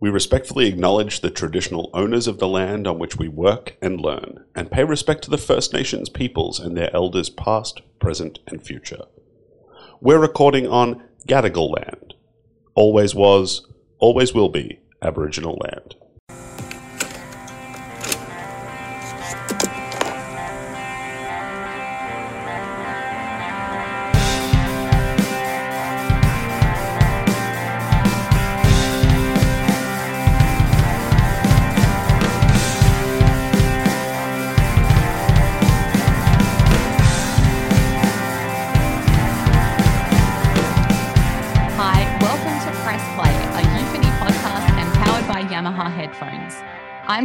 We 0.00 0.08
respectfully 0.08 0.66
acknowledge 0.66 1.20
the 1.20 1.28
traditional 1.28 1.90
owners 1.92 2.26
of 2.26 2.38
the 2.38 2.48
land 2.48 2.86
on 2.86 2.98
which 2.98 3.16
we 3.18 3.28
work 3.28 3.76
and 3.82 4.00
learn, 4.00 4.44
and 4.54 4.70
pay 4.70 4.82
respect 4.82 5.22
to 5.24 5.30
the 5.30 5.36
First 5.36 5.74
Nations 5.74 6.08
peoples 6.08 6.58
and 6.58 6.74
their 6.74 6.94
elders 6.96 7.28
past, 7.28 7.82
present, 7.98 8.38
and 8.46 8.62
future. 8.62 9.02
We're 10.00 10.18
recording 10.18 10.66
on 10.66 11.02
Gadigal 11.28 11.76
land. 11.76 12.14
Always 12.74 13.14
was, 13.14 13.66
always 13.98 14.32
will 14.32 14.48
be 14.48 14.80
Aboriginal 15.02 15.58
land. 15.60 15.96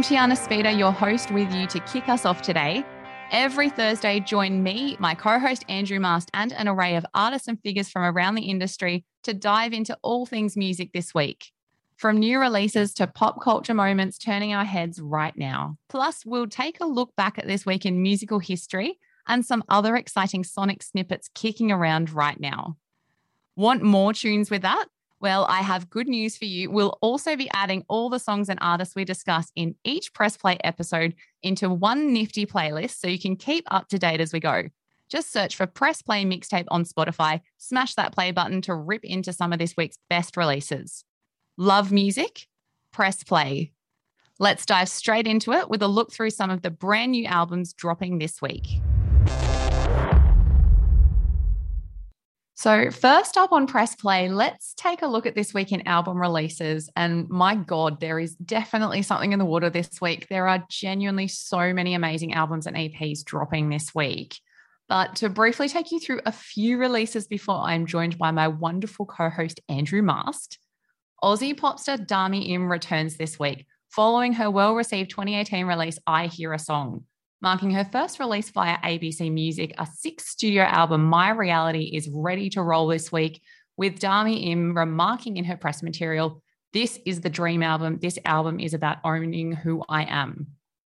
Tiana 0.06 0.36
Speter, 0.36 0.70
your 0.70 0.92
host, 0.92 1.32
with 1.32 1.52
you 1.52 1.66
to 1.66 1.80
kick 1.80 2.08
us 2.08 2.24
off 2.24 2.40
today. 2.40 2.84
Every 3.32 3.68
Thursday, 3.68 4.20
join 4.20 4.62
me, 4.62 4.96
my 5.00 5.16
co 5.16 5.40
host 5.40 5.64
Andrew 5.68 5.98
Mast, 5.98 6.30
and 6.32 6.52
an 6.52 6.68
array 6.68 6.94
of 6.94 7.04
artists 7.12 7.48
and 7.48 7.60
figures 7.60 7.88
from 7.88 8.04
around 8.04 8.36
the 8.36 8.44
industry 8.48 9.04
to 9.24 9.34
dive 9.34 9.72
into 9.72 9.98
all 10.02 10.24
things 10.24 10.56
music 10.56 10.92
this 10.92 11.12
week. 11.12 11.50
From 11.96 12.18
new 12.18 12.38
releases 12.38 12.94
to 12.94 13.08
pop 13.08 13.42
culture 13.42 13.74
moments 13.74 14.16
turning 14.16 14.54
our 14.54 14.64
heads 14.64 15.00
right 15.00 15.36
now. 15.36 15.76
Plus, 15.88 16.24
we'll 16.24 16.46
take 16.46 16.78
a 16.80 16.86
look 16.86 17.10
back 17.16 17.36
at 17.36 17.48
this 17.48 17.66
week 17.66 17.84
in 17.84 18.00
musical 18.00 18.38
history 18.38 19.00
and 19.26 19.44
some 19.44 19.64
other 19.68 19.96
exciting 19.96 20.44
sonic 20.44 20.84
snippets 20.84 21.28
kicking 21.34 21.72
around 21.72 22.12
right 22.12 22.38
now. 22.38 22.76
Want 23.56 23.82
more 23.82 24.12
tunes 24.12 24.52
with 24.52 24.62
that? 24.62 24.86
Well, 25.18 25.46
I 25.48 25.62
have 25.62 25.88
good 25.88 26.08
news 26.08 26.36
for 26.36 26.44
you. 26.44 26.70
We'll 26.70 26.98
also 27.00 27.36
be 27.36 27.50
adding 27.54 27.84
all 27.88 28.10
the 28.10 28.18
songs 28.18 28.48
and 28.50 28.58
artists 28.60 28.94
we 28.94 29.04
discuss 29.04 29.50
in 29.56 29.74
each 29.82 30.12
Press 30.12 30.36
Play 30.36 30.58
episode 30.62 31.14
into 31.42 31.70
one 31.70 32.12
nifty 32.12 32.44
playlist 32.44 32.98
so 33.00 33.08
you 33.08 33.18
can 33.18 33.36
keep 33.36 33.64
up 33.70 33.88
to 33.88 33.98
date 33.98 34.20
as 34.20 34.32
we 34.32 34.40
go. 34.40 34.64
Just 35.08 35.32
search 35.32 35.56
for 35.56 35.66
Press 35.66 36.02
Play 36.02 36.24
Mixtape 36.24 36.66
on 36.68 36.84
Spotify, 36.84 37.40
smash 37.56 37.94
that 37.94 38.12
play 38.12 38.30
button 38.30 38.60
to 38.62 38.74
rip 38.74 39.04
into 39.04 39.32
some 39.32 39.52
of 39.52 39.58
this 39.58 39.76
week's 39.76 39.98
best 40.10 40.36
releases. 40.36 41.04
Love 41.56 41.92
music? 41.92 42.48
Press 42.92 43.24
Play. 43.24 43.72
Let's 44.38 44.66
dive 44.66 44.88
straight 44.88 45.26
into 45.26 45.52
it 45.52 45.70
with 45.70 45.80
a 45.80 45.88
look 45.88 46.12
through 46.12 46.30
some 46.30 46.50
of 46.50 46.60
the 46.60 46.70
brand 46.70 47.12
new 47.12 47.24
albums 47.24 47.72
dropping 47.72 48.18
this 48.18 48.42
week. 48.42 48.80
So, 52.58 52.90
first 52.90 53.36
up 53.36 53.52
on 53.52 53.66
Press 53.66 53.94
Play, 53.94 54.30
let's 54.30 54.72
take 54.78 55.02
a 55.02 55.06
look 55.06 55.26
at 55.26 55.34
this 55.34 55.52
week 55.52 55.72
in 55.72 55.86
album 55.86 56.18
releases. 56.18 56.88
And 56.96 57.28
my 57.28 57.54
God, 57.54 58.00
there 58.00 58.18
is 58.18 58.34
definitely 58.36 59.02
something 59.02 59.32
in 59.32 59.38
the 59.38 59.44
water 59.44 59.68
this 59.68 60.00
week. 60.00 60.26
There 60.28 60.48
are 60.48 60.64
genuinely 60.70 61.28
so 61.28 61.74
many 61.74 61.92
amazing 61.92 62.32
albums 62.32 62.66
and 62.66 62.74
EPs 62.74 63.24
dropping 63.24 63.68
this 63.68 63.94
week. 63.94 64.40
But 64.88 65.16
to 65.16 65.28
briefly 65.28 65.68
take 65.68 65.92
you 65.92 66.00
through 66.00 66.22
a 66.24 66.32
few 66.32 66.78
releases 66.78 67.26
before 67.26 67.56
I'm 67.56 67.84
joined 67.84 68.16
by 68.16 68.30
my 68.30 68.48
wonderful 68.48 69.04
co 69.04 69.28
host, 69.28 69.60
Andrew 69.68 70.00
Mast, 70.00 70.58
Aussie 71.22 71.54
popstar 71.54 72.06
Dami 72.06 72.48
Im 72.48 72.72
returns 72.72 73.18
this 73.18 73.38
week 73.38 73.66
following 73.90 74.32
her 74.32 74.50
well 74.50 74.74
received 74.74 75.10
2018 75.10 75.66
release, 75.66 75.98
I 76.06 76.28
Hear 76.28 76.54
a 76.54 76.58
Song. 76.58 77.04
Marking 77.42 77.70
her 77.72 77.84
first 77.84 78.18
release 78.18 78.48
via 78.48 78.78
ABC 78.78 79.30
Music, 79.30 79.74
a 79.76 79.86
six 79.86 80.26
studio 80.28 80.62
album, 80.62 81.04
My 81.04 81.30
Reality, 81.30 81.90
is 81.94 82.08
ready 82.10 82.48
to 82.50 82.62
roll 82.62 82.86
this 82.86 83.12
week, 83.12 83.42
with 83.76 84.00
Dami 84.00 84.46
Im 84.46 84.74
remarking 84.74 85.36
in 85.36 85.44
her 85.44 85.56
press 85.56 85.82
material, 85.82 86.42
This 86.72 86.98
is 87.04 87.20
the 87.20 87.28
dream 87.28 87.62
album. 87.62 87.98
This 88.00 88.18
album 88.24 88.58
is 88.58 88.72
about 88.72 88.98
owning 89.04 89.52
who 89.52 89.84
I 89.86 90.04
am. 90.04 90.46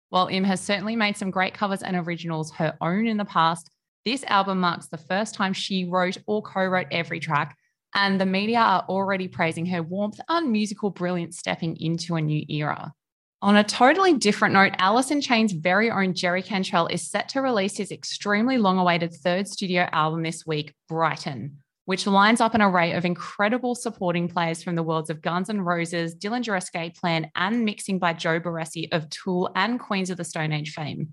While 0.09 0.27
Im 0.27 0.43
has 0.43 0.59
certainly 0.59 0.97
made 0.97 1.15
some 1.15 1.31
great 1.31 1.53
covers 1.53 1.81
and 1.81 1.95
originals 1.95 2.51
her 2.55 2.77
own 2.81 3.07
in 3.07 3.15
the 3.15 3.25
past, 3.25 3.69
this 4.03 4.25
album 4.25 4.59
marks 4.59 4.87
the 4.87 4.97
first 4.97 5.35
time 5.35 5.53
she 5.53 5.85
wrote 5.85 6.17
or 6.27 6.41
co 6.41 6.65
wrote 6.65 6.87
every 6.91 7.21
track, 7.21 7.57
and 7.95 8.19
the 8.19 8.25
media 8.25 8.59
are 8.59 8.85
already 8.89 9.29
praising 9.29 9.65
her 9.67 9.81
warmth 9.81 10.19
and 10.27 10.51
musical 10.51 10.89
brilliance 10.89 11.39
stepping 11.39 11.77
into 11.79 12.15
a 12.15 12.21
new 12.21 12.43
era. 12.49 12.93
On 13.43 13.57
a 13.57 13.63
totally 13.65 14.13
different 14.13 14.53
note, 14.53 14.71
Alice 14.77 15.11
in 15.11 15.19
Chains' 15.19 15.51
very 15.51 15.91
own 15.91 16.13
Jerry 16.13 16.41
Cantrell 16.41 16.87
is 16.87 17.05
set 17.05 17.27
to 17.29 17.41
release 17.41 17.75
his 17.75 17.91
extremely 17.91 18.57
long 18.57 18.79
awaited 18.79 19.13
third 19.13 19.49
studio 19.49 19.89
album 19.91 20.23
this 20.23 20.45
week, 20.47 20.73
Brighten, 20.87 21.57
which 21.83 22.07
lines 22.07 22.39
up 22.39 22.53
an 22.53 22.61
array 22.61 22.93
of 22.93 23.03
incredible 23.03 23.75
supporting 23.75 24.29
players 24.29 24.63
from 24.63 24.75
the 24.75 24.81
worlds 24.81 25.09
of 25.09 25.21
Guns 25.21 25.49
N' 25.49 25.59
Roses, 25.59 26.15
Dillinger 26.15 26.57
Escape 26.57 26.95
Plan, 26.95 27.29
and 27.35 27.65
mixing 27.65 27.99
by 27.99 28.13
Joe 28.13 28.39
Barresi 28.39 28.87
of 28.93 29.09
Tool 29.09 29.51
and 29.57 29.77
Queens 29.77 30.09
of 30.09 30.15
the 30.15 30.23
Stone 30.23 30.53
Age 30.53 30.71
fame. 30.71 31.09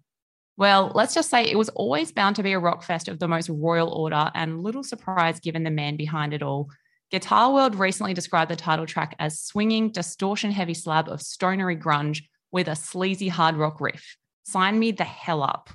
Well, 0.56 0.92
let's 0.94 1.14
just 1.14 1.30
say 1.30 1.42
it 1.42 1.58
was 1.58 1.70
always 1.70 2.12
bound 2.12 2.36
to 2.36 2.44
be 2.44 2.52
a 2.52 2.60
rock 2.60 2.84
fest 2.84 3.08
of 3.08 3.18
the 3.18 3.26
most 3.26 3.48
royal 3.48 3.88
order, 3.88 4.30
and 4.36 4.62
little 4.62 4.84
surprise 4.84 5.41
given 5.41 5.64
the 5.64 5.70
man 5.72 5.97
behind 5.97 6.32
it 6.32 6.44
all. 6.44 6.68
Guitar 7.10 7.53
World 7.53 7.75
recently 7.75 8.15
described 8.15 8.50
the 8.50 8.56
title 8.56 8.87
track 8.87 9.16
as 9.19 9.41
swinging, 9.41 9.91
distortion 9.91 10.53
heavy 10.53 10.75
slab 10.75 11.09
of 11.09 11.21
stonery 11.21 11.76
grunge 11.76 12.22
with 12.53 12.69
a 12.69 12.76
sleazy 12.76 13.26
hard 13.26 13.56
rock 13.56 13.81
riff. 13.81 14.16
Sign 14.44 14.78
me 14.78 14.93
the 14.93 15.04
hell 15.04 15.43
up. 15.43 15.71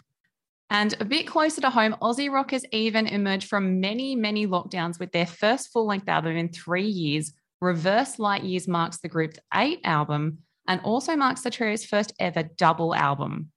And 0.69 0.96
a 1.00 1.06
bit 1.06 1.28
closer 1.28 1.59
to 1.62 1.69
home, 1.69 1.96
Aussie 2.01 2.31
rockers 2.31 2.63
Even 2.72 3.06
emerged 3.06 3.50
from 3.50 3.81
many, 3.81 4.16
many 4.16 4.47
lockdowns 4.47 4.97
with 4.97 5.12
their 5.12 5.25
first 5.25 5.72
full 5.72 5.85
length 5.85 6.07
album 6.07 6.38
in 6.38 6.50
three 6.50 6.88
years. 6.88 7.34
Reverse 7.62 8.17
Light 8.17 8.44
Years 8.44 8.67
marks 8.67 9.00
the 9.00 9.09
group's 9.09 9.40
eighth 9.53 9.81
album 9.84 10.40
and 10.67 10.81
also 10.81 11.16
marks 11.16 11.41
the 11.41 11.52
trio's 11.52 11.85
first 11.85 12.13
ever 12.19 12.44
double 12.44 12.96
album. 12.96 13.52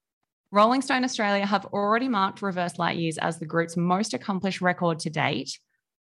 Rolling 0.50 0.82
Stone 0.82 1.04
Australia 1.04 1.46
have 1.46 1.66
already 1.66 2.08
marked 2.08 2.42
Reverse 2.42 2.78
Light 2.78 2.96
Years 2.96 3.18
as 3.18 3.38
the 3.38 3.46
group's 3.46 3.76
most 3.76 4.14
accomplished 4.14 4.60
record 4.60 4.98
to 5.00 5.10
date, 5.10 5.58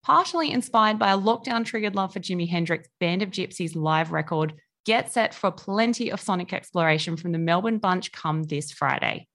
partially 0.04 0.52
inspired 0.52 0.98
by 0.98 1.12
a 1.12 1.18
lockdown 1.18 1.64
triggered 1.64 1.96
love 1.96 2.12
for 2.12 2.20
Jimi 2.20 2.46
Hendrix' 2.46 2.88
Band 3.00 3.22
of 3.22 3.30
Gypsies 3.30 3.74
live 3.74 4.12
record. 4.12 4.52
Get 4.84 5.10
set 5.10 5.32
for 5.32 5.50
plenty 5.50 6.10
of 6.12 6.20
sonic 6.20 6.52
exploration 6.52 7.16
from 7.16 7.32
the 7.32 7.38
Melbourne 7.38 7.78
Bunch 7.78 8.12
come 8.12 8.42
this 8.42 8.70
Friday. 8.70 9.26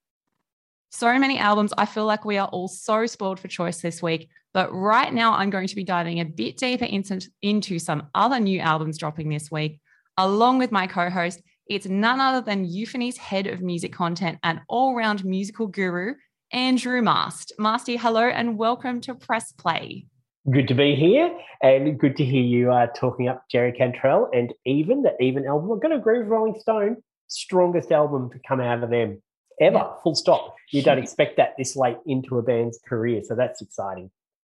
So 0.91 1.17
many 1.17 1.39
albums, 1.39 1.73
I 1.75 1.87
feel 1.87 2.05
like 2.05 2.23
we 2.23 2.37
are 2.37 2.47
all 2.47 2.67
so 2.67 3.07
spoiled 3.07 3.39
for 3.39 3.47
choice 3.47 3.81
this 3.81 4.03
week. 4.03 4.29
But 4.53 4.71
right 4.71 5.11
now, 5.11 5.33
I'm 5.33 5.49
going 5.49 5.67
to 5.67 5.75
be 5.75 5.83
diving 5.83 6.19
a 6.19 6.25
bit 6.25 6.57
deeper 6.57 6.85
into, 6.85 7.79
some 7.79 8.07
other 8.13 8.39
new 8.39 8.59
albums 8.59 8.99
dropping 8.99 9.29
this 9.29 9.49
week, 9.51 9.79
along 10.17 10.59
with 10.59 10.71
my 10.71 10.85
co 10.85 11.09
host. 11.09 11.41
It's 11.65 11.87
none 11.87 12.19
other 12.19 12.45
than 12.45 12.65
Euphony's 12.65 13.17
head 13.17 13.47
of 13.47 13.61
music 13.61 13.93
content 13.93 14.37
and 14.43 14.61
all 14.67 14.95
round 14.95 15.25
musical 15.25 15.65
guru, 15.65 16.13
Andrew 16.51 17.01
Mast. 17.01 17.53
Masty, 17.59 17.97
hello 17.99 18.27
and 18.27 18.57
welcome 18.57 19.01
to 19.01 19.15
Press 19.15 19.51
Play. 19.51 20.05
Good 20.49 20.69
to 20.69 20.73
be 20.73 20.95
here 20.95 21.37
and 21.61 21.99
good 21.99 22.15
to 22.15 22.23
hear 22.23 22.41
you 22.41 22.71
uh, 22.71 22.87
talking 22.95 23.27
up 23.27 23.43
Jerry 23.51 23.73
Cantrell 23.73 24.29
and 24.33 24.53
Even, 24.65 25.03
the 25.03 25.13
Even 25.21 25.45
album. 25.45 25.69
I'm 25.69 25.79
going 25.79 25.91
to 25.91 25.97
agree 25.97 26.19
with 26.19 26.27
Rolling 26.29 26.57
Stone, 26.59 26.97
strongest 27.27 27.91
album 27.91 28.29
to 28.31 28.39
come 28.47 28.61
out 28.61 28.81
of 28.81 28.89
them 28.89 29.21
ever, 29.59 29.75
yeah. 29.75 29.93
full 30.01 30.15
stop. 30.15 30.55
You 30.71 30.81
don't 30.81 30.97
expect 30.97 31.37
that 31.37 31.55
this 31.57 31.75
late 31.75 31.97
into 32.05 32.37
a 32.37 32.41
band's 32.41 32.79
career, 32.87 33.21
so 33.23 33.35
that's 33.35 33.61
exciting. 33.61 34.09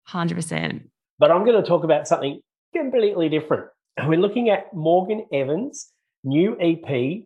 100%. 0.08 0.82
But 1.18 1.30
I'm 1.30 1.44
going 1.44 1.62
to 1.62 1.66
talk 1.66 1.84
about 1.84 2.08
something 2.08 2.40
completely 2.74 3.28
different. 3.28 3.66
We're 4.04 4.20
looking 4.20 4.50
at 4.50 4.74
Morgan 4.74 5.24
Evans' 5.32 5.92
new 6.24 6.58
EP, 6.60 7.22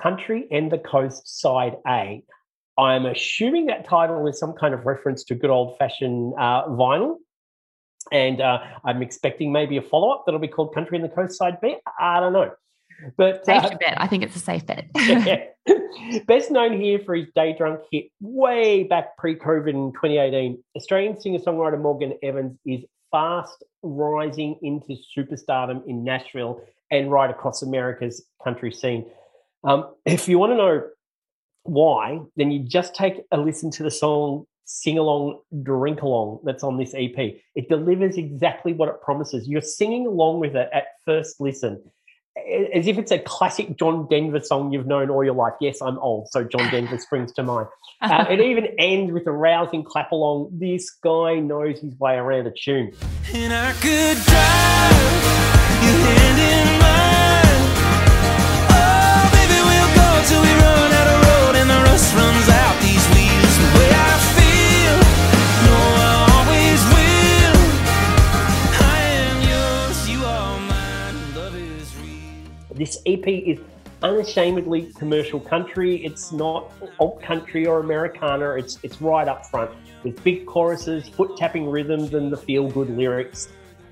Country 0.00 0.46
and 0.50 0.70
the 0.70 0.78
Coast 0.78 1.40
Side 1.40 1.76
A. 1.88 2.22
I'm 2.78 3.06
assuming 3.06 3.66
that 3.66 3.84
title 3.84 4.26
is 4.28 4.38
some 4.38 4.52
kind 4.52 4.74
of 4.74 4.86
reference 4.86 5.24
to 5.24 5.34
good 5.34 5.50
old 5.50 5.78
fashioned 5.78 6.34
uh, 6.38 6.66
vinyl. 6.68 7.16
And 8.10 8.40
uh, 8.40 8.58
I'm 8.84 9.02
expecting 9.02 9.52
maybe 9.52 9.76
a 9.76 9.82
follow 9.82 10.10
up 10.10 10.24
that'll 10.26 10.40
be 10.40 10.48
called 10.48 10.74
Country 10.74 10.96
and 10.96 11.04
the 11.04 11.14
Coast 11.14 11.36
Side 11.38 11.58
I 12.00 12.20
don't 12.20 12.32
know. 12.32 12.52
But 13.16 13.44
safe 13.44 13.64
uh, 13.64 13.76
bet. 13.78 14.00
I 14.00 14.06
think 14.06 14.22
it's 14.22 14.36
a 14.36 14.38
safe 14.38 14.64
bet. 14.66 14.90
Best 16.26 16.50
known 16.50 16.80
here 16.80 16.98
for 16.98 17.14
his 17.14 17.28
Day 17.34 17.54
Drunk 17.56 17.80
hit 17.90 18.06
way 18.20 18.84
back 18.84 19.16
pre 19.16 19.36
COVID 19.36 19.68
in 19.68 19.92
2018, 19.92 20.62
Australian 20.76 21.20
singer 21.20 21.38
songwriter 21.38 21.80
Morgan 21.80 22.14
Evans 22.22 22.58
is 22.66 22.84
fast 23.10 23.62
rising 23.82 24.58
into 24.62 24.96
superstardom 25.16 25.86
in 25.86 26.04
Nashville 26.04 26.62
and 26.90 27.10
right 27.10 27.30
across 27.30 27.62
America's 27.62 28.24
country 28.42 28.72
scene. 28.72 29.06
Um, 29.64 29.94
if 30.04 30.28
you 30.28 30.38
want 30.38 30.52
to 30.52 30.56
know 30.56 30.88
why, 31.64 32.20
then 32.36 32.50
you 32.50 32.60
just 32.60 32.94
take 32.94 33.22
a 33.30 33.38
listen 33.38 33.70
to 33.72 33.82
the 33.82 33.90
song 33.90 34.46
Sing 34.64 34.98
Along, 34.98 35.40
Drink 35.62 36.02
Along 36.02 36.40
that's 36.44 36.62
on 36.62 36.78
this 36.78 36.94
EP. 36.94 37.16
It 37.54 37.68
delivers 37.68 38.16
exactly 38.16 38.72
what 38.72 38.88
it 38.88 39.00
promises. 39.02 39.48
You're 39.48 39.60
singing 39.60 40.06
along 40.06 40.40
with 40.40 40.54
it 40.56 40.68
at 40.72 40.84
first 41.04 41.40
listen. 41.40 41.82
as 42.72 42.86
if 42.86 42.96
it's 42.98 43.12
a 43.12 43.18
classic 43.18 43.76
John 43.78 44.06
Denver 44.08 44.40
song 44.40 44.72
you've 44.72 44.86
known 44.86 45.10
all 45.10 45.24
your 45.24 45.34
life. 45.34 45.54
Yes, 45.60 45.82
I'm 45.82 45.98
old, 45.98 46.28
so 46.30 46.44
John 46.44 46.70
Denver 46.70 46.98
springs 47.06 47.32
to 47.32 47.42
mind. 47.42 47.68
Uh, 48.00 48.24
it 48.30 48.40
even 48.40 48.68
ends 48.78 49.12
with 49.12 49.26
a 49.26 49.32
rousing 49.32 49.84
clap 49.84 50.12
along. 50.12 50.50
This 50.52 50.90
guy 50.90 51.40
knows 51.40 51.80
his 51.80 51.98
way 51.98 52.14
around 52.14 52.46
a 52.46 52.52
tune. 52.52 52.92
And 53.34 53.52
I 53.52 53.72
could 53.74 54.16
drive 54.24 55.22
your 55.84 55.98
hand 56.06 56.38
in 56.40 56.66
mine. 56.80 57.62
Oh, 58.70 59.30
baby, 59.34 59.58
we'll 59.68 59.94
go 59.94 60.08
till 60.26 60.42
we 60.42 60.52
run 60.62 60.81
Is 73.26 73.58
unashamedly 74.02 74.92
commercial 74.94 75.40
country. 75.40 76.04
It's 76.04 76.32
not 76.32 76.72
alt 76.98 77.22
country 77.22 77.66
or 77.66 77.80
Americana. 77.80 78.52
It's 78.52 78.78
it's 78.82 79.00
right 79.00 79.28
up 79.28 79.46
front 79.46 79.70
with 80.02 80.22
big 80.24 80.46
choruses, 80.46 81.08
foot 81.08 81.36
tapping 81.36 81.68
rhythms, 81.68 82.12
and 82.14 82.32
the 82.32 82.36
feel 82.36 82.68
good 82.68 82.90
lyrics. 82.90 83.48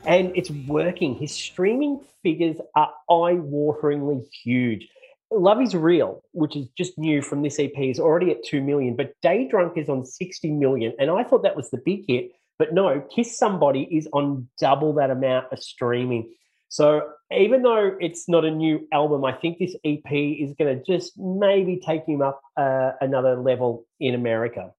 And 0.06 0.32
it's 0.35 0.50
working. 0.50 1.15
His 1.15 1.32
streaming 1.32 2.00
figures 2.23 2.56
are 2.75 2.93
eye 3.09 3.37
wateringly 3.37 4.25
huge. 4.43 4.88
Love 5.32 5.61
is 5.61 5.77
Real, 5.77 6.25
which 6.32 6.56
is 6.56 6.67
just 6.77 6.99
new 6.99 7.23
from 7.23 7.43
this 7.43 7.61
EP, 7.61 7.71
is 7.79 8.00
already 8.00 8.32
at 8.32 8.44
2 8.44 8.61
million, 8.62 8.97
but 8.97 9.12
Day 9.23 9.47
Drunk 9.47 9.79
is 9.79 9.88
on 9.88 10.05
60 10.05 10.50
million. 10.50 10.93
And 10.99 11.09
I 11.09 11.23
thought 11.23 11.44
that 11.44 11.55
was 11.55 11.71
the 11.71 11.81
big 11.85 12.05
hit, 12.09 12.32
but 12.59 12.75
no, 12.75 13.00
Kiss 13.15 13.38
Somebody 13.38 13.82
is 13.82 14.09
on 14.12 14.49
double 14.59 14.94
that 14.94 15.11
amount 15.11 15.47
of 15.53 15.62
streaming. 15.62 16.32
So 16.69 17.12
even 17.32 17.62
though 17.62 17.97
it's 18.00 18.29
not 18.29 18.44
a 18.44 18.50
new 18.50 18.87
album, 18.93 19.25
I 19.25 19.32
think 19.32 19.59
this 19.59 19.75
EP 19.85 20.12
is 20.12 20.53
going 20.59 20.77
to 20.77 20.82
just 20.85 21.19
maybe 21.19 21.77
take 21.77 22.05
him 22.06 22.23
up 22.23 22.41
uh, 22.56 22.93
another 23.00 23.37
level 23.37 23.87
in 24.00 24.15
America. 24.15 24.73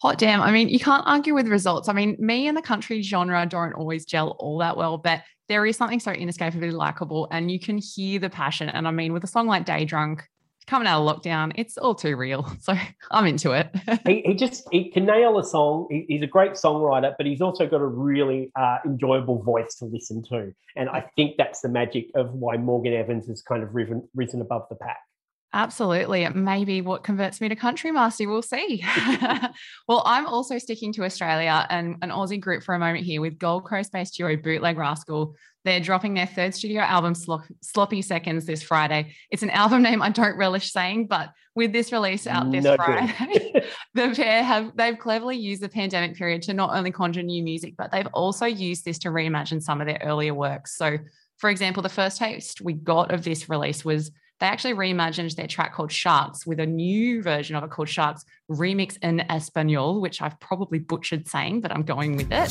Hot 0.00 0.16
damn. 0.16 0.40
I 0.40 0.52
mean, 0.52 0.68
you 0.68 0.78
can't 0.78 1.02
argue 1.06 1.34
with 1.34 1.48
results. 1.48 1.88
I 1.88 1.92
mean, 1.92 2.16
me 2.18 2.46
and 2.46 2.56
the 2.56 2.62
country 2.62 3.02
genre 3.02 3.44
don't 3.46 3.72
always 3.72 4.04
gel 4.04 4.36
all 4.38 4.58
that 4.58 4.76
well, 4.76 4.96
but 4.96 5.22
there 5.48 5.66
is 5.66 5.76
something 5.76 5.98
so 5.98 6.12
inescapably 6.12 6.70
likable 6.70 7.26
and 7.30 7.50
you 7.50 7.58
can 7.58 7.78
hear 7.78 8.20
the 8.20 8.30
passion. 8.30 8.68
And 8.68 8.86
I 8.86 8.90
mean, 8.92 9.12
with 9.12 9.24
a 9.24 9.26
song 9.26 9.46
like 9.46 9.64
Day 9.64 9.84
Drunk, 9.84 10.24
coming 10.68 10.86
out 10.86 11.00
of 11.02 11.16
lockdown, 11.16 11.52
it's 11.56 11.78
all 11.78 11.94
too 11.94 12.16
real. 12.16 12.46
So 12.60 12.74
I'm 13.10 13.24
into 13.24 13.52
it. 13.52 13.70
he, 14.06 14.20
he, 14.26 14.34
just 14.34 14.68
he 14.70 14.90
can 14.90 15.06
nail 15.06 15.38
a 15.38 15.44
song. 15.44 15.86
He, 15.90 16.04
he's 16.06 16.22
a 16.22 16.26
great 16.26 16.52
songwriter, 16.52 17.14
but 17.16 17.24
he's 17.24 17.40
also 17.40 17.66
got 17.66 17.80
a 17.80 17.86
really 17.86 18.50
uh, 18.56 18.78
enjoyable 18.84 19.42
voice 19.42 19.76
to 19.76 19.86
listen 19.86 20.22
to. 20.24 20.52
And 20.76 20.90
I 20.90 21.08
think 21.16 21.36
that's 21.38 21.60
the 21.60 21.68
magic 21.68 22.10
of 22.14 22.34
why 22.34 22.58
Morgan 22.58 22.92
Evans 22.92 23.26
has 23.28 23.40
kind 23.40 23.62
of 23.62 23.74
risen, 23.74 24.06
risen 24.14 24.42
above 24.42 24.66
the 24.68 24.74
pack. 24.74 24.98
Absolutely. 25.54 26.24
It 26.24 26.36
may 26.36 26.64
be 26.64 26.82
what 26.82 27.02
converts 27.02 27.40
me 27.40 27.48
to 27.48 27.56
country 27.56 27.90
Masty. 27.90 28.26
We'll 28.26 28.42
see. 28.42 28.84
well, 29.88 30.02
I'm 30.04 30.26
also 30.26 30.58
sticking 30.58 30.92
to 30.94 31.04
Australia 31.04 31.66
and 31.70 31.96
an 32.02 32.10
Aussie 32.10 32.40
group 32.40 32.62
for 32.62 32.74
a 32.74 32.78
moment 32.78 33.06
here 33.06 33.22
with 33.22 33.38
Gold 33.38 33.64
Coast 33.66 33.90
based 33.90 34.16
duo 34.16 34.36
Bootleg 34.36 34.76
Rascal. 34.76 35.34
They're 35.64 35.80
dropping 35.80 36.14
their 36.14 36.26
third 36.26 36.54
studio 36.54 36.82
album, 36.82 37.14
Sloppy 37.62 38.02
Seconds, 38.02 38.44
this 38.44 38.62
Friday. 38.62 39.14
It's 39.30 39.42
an 39.42 39.50
album 39.50 39.82
name 39.82 40.02
I 40.02 40.10
don't 40.10 40.36
relish 40.36 40.70
saying, 40.70 41.06
but 41.06 41.30
with 41.54 41.72
this 41.72 41.92
release 41.92 42.26
out 42.26 42.52
this 42.52 42.64
no 42.64 42.76
Friday, 42.76 43.52
the 43.94 44.12
pair 44.14 44.44
have 44.44 44.76
they've 44.76 44.98
cleverly 44.98 45.36
used 45.36 45.62
the 45.62 45.68
pandemic 45.68 46.16
period 46.16 46.42
to 46.42 46.54
not 46.54 46.76
only 46.76 46.92
conjure 46.92 47.22
new 47.22 47.42
music, 47.42 47.74
but 47.76 47.90
they've 47.90 48.06
also 48.12 48.46
used 48.46 48.84
this 48.84 48.98
to 49.00 49.08
reimagine 49.08 49.62
some 49.62 49.80
of 49.80 49.86
their 49.86 50.00
earlier 50.02 50.34
works. 50.34 50.76
So, 50.76 50.98
for 51.38 51.50
example, 51.50 51.82
the 51.82 51.88
first 51.88 52.18
taste 52.18 52.60
we 52.60 52.74
got 52.74 53.12
of 53.12 53.24
this 53.24 53.48
release 53.48 53.84
was 53.84 54.10
they 54.40 54.46
actually 54.46 54.74
reimagined 54.74 55.34
their 55.34 55.48
track 55.48 55.74
called 55.74 55.90
Sharks 55.90 56.46
with 56.46 56.60
a 56.60 56.66
new 56.66 57.22
version 57.22 57.56
of 57.56 57.64
it 57.64 57.70
called 57.70 57.88
Sharks 57.88 58.24
Remix 58.50 58.96
in 59.02 59.20
Espanol, 59.20 60.00
which 60.00 60.22
I've 60.22 60.38
probably 60.38 60.78
butchered 60.78 61.26
saying, 61.26 61.60
but 61.60 61.72
I'm 61.72 61.82
going 61.82 62.16
with 62.16 62.28
it. 62.30 62.50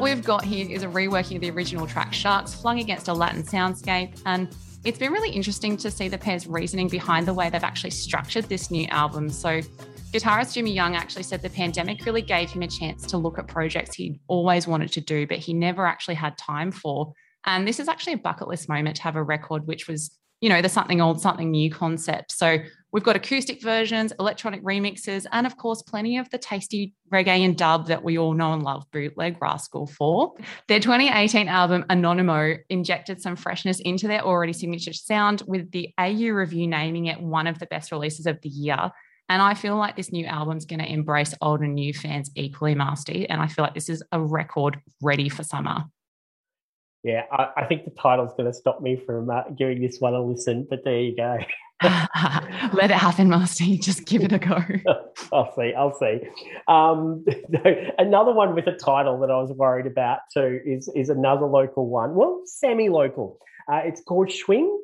What 0.00 0.14
we've 0.14 0.24
got 0.24 0.42
here 0.42 0.66
is 0.66 0.82
a 0.82 0.86
reworking 0.86 1.34
of 1.34 1.42
the 1.42 1.50
original 1.50 1.86
track 1.86 2.14
Sharks 2.14 2.54
flung 2.54 2.80
against 2.80 3.08
a 3.08 3.12
Latin 3.12 3.42
soundscape. 3.42 4.18
And 4.24 4.48
it's 4.82 4.96
been 4.96 5.12
really 5.12 5.28
interesting 5.28 5.76
to 5.76 5.90
see 5.90 6.08
the 6.08 6.16
pair's 6.16 6.46
reasoning 6.46 6.88
behind 6.88 7.28
the 7.28 7.34
way 7.34 7.50
they've 7.50 7.62
actually 7.62 7.90
structured 7.90 8.46
this 8.46 8.70
new 8.70 8.86
album. 8.86 9.28
So, 9.28 9.60
guitarist 10.10 10.54
Jimmy 10.54 10.72
Young 10.72 10.96
actually 10.96 11.24
said 11.24 11.42
the 11.42 11.50
pandemic 11.50 12.06
really 12.06 12.22
gave 12.22 12.48
him 12.48 12.62
a 12.62 12.66
chance 12.66 13.04
to 13.08 13.18
look 13.18 13.38
at 13.38 13.46
projects 13.46 13.94
he'd 13.94 14.18
always 14.26 14.66
wanted 14.66 14.90
to 14.92 15.02
do, 15.02 15.26
but 15.26 15.36
he 15.36 15.52
never 15.52 15.84
actually 15.84 16.14
had 16.14 16.38
time 16.38 16.72
for. 16.72 17.12
And 17.44 17.68
this 17.68 17.78
is 17.78 17.86
actually 17.86 18.14
a 18.14 18.18
bucket 18.18 18.48
list 18.48 18.70
moment 18.70 18.96
to 18.96 19.02
have 19.02 19.16
a 19.16 19.22
record 19.22 19.66
which 19.66 19.86
was 19.86 20.18
you 20.40 20.48
know, 20.48 20.62
the 20.62 20.68
something 20.68 21.00
old, 21.00 21.20
something 21.20 21.50
new 21.50 21.70
concept. 21.70 22.32
So 22.32 22.58
we've 22.92 23.04
got 23.04 23.16
acoustic 23.16 23.62
versions, 23.62 24.12
electronic 24.18 24.62
remixes, 24.62 25.26
and 25.32 25.46
of 25.46 25.56
course, 25.56 25.82
plenty 25.82 26.18
of 26.18 26.28
the 26.30 26.38
tasty 26.38 26.94
reggae 27.12 27.44
and 27.44 27.56
dub 27.56 27.86
that 27.88 28.02
we 28.02 28.18
all 28.18 28.34
know 28.34 28.52
and 28.52 28.62
love 28.62 28.84
Bootleg 28.92 29.36
Rascal 29.40 29.86
for. 29.86 30.34
Their 30.68 30.80
2018 30.80 31.48
album, 31.48 31.84
Anonymo, 31.90 32.58
injected 32.68 33.20
some 33.20 33.36
freshness 33.36 33.80
into 33.80 34.08
their 34.08 34.22
already 34.22 34.52
signature 34.52 34.92
sound, 34.92 35.42
with 35.46 35.70
the 35.70 35.90
AU 35.98 36.30
review 36.30 36.66
naming 36.66 37.06
it 37.06 37.20
one 37.20 37.46
of 37.46 37.58
the 37.58 37.66
best 37.66 37.92
releases 37.92 38.26
of 38.26 38.40
the 38.42 38.48
year. 38.48 38.90
And 39.28 39.40
I 39.40 39.54
feel 39.54 39.76
like 39.76 39.94
this 39.94 40.10
new 40.10 40.26
album's 40.26 40.64
going 40.64 40.80
to 40.80 40.92
embrace 40.92 41.34
old 41.40 41.60
and 41.60 41.76
new 41.76 41.94
fans 41.94 42.32
equally, 42.34 42.74
Masty. 42.74 43.26
And 43.28 43.40
I 43.40 43.46
feel 43.46 43.64
like 43.64 43.74
this 43.74 43.88
is 43.88 44.02
a 44.10 44.20
record 44.20 44.80
ready 45.00 45.28
for 45.28 45.44
summer. 45.44 45.84
Yeah, 47.04 47.22
I, 47.30 47.48
I 47.58 47.64
think 47.64 47.84
the 47.84 47.92
title's 47.92 48.32
going 48.36 48.50
to 48.50 48.52
stop 48.52 48.82
me 48.82 49.00
from 49.06 49.30
uh, 49.30 49.44
giving 49.56 49.80
this 49.80 50.00
one 50.00 50.14
a 50.14 50.22
listen, 50.22 50.66
but 50.68 50.84
there 50.84 51.00
you 51.00 51.16
go. 51.16 51.38
Let 52.72 52.90
it 52.90 52.96
happen, 52.96 53.28
Masty. 53.28 53.80
Just 53.80 54.04
give 54.04 54.22
it 54.22 54.32
a 54.32 54.38
go. 54.38 54.58
I'll 55.32 55.54
see. 55.54 55.72
I'll 55.74 55.94
see. 55.94 56.20
Um, 56.68 57.24
another 57.98 58.32
one 58.32 58.54
with 58.54 58.66
a 58.66 58.76
title 58.76 59.18
that 59.20 59.30
I 59.30 59.40
was 59.40 59.50
worried 59.52 59.86
about 59.86 60.18
too 60.32 60.60
is 60.66 60.90
is 60.94 61.08
another 61.08 61.46
local 61.46 61.88
one. 61.88 62.14
Well, 62.14 62.42
semi-local. 62.44 63.38
Uh, 63.70 63.80
it's 63.84 64.02
called 64.02 64.28
Shwing, 64.28 64.76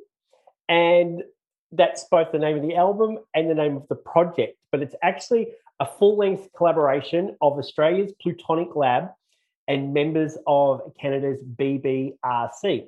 and 0.69 1.23
that's 1.73 2.05
both 2.11 2.33
the 2.33 2.39
name 2.39 2.57
of 2.57 2.63
the 2.63 2.77
album 2.77 3.19
and 3.35 3.51
the 3.51 3.55
name 3.55 3.77
of 3.77 3.87
the 3.89 3.97
project. 3.97 4.57
But 4.73 4.81
it's 4.81 4.95
actually 5.03 5.49
a 5.79 5.87
full-length 5.87 6.49
collaboration 6.57 7.37
of 7.43 7.59
Australia's 7.59 8.13
Plutonic 8.23 8.75
Lab 8.75 9.09
and 9.69 9.93
members 9.93 10.39
of 10.47 10.81
Canada's 10.99 11.43
BBRC. 11.43 12.87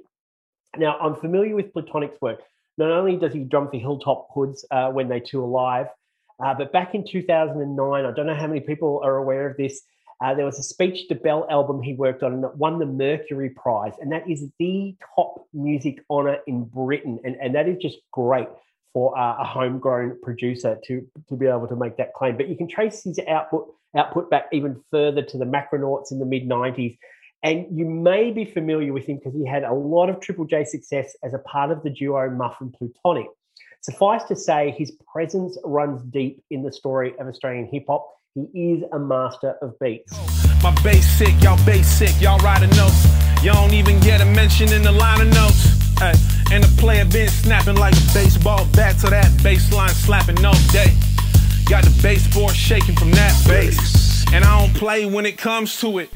Now, 0.79 0.97
I'm 0.99 1.17
familiar 1.17 1.55
with 1.55 1.73
Plutonic's 1.75 2.21
work. 2.23 2.41
Not 2.79 2.91
only 2.91 3.17
does 3.17 3.33
he 3.33 3.41
drum 3.41 3.69
for 3.71 3.77
Hilltop 3.77 4.29
Hoods 4.33 4.65
uh, 4.71 4.91
when 4.91 5.09
they 5.09 5.21
tour 5.21 5.47
live, 5.47 5.89
uh, 6.43 6.55
but 6.55 6.73
back 6.73 6.95
in 6.95 7.05
2009, 7.05 8.05
I 8.05 8.11
don't 8.13 8.27
know 8.27 8.35
how 8.35 8.47
many 8.47 8.61
people 8.61 9.01
are 9.05 9.17
aware 9.17 9.51
of 9.51 9.57
this. 9.57 9.83
Uh, 10.25 10.35
there 10.35 10.45
was 10.45 10.59
a 10.59 10.63
Speech 10.63 11.09
Debelle 11.09 11.49
album 11.51 11.83
he 11.83 11.95
worked 11.95 12.23
on 12.23 12.33
and 12.33 12.45
won 12.59 12.79
the 12.79 12.87
Mercury 12.87 13.51
Prize. 13.51 13.93
And 14.01 14.11
that 14.13 14.29
is 14.29 14.47
the 14.59 14.95
top 15.15 15.47
music 15.53 16.05
honor 16.11 16.39
in 16.47 16.65
Britain. 16.65 17.21
And, 17.25 17.37
and 17.37 17.55
that 17.55 17.69
is 17.69 17.79
just 17.79 17.99
great 18.13 18.49
for 18.93 19.17
uh, 19.17 19.37
a 19.39 19.45
homegrown 19.45 20.19
producer 20.23 20.79
to, 20.87 21.07
to 21.29 21.37
be 21.37 21.47
able 21.47 21.69
to 21.69 21.77
make 21.77 21.97
that 21.99 22.15
claim. 22.15 22.37
But 22.37 22.49
you 22.49 22.57
can 22.57 22.69
trace 22.69 23.05
his 23.05 23.19
output 23.29 23.69
output 23.97 24.29
back 24.29 24.49
even 24.53 24.83
further 24.91 25.23
to 25.23 25.39
the 25.39 25.47
Macronauts 25.47 26.13
in 26.13 26.19
the 26.19 26.27
mid 26.27 26.49
90s. 26.49 26.99
And 27.43 27.67
you 27.71 27.85
may 27.85 28.33
be 28.33 28.45
familiar 28.45 28.93
with 28.93 29.07
him 29.07 29.19
because 29.19 29.35
he 29.35 29.47
had 29.47 29.63
a 29.63 29.73
lot 29.73 30.11
of 30.11 30.21
Triple 30.21 30.45
J 30.45 30.65
success 30.65 31.17
as 31.23 31.35
a 31.35 31.39
part 31.39 31.71
of 31.71 31.83
the 31.83 31.91
duo 31.91 32.29
Muph 32.31 32.57
and 32.61 32.73
Plutonic. 32.73 33.27
Suffice 33.81 34.25
to 34.25 34.35
say, 34.35 34.75
his 34.77 34.91
presence 35.13 35.57
runs 35.65 36.03
deep 36.03 36.43
in 36.51 36.63
the 36.65 36.73
story 36.73 37.15
of 37.21 37.29
Australian 37.29 37.69
hip 37.73 37.85
hop. 37.89 38.09
He 38.35 38.73
is 38.73 38.83
a 38.93 38.99
master 38.99 39.55
of 39.63 39.79
beats. 39.79 40.13
My 40.63 40.75
basic, 40.83 41.41
y'all 41.41 41.65
basic, 41.65 42.21
y'all 42.21 42.39
riding 42.41 42.71
notes. 42.71 43.07
Y'all 43.45 43.55
don't 43.55 43.73
even 43.73 44.01
get 44.01 44.21
a 44.21 44.25
mention 44.25 44.73
in 44.73 44.83
the 44.83 44.91
line 44.91 45.21
of 45.21 45.29
notes. 45.29 45.79
Hey, 46.01 46.15
and 46.51 46.65
the 46.65 46.75
player 46.77 47.05
been 47.05 47.29
snapping 47.29 47.77
like 47.77 47.95
a 47.95 48.13
baseball 48.13 48.67
bat 48.73 48.99
to 49.01 49.11
that 49.11 49.27
baseline 49.43 49.91
slapping 49.91 50.45
all 50.45 50.59
day. 50.73 50.93
Got 51.69 51.85
the 51.85 52.01
baseboard 52.03 52.57
shaking 52.57 52.97
from 52.97 53.13
that 53.13 53.33
bass. 53.47 54.25
And 54.33 54.45
I 54.45 54.61
don't 54.61 54.75
play 54.75 55.07
when 55.07 55.25
it 55.25 55.39
comes 55.39 55.81
to 55.81 55.99
it. 55.99 56.11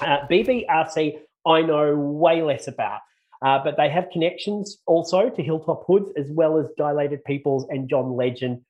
Uh, 0.00 0.26
BBRC, 0.30 1.18
I 1.46 1.62
know 1.62 1.96
way 1.96 2.42
less 2.42 2.68
about. 2.68 3.00
Uh, 3.42 3.58
but 3.62 3.76
they 3.76 3.88
have 3.88 4.10
connections 4.10 4.78
also 4.86 5.30
to 5.30 5.42
Hilltop 5.42 5.84
Hoods 5.86 6.10
as 6.16 6.26
well 6.30 6.58
as 6.58 6.66
Dilated 6.76 7.24
Peoples 7.24 7.66
and 7.70 7.88
John 7.88 8.14
Legend 8.14 8.60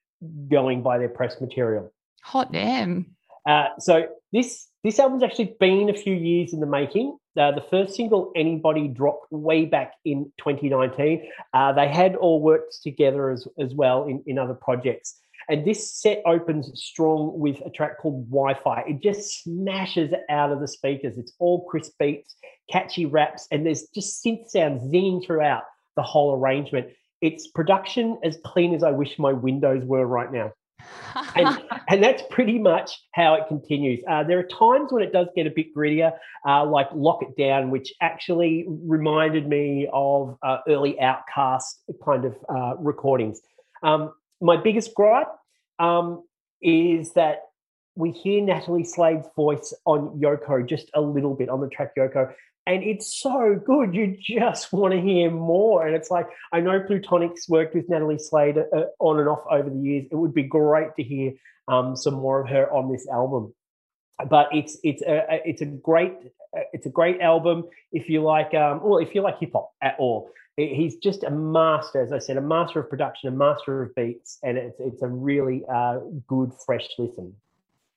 going 0.49 0.82
by 0.82 0.99
their 0.99 1.08
press 1.08 1.40
material. 1.40 1.92
Hot 2.22 2.52
damn. 2.52 3.16
Uh, 3.46 3.68
so 3.78 4.06
this 4.32 4.68
this 4.84 4.99
album's 4.99 5.22
actually 5.22 5.56
been 5.58 5.90
a 5.90 5.94
few 5.94 6.14
years 6.14 6.52
in 6.52 6.60
the 6.60 6.66
making. 6.66 7.16
Uh, 7.38 7.52
the 7.52 7.64
first 7.70 7.94
single, 7.94 8.32
Anybody, 8.34 8.88
dropped 8.88 9.30
way 9.30 9.64
back 9.64 9.94
in 10.04 10.32
2019. 10.38 11.28
Uh, 11.52 11.72
they 11.72 11.88
had 11.88 12.16
all 12.16 12.40
worked 12.40 12.82
together 12.82 13.30
as, 13.30 13.46
as 13.58 13.75
well 13.75 14.04
in, 14.04 14.22
in 14.26 14.38
other 14.38 14.54
projects. 14.54 15.20
And 15.50 15.64
this 15.64 16.00
set 16.00 16.23
opens 16.26 16.71
strong 16.75 17.33
with 17.35 17.61
a 17.66 17.71
track 17.71 17.99
called 17.99 18.30
Wi 18.30 18.54
Fi. 18.62 18.85
It 18.87 19.02
just 19.02 19.42
smashes 19.42 20.14
out 20.30 20.52
of 20.52 20.61
the 20.61 20.69
speakers. 20.69 21.19
It's 21.19 21.33
all 21.40 21.64
crisp 21.64 21.95
beats, 21.99 22.37
catchy 22.71 23.04
raps, 23.04 23.49
and 23.50 23.66
there's 23.66 23.88
just 23.92 24.25
synth 24.25 24.49
sounds 24.49 24.83
zinging 24.92 25.26
throughout 25.26 25.64
the 25.97 26.02
whole 26.02 26.37
arrangement. 26.37 26.87
It's 27.21 27.49
production 27.49 28.16
as 28.23 28.38
clean 28.45 28.75
as 28.75 28.85
I 28.85 28.92
wish 28.92 29.19
my 29.19 29.33
windows 29.33 29.83
were 29.85 30.07
right 30.07 30.33
now. 30.33 30.52
and, 31.35 31.61
and 31.88 32.00
that's 32.00 32.23
pretty 32.30 32.61
much 32.61 32.92
how 33.12 33.35
it 33.35 33.49
continues. 33.49 34.00
Uh, 34.09 34.23
there 34.23 34.38
are 34.38 34.45
times 34.45 34.92
when 34.92 35.02
it 35.02 35.12
does 35.12 35.26
get 35.35 35.49
a 35.49 35.50
bit 35.50 35.75
grittier, 35.75 36.12
uh, 36.47 36.64
like 36.64 36.87
Lock 36.95 37.23
It 37.23 37.37
Down, 37.37 37.71
which 37.71 37.92
actually 38.00 38.66
reminded 38.69 39.49
me 39.49 39.88
of 39.92 40.38
uh, 40.45 40.59
early 40.69 40.97
OutKast 41.02 41.64
kind 42.04 42.25
of 42.25 42.37
uh, 42.49 42.76
recordings. 42.78 43.40
Um, 43.83 44.12
my 44.40 44.57
biggest 44.57 44.95
gripe 44.95 45.26
um, 45.80 46.22
is 46.62 47.14
that 47.14 47.40
we 47.96 48.12
hear 48.12 48.42
Natalie 48.42 48.84
Slade's 48.84 49.26
voice 49.34 49.75
on 49.84 50.20
Yoko 50.20 50.66
just 50.66 50.90
a 50.94 51.00
little 51.00 51.34
bit 51.34 51.49
on 51.49 51.60
the 51.60 51.68
track 51.68 51.96
Yoko, 51.99 52.32
and 52.66 52.84
it's 52.84 53.20
so 53.20 53.60
good. 53.64 53.94
You 53.94 54.16
just 54.20 54.72
want 54.72 54.94
to 54.94 55.00
hear 55.00 55.30
more. 55.30 55.87
And 55.87 55.96
it's 55.96 56.10
like, 56.10 56.26
I 56.52 56.60
know 56.60 56.80
Plutonics 56.80 57.49
worked 57.49 57.75
with 57.75 57.88
Natalie 57.88 58.18
Slade 58.18 58.58
uh, 58.58 58.84
on 59.00 59.18
and 59.18 59.28
off 59.28 59.42
over 59.50 59.68
the 59.68 59.78
years. 59.78 60.06
It 60.10 60.14
would 60.14 60.34
be 60.34 60.44
great 60.44 60.94
to 60.96 61.02
hear 61.02 61.32
um, 61.66 61.96
some 61.96 62.14
more 62.14 62.40
of 62.40 62.49
her 62.49 62.72
on 62.72 62.92
this 62.92 63.08
album. 63.08 63.54
But 64.28 64.50
it's 64.52 64.76
it's 64.84 65.02
a 65.02 65.40
it's 65.46 65.62
a 65.62 65.66
great 65.66 66.12
it's 66.75 66.84
a 66.84 66.90
great 66.90 67.22
album 67.22 67.64
if 67.90 68.10
you 68.10 68.22
like 68.22 68.52
um 68.52 68.82
well 68.82 68.99
if 68.99 69.14
you 69.14 69.22
like 69.22 69.40
hip 69.40 69.52
hop 69.54 69.72
at 69.82 69.96
all. 69.99 70.30
He's 70.68 70.96
just 70.96 71.24
a 71.24 71.30
master, 71.30 72.02
as 72.02 72.12
I 72.12 72.18
said, 72.18 72.36
a 72.36 72.42
master 72.42 72.80
of 72.80 72.90
production, 72.90 73.28
a 73.28 73.32
master 73.32 73.82
of 73.82 73.94
beats, 73.94 74.38
and 74.42 74.58
it's 74.58 74.78
it's 74.80 75.02
a 75.02 75.08
really 75.08 75.64
uh, 75.72 75.98
good 76.26 76.52
fresh 76.66 76.88
listen. 76.98 77.34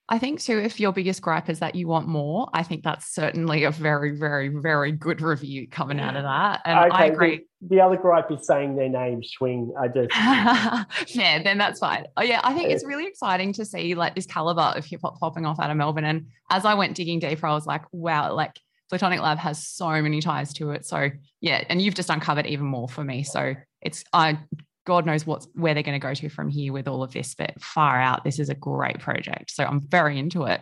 I 0.10 0.20
think 0.20 0.42
too, 0.42 0.60
if 0.60 0.82
your 0.82 0.92
biggest 0.92 1.22
gripe 1.22 1.50
is 1.50 1.60
that 1.60 1.76
you 1.76 1.88
want 1.88 2.08
more, 2.08 2.50
I 2.54 2.62
think 2.62 2.84
that's 2.84 3.08
certainly 3.16 3.64
a 3.64 3.72
very, 3.72 4.18
very, 4.18 4.50
very 4.50 4.92
good 4.92 5.22
review 5.22 5.66
coming 5.68 6.00
out 6.00 6.18
of 6.18 6.24
that. 6.24 6.62
And 6.66 6.92
okay, 6.92 7.04
I 7.04 7.06
agree. 7.06 7.46
The, 7.62 7.78
the, 7.78 7.82
other 7.82 7.96
gripe 7.96 8.30
is 8.30 8.46
saying 8.46 8.76
their 8.76 8.90
name, 8.90 9.22
Shwing. 9.22 9.70
I 9.80 9.88
just 9.88 11.16
yeah, 11.16 11.42
then 11.42 11.58
that's 11.58 11.80
fine. 11.80 12.06
Oh 12.18 12.22
yeah, 12.22 12.42
I 12.44 12.54
think 12.54 12.70
it's 12.70 12.86
really 12.86 13.08
exciting 13.08 13.54
to 13.54 13.66
see 13.66 13.96
like 13.96 14.14
this 14.14 14.26
caliber 14.26 14.74
of 14.76 14.86
hip 14.86 15.00
hop 15.02 15.20
popping 15.20 15.46
off 15.46 15.60
out 15.60 15.72
of 15.72 15.78
Melbourne. 15.78 16.06
And 16.06 16.28
as 16.52 16.66
I 16.66 16.74
went 16.74 16.96
digging 16.96 17.20
deeper, 17.20 17.48
I 17.48 17.54
was 17.54 17.66
like, 17.66 17.84
wow, 17.94 18.34
like 18.34 18.60
Plutonic 18.94 19.22
Lab 19.22 19.40
has 19.40 19.68
so 19.68 19.90
many 20.04 20.22
ties 20.22 20.54
to 20.54 20.70
it. 20.70 20.86
So 20.86 21.10
yeah, 21.42 21.64
and 21.68 21.82
you've 21.82 21.96
just 21.96 22.12
uncovered 22.12 22.46
even 22.46 22.68
more 22.68 22.88
for 22.88 23.04
me. 23.04 23.24
So 23.24 23.56
it's 23.82 24.04
I 24.14 24.38
God 24.86 25.08
knows 25.08 25.26
what's 25.26 25.48
where 25.56 25.74
they're 25.74 25.82
going 25.82 26.00
to 26.00 26.08
go 26.08 26.14
to 26.14 26.30
from 26.30 26.48
here 26.48 26.72
with 26.72 26.88
all 26.88 27.02
of 27.02 27.12
this, 27.12 27.34
but 27.34 27.60
far 27.60 28.00
out, 28.00 28.24
this 28.24 28.38
is 28.38 28.50
a 28.50 28.54
great 28.54 29.00
project. 29.00 29.50
So 29.50 29.64
I'm 29.64 29.82
very 29.82 30.20
into 30.20 30.44
it. 30.44 30.62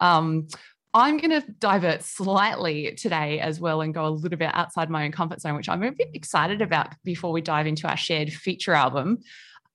Um, 0.00 0.48
I'm 0.92 1.18
going 1.18 1.40
to 1.40 1.46
divert 1.60 2.02
slightly 2.02 2.96
today 2.96 3.38
as 3.38 3.60
well 3.60 3.80
and 3.80 3.94
go 3.94 4.06
a 4.06 4.08
little 4.08 4.38
bit 4.38 4.50
outside 4.52 4.90
my 4.90 5.04
own 5.04 5.12
comfort 5.12 5.40
zone, 5.40 5.54
which 5.54 5.68
I'm 5.68 5.84
a 5.84 5.92
bit 5.92 6.10
excited 6.14 6.62
about 6.62 6.96
before 7.04 7.30
we 7.30 7.42
dive 7.42 7.68
into 7.68 7.86
our 7.86 7.96
shared 7.96 8.32
feature 8.32 8.74
album. 8.74 9.18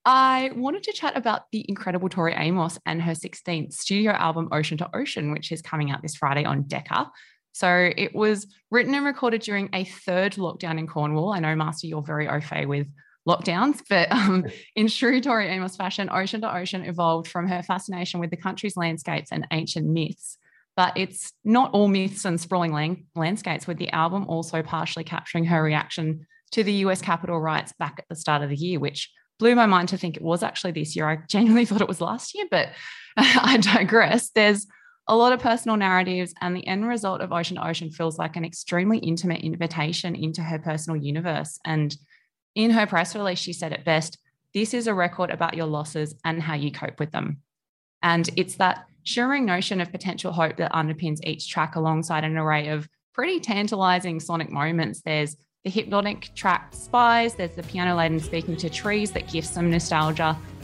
I 0.04 0.52
wanted 0.58 0.84
to 0.84 0.92
chat 0.92 1.16
about 1.16 1.50
the 1.54 1.64
incredible 1.70 2.10
Tori 2.10 2.34
Amos 2.34 2.80
and 2.86 3.02
her 3.02 3.14
16th 3.14 3.72
studio 3.72 4.12
album, 4.12 4.50
Ocean 4.52 4.78
to 4.80 4.94
Ocean, 4.94 5.32
which 5.32 5.54
is 5.54 5.62
coming 5.62 5.90
out 5.90 6.02
this 6.02 6.16
Friday 6.16 6.44
on 6.44 6.64
Decca. 6.64 7.10
So 7.54 7.92
it 7.96 8.16
was 8.16 8.48
written 8.70 8.96
and 8.96 9.06
recorded 9.06 9.42
during 9.42 9.70
a 9.74 9.84
third 9.84 10.34
lockdown 10.34 10.80
in 10.80 10.88
Cornwall. 10.88 11.34
I 11.34 11.40
know, 11.40 11.56
Masty, 11.56 11.90
you're 11.90 12.02
very 12.02 12.28
au 12.28 12.40
fait 12.42 12.66
with 12.66 12.88
lockdowns. 13.28 13.82
But 13.90 14.12
um, 14.12 14.46
in 14.76 14.88
true 14.88 15.22
Tori 15.22 15.48
Amos 15.48 15.76
fashion, 15.76 16.10
Ocean 16.12 16.42
to 16.42 16.56
Ocean 16.56 16.84
evolved 16.84 17.28
from 17.28 17.48
her 17.48 17.62
fascination 17.64 18.20
with 18.20 18.30
the 18.30 18.38
country's 18.38 18.78
landscapes 18.78 19.32
and 19.32 19.48
ancient 19.52 19.88
myths. 19.88 20.38
But 20.78 20.94
it's 20.96 21.34
not 21.44 21.72
all 21.74 21.90
myths 21.90 22.24
and 22.24 22.40
sprawling 22.40 22.72
lang- 22.72 23.06
landscapes, 23.16 23.68
with 23.68 23.78
the 23.78 23.92
album 23.92 24.26
also 24.28 24.64
partially 24.64 25.04
capturing 25.04 25.46
her 25.46 25.62
reaction 25.62 26.26
to 26.52 26.64
the 26.64 26.74
US 26.86 27.02
Capitol 27.02 27.40
riots 27.40 27.74
back 27.78 27.96
at 27.98 28.06
the 28.10 28.16
start 28.16 28.42
of 28.42 28.50
the 28.50 28.56
year, 28.56 28.80
which 28.80 29.12
blew 29.40 29.56
my 29.56 29.66
mind 29.66 29.90
to 29.90 29.98
think 29.98 30.16
it 30.16 30.24
was 30.24 30.44
actually 30.44 30.72
this 30.72 30.96
year. 30.96 31.10
I 31.10 31.18
genuinely 31.28 31.66
thought 31.68 31.82
it 31.82 31.88
was 31.88 32.02
last 32.02 32.34
year, 32.34 32.46
but 32.50 32.70
I 33.18 33.58
digress. 33.58 34.30
There's 34.30 34.68
a 35.08 35.16
lot 35.16 35.34
of 35.34 35.40
personal 35.40 35.78
narratives, 35.78 36.34
and 36.42 36.56
the 36.56 36.66
end 36.68 36.88
result 36.88 37.22
of 37.22 37.32
Ocean 37.32 37.58
to 37.58 37.68
Ocean 37.68 37.90
feels 37.90 38.18
like 38.18 38.36
an 38.36 38.46
extremely 38.46 39.00
intimate 39.00 39.42
invitation 39.42 40.16
into 40.16 40.42
her 40.42 40.60
personal 40.60 41.02
universe. 41.02 41.60
And 41.66 41.96
in 42.56 42.72
her 42.72 42.86
press 42.86 43.16
release, 43.16 43.40
she 43.40 43.54
said 43.54 43.72
it 43.74 43.86
best 43.86 44.18
this 44.54 44.74
is 44.74 44.88
a 44.88 44.94
record 44.94 45.30
about 45.30 45.56
your 45.56 45.66
losses 45.66 46.14
and 46.26 46.42
how 46.42 46.56
you 46.56 46.72
cope 46.72 47.00
with 47.00 47.12
them. 47.12 47.38
And 48.04 48.30
it's 48.36 48.56
that 48.56 48.86
shimmering 49.04 49.46
notion 49.46 49.80
of 49.80 49.92
potential 49.92 50.32
hope 50.32 50.58
that 50.58 50.74
underpins 50.74 51.24
each 51.24 51.50
track 51.50 51.76
alongside 51.76 52.24
an 52.24 52.38
array 52.38 52.70
of 52.70 52.88
pretty 53.14 53.40
tantalizing 53.40 54.20
sonic 54.20 54.52
moments. 54.52 55.02
There's 55.02 55.38
the 55.64 55.70
hypnotic 55.70 56.32
track 56.36 56.74
Spies, 56.74 57.36
there's 57.36 57.56
the 57.56 57.64
piano 57.64 57.96
laden 57.96 58.20
speaking 58.20 58.58
to 58.58 58.70
trees 58.70 59.12
that 59.12 59.32
gives 59.32 59.50
some 59.50 59.70
nostalgia 59.70 60.38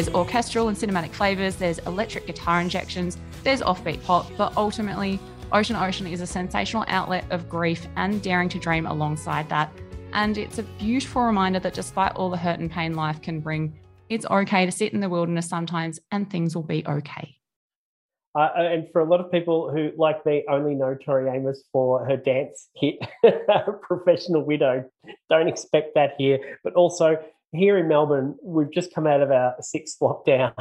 There's 0.00 0.14
orchestral 0.14 0.68
and 0.68 0.76
cinematic 0.78 1.10
flavors, 1.10 1.56
there's 1.56 1.78
electric 1.80 2.26
guitar 2.26 2.62
injections, 2.62 3.18
there's 3.44 3.60
offbeat 3.60 4.02
pop, 4.02 4.26
but 4.38 4.56
ultimately, 4.56 5.20
Ocean 5.52 5.76
Ocean 5.76 6.06
is 6.06 6.22
a 6.22 6.26
sensational 6.26 6.86
outlet 6.88 7.26
of 7.28 7.50
grief 7.50 7.86
and 7.96 8.22
daring 8.22 8.48
to 8.48 8.58
dream 8.58 8.86
alongside 8.86 9.46
that. 9.50 9.70
And 10.14 10.38
it's 10.38 10.56
a 10.56 10.62
beautiful 10.62 11.20
reminder 11.20 11.60
that 11.60 11.74
despite 11.74 12.12
all 12.12 12.30
the 12.30 12.38
hurt 12.38 12.60
and 12.60 12.70
pain 12.70 12.94
life 12.94 13.20
can 13.20 13.40
bring, 13.40 13.78
it's 14.08 14.24
okay 14.24 14.64
to 14.64 14.72
sit 14.72 14.94
in 14.94 15.00
the 15.00 15.08
wilderness 15.10 15.46
sometimes 15.46 16.00
and 16.10 16.30
things 16.30 16.56
will 16.56 16.62
be 16.62 16.82
okay. 16.86 17.36
Uh, 18.34 18.48
and 18.56 18.90
for 18.92 19.02
a 19.02 19.04
lot 19.04 19.20
of 19.20 19.30
people 19.30 19.70
who, 19.70 19.90
like 19.98 20.24
me, 20.24 20.46
only 20.48 20.74
know 20.74 20.94
Tori 20.94 21.28
Amos 21.28 21.62
for 21.72 22.06
her 22.06 22.16
dance 22.16 22.70
hit, 22.74 23.00
Professional 23.82 24.46
Widow, 24.46 24.88
don't 25.28 25.46
expect 25.46 25.94
that 25.96 26.14
here. 26.16 26.56
But 26.64 26.72
also, 26.72 27.18
here 27.52 27.78
in 27.78 27.88
Melbourne, 27.88 28.36
we've 28.42 28.70
just 28.70 28.94
come 28.94 29.06
out 29.06 29.22
of 29.22 29.30
our 29.30 29.54
sixth 29.60 29.98
lockdown. 30.00 30.52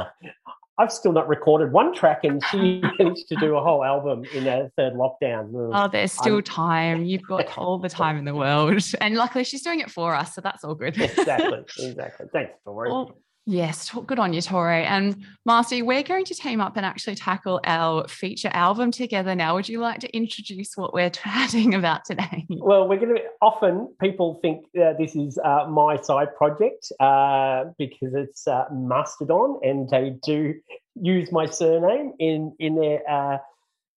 I've 0.80 0.94
still 0.94 1.12
not 1.12 1.28
recorded 1.28 1.74
one 1.74 1.94
track, 1.94 2.24
and 2.24 2.42
she 2.50 2.82
managed 3.00 3.28
to 3.28 3.36
do 3.36 3.58
a 3.58 3.62
whole 3.62 3.84
album 3.84 4.24
in 4.34 4.48
a 4.48 4.72
third 4.78 4.94
lockdown. 4.94 5.52
Oh, 5.74 5.90
there's 5.92 6.14
still 6.14 6.38
I'm... 6.38 6.44
time. 6.44 7.04
You've 7.04 7.28
got 7.28 7.58
all 7.58 7.78
the 7.78 7.90
time 7.90 8.18
in 8.18 8.24
the 8.24 8.34
world, 8.34 8.82
and 9.02 9.16
luckily 9.16 9.44
she's 9.44 9.62
doing 9.62 9.82
it 9.82 9.92
for 9.92 10.16
us, 10.16 10.34
so 10.34 10.42
that's 10.42 10.64
all 10.64 10.76
good. 10.76 10.98
exactly, 11.00 11.66
exactly. 11.80 12.28
Thanks, 12.32 12.54
Tori. 12.64 12.90
Well, 12.90 13.18
Yes, 13.50 13.90
good 14.06 14.20
on 14.20 14.32
you, 14.32 14.44
Tori. 14.44 14.84
And 14.84 15.26
Masty, 15.44 15.82
we're 15.82 16.04
going 16.04 16.24
to 16.26 16.36
team 16.36 16.62
up 16.62 16.78
and 16.78 16.86
actually 16.86 17.16
tackle 17.16 17.60
our 17.64 18.08
feature 18.08 18.52
album 18.54 18.92
together 18.92 19.34
now. 19.34 19.56
Would 19.56 19.68
you 19.68 19.80
like 19.80 20.02
to 20.02 20.16
introduce 20.16 20.78
what 20.78 20.94
we're 20.94 21.10
chatting 21.24 21.74
about 21.74 22.06
today? 22.06 22.46
Well, 22.48 22.88
we're 22.88 23.00
going 23.00 23.16
to 23.16 23.22
often 23.42 23.92
people 24.00 24.40
think 24.44 24.66
uh, 24.80 24.94
this 25.00 25.16
is 25.16 25.40
uh, 25.44 25.66
my 25.68 26.00
side 26.00 26.36
project 26.38 26.92
uh, 27.00 27.64
because 27.80 28.14
it's 28.14 28.48
uh, 28.48 28.66
Mastodon, 28.72 29.60
and 29.64 29.90
they 29.90 30.16
do 30.24 30.54
use 31.02 31.32
my 31.32 31.48
surname 31.48 32.14
in 32.20 32.56
in 32.60 32.76
their 32.76 33.00
uh, 33.10 33.40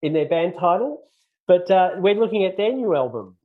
in 0.00 0.14
their 0.14 0.30
band 0.30 0.54
title. 0.58 1.02
But 1.46 1.70
uh, 1.70 1.90
we're 1.98 2.14
looking 2.14 2.46
at 2.46 2.56
their 2.56 2.72
new 2.72 2.96
album. 2.96 3.36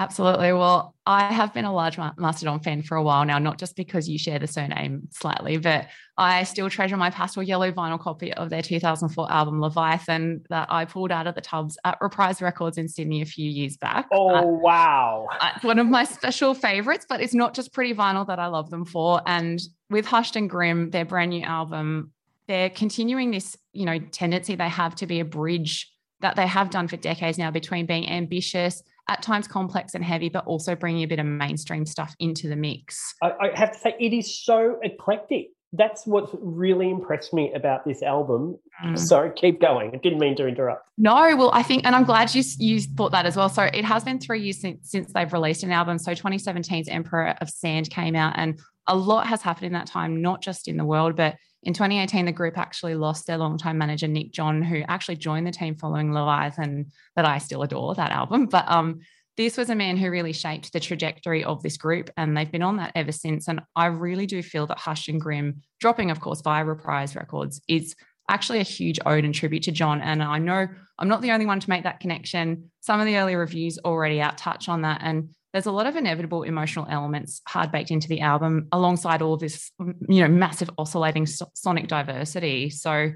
Absolutely. 0.00 0.54
Well, 0.54 0.94
I 1.04 1.30
have 1.30 1.52
been 1.52 1.66
a 1.66 1.74
large 1.74 1.98
Mastodon 1.98 2.60
fan 2.60 2.80
for 2.80 2.96
a 2.96 3.02
while 3.02 3.22
now, 3.26 3.38
not 3.38 3.58
just 3.58 3.76
because 3.76 4.08
you 4.08 4.18
share 4.18 4.38
the 4.38 4.46
surname 4.46 5.06
slightly, 5.10 5.58
but 5.58 5.88
I 6.16 6.44
still 6.44 6.70
treasure 6.70 6.96
my 6.96 7.10
pastel 7.10 7.42
yellow 7.42 7.70
vinyl 7.70 8.00
copy 8.00 8.32
of 8.32 8.48
their 8.48 8.62
2004 8.62 9.30
album 9.30 9.60
Leviathan 9.60 10.42
that 10.48 10.68
I 10.70 10.86
pulled 10.86 11.12
out 11.12 11.26
of 11.26 11.34
the 11.34 11.42
tubs 11.42 11.76
at 11.84 11.98
Reprise 12.00 12.40
Records 12.40 12.78
in 12.78 12.88
Sydney 12.88 13.20
a 13.20 13.26
few 13.26 13.50
years 13.50 13.76
back. 13.76 14.08
Oh, 14.10 14.30
uh, 14.30 14.42
wow. 14.42 15.28
It's 15.54 15.64
one 15.64 15.78
of 15.78 15.86
my 15.86 16.04
special 16.04 16.54
favorites, 16.54 17.04
but 17.06 17.20
it's 17.20 17.34
not 17.34 17.52
just 17.52 17.74
pretty 17.74 17.92
vinyl 17.92 18.26
that 18.26 18.38
I 18.38 18.46
love 18.46 18.70
them 18.70 18.86
for. 18.86 19.20
And 19.26 19.60
with 19.90 20.06
Hushed 20.06 20.34
and 20.34 20.48
Grim, 20.48 20.88
their 20.88 21.04
brand 21.04 21.28
new 21.28 21.42
album, 21.42 22.12
they're 22.48 22.70
continuing 22.70 23.32
this, 23.32 23.54
you 23.74 23.84
know, 23.84 23.98
tendency 23.98 24.54
they 24.54 24.70
have 24.70 24.94
to 24.94 25.06
be 25.06 25.20
a 25.20 25.26
bridge 25.26 25.92
that 26.20 26.36
they 26.36 26.46
have 26.46 26.70
done 26.70 26.88
for 26.88 26.96
decades 26.96 27.36
now 27.36 27.50
between 27.50 27.84
being 27.84 28.08
ambitious 28.08 28.82
at 29.10 29.22
times 29.22 29.48
complex 29.48 29.94
and 29.94 30.04
heavy, 30.04 30.28
but 30.28 30.46
also 30.46 30.76
bringing 30.76 31.02
a 31.02 31.06
bit 31.06 31.18
of 31.18 31.26
mainstream 31.26 31.84
stuff 31.84 32.14
into 32.20 32.48
the 32.48 32.56
mix. 32.56 33.14
I, 33.20 33.32
I 33.40 33.58
have 33.58 33.72
to 33.72 33.78
say, 33.78 33.96
it 33.98 34.12
is 34.12 34.42
so 34.42 34.78
eclectic. 34.82 35.48
That's 35.72 36.06
what's 36.06 36.34
really 36.40 36.88
impressed 36.88 37.34
me 37.34 37.52
about 37.52 37.84
this 37.84 38.02
album. 38.02 38.56
Mm. 38.84 38.98
Sorry, 39.12 39.32
keep 39.34 39.60
going. 39.60 39.90
I 39.92 39.98
didn't 39.98 40.20
mean 40.20 40.36
to 40.36 40.46
interrupt. 40.46 40.88
No, 40.96 41.36
well, 41.36 41.50
I 41.52 41.62
think, 41.62 41.84
and 41.84 41.94
I'm 41.94 42.04
glad 42.04 42.34
you 42.34 42.42
you 42.58 42.80
thought 42.80 43.12
that 43.12 43.26
as 43.26 43.36
well. 43.36 43.48
So 43.48 43.64
it 43.64 43.84
has 43.84 44.04
been 44.04 44.20
three 44.20 44.42
years 44.42 44.60
since, 44.60 44.90
since 44.90 45.12
they've 45.12 45.32
released 45.32 45.64
an 45.64 45.72
album. 45.72 45.98
So 45.98 46.12
2017's 46.12 46.88
Emperor 46.88 47.34
of 47.40 47.50
Sand 47.50 47.90
came 47.90 48.14
out, 48.14 48.34
and 48.36 48.60
a 48.86 48.96
lot 48.96 49.26
has 49.26 49.42
happened 49.42 49.66
in 49.66 49.72
that 49.72 49.86
time, 49.86 50.22
not 50.22 50.40
just 50.40 50.68
in 50.68 50.76
the 50.76 50.84
world, 50.84 51.16
but 51.16 51.36
in 51.62 51.74
2018, 51.74 52.24
the 52.24 52.32
group 52.32 52.56
actually 52.56 52.94
lost 52.94 53.26
their 53.26 53.36
longtime 53.36 53.76
manager, 53.76 54.08
Nick 54.08 54.32
John, 54.32 54.62
who 54.62 54.82
actually 54.88 55.16
joined 55.16 55.46
the 55.46 55.50
team 55.50 55.74
following 55.74 56.12
Leviathan, 56.12 56.86
that 57.16 57.26
I 57.26 57.38
still 57.38 57.62
adore 57.62 57.94
that 57.94 58.12
album. 58.12 58.46
But 58.46 58.70
um, 58.70 59.00
this 59.36 59.58
was 59.58 59.68
a 59.68 59.74
man 59.74 59.98
who 59.98 60.10
really 60.10 60.32
shaped 60.32 60.72
the 60.72 60.80
trajectory 60.80 61.44
of 61.44 61.62
this 61.62 61.76
group, 61.76 62.10
and 62.16 62.34
they've 62.34 62.50
been 62.50 62.62
on 62.62 62.78
that 62.78 62.92
ever 62.94 63.12
since. 63.12 63.46
And 63.46 63.60
I 63.76 63.86
really 63.86 64.26
do 64.26 64.42
feel 64.42 64.66
that 64.68 64.78
Hush 64.78 65.08
and 65.08 65.20
Grim, 65.20 65.62
dropping, 65.80 66.10
of 66.10 66.20
course, 66.20 66.40
via 66.40 66.64
Reprise 66.64 67.14
Records, 67.14 67.60
is 67.68 67.94
actually 68.30 68.60
a 68.60 68.64
huge 68.64 68.98
ode 69.04 69.24
and 69.24 69.34
tribute 69.34 69.64
to 69.64 69.72
John. 69.72 70.00
And 70.00 70.22
I 70.22 70.38
know 70.38 70.66
I'm 70.98 71.08
not 71.08 71.20
the 71.20 71.32
only 71.32 71.46
one 71.46 71.60
to 71.60 71.68
make 71.68 71.82
that 71.82 72.00
connection. 72.00 72.70
Some 72.80 73.00
of 73.00 73.06
the 73.06 73.16
early 73.18 73.34
reviews 73.34 73.78
already 73.84 74.20
out 74.20 74.38
touch 74.38 74.68
on 74.68 74.82
that. 74.82 75.00
And 75.02 75.34
there's 75.52 75.66
a 75.66 75.72
lot 75.72 75.86
of 75.86 75.96
inevitable 75.96 76.42
emotional 76.42 76.86
elements 76.88 77.40
hard 77.46 77.72
baked 77.72 77.90
into 77.90 78.08
the 78.08 78.20
album 78.20 78.68
alongside 78.72 79.22
all 79.22 79.36
this 79.36 79.70
you 80.08 80.20
know 80.20 80.28
massive 80.28 80.70
oscillating 80.78 81.26
so- 81.26 81.50
sonic 81.54 81.88
diversity 81.88 82.70
so 82.70 83.10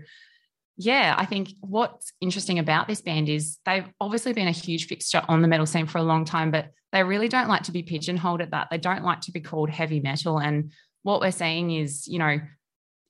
yeah 0.77 1.15
i 1.17 1.25
think 1.25 1.51
what's 1.61 2.13
interesting 2.21 2.59
about 2.59 2.89
this 2.89 3.01
band 3.01 3.29
is 3.29 3.59
they've 3.65 3.87
obviously 4.01 4.33
been 4.33 4.49
a 4.49 4.53
huge 4.53 4.87
fixture 4.87 5.23
on 5.29 5.43
the 5.43 5.49
metal 5.49 5.67
scene 5.67 5.87
for 5.87 5.99
a 5.99 6.03
long 6.03 6.25
time 6.25 6.51
but 6.51 6.71
they 6.93 7.03
really 7.03 7.29
don't 7.29 7.49
like 7.49 7.63
to 7.63 7.73
be 7.73 7.83
pigeonholed 7.83 8.41
at 8.41 8.51
that 8.51 8.69
they 8.71 8.79
don't 8.79 9.05
like 9.05 9.21
to 9.21 9.33
be 9.33 9.41
called 9.41 9.71
heavy 9.71 10.01
metal 10.01 10.39
and 10.39 10.73
what 11.03 11.21
we're 11.21 11.31
saying 11.31 11.71
is 11.71 12.09
you 12.09 12.19
know 12.19 12.41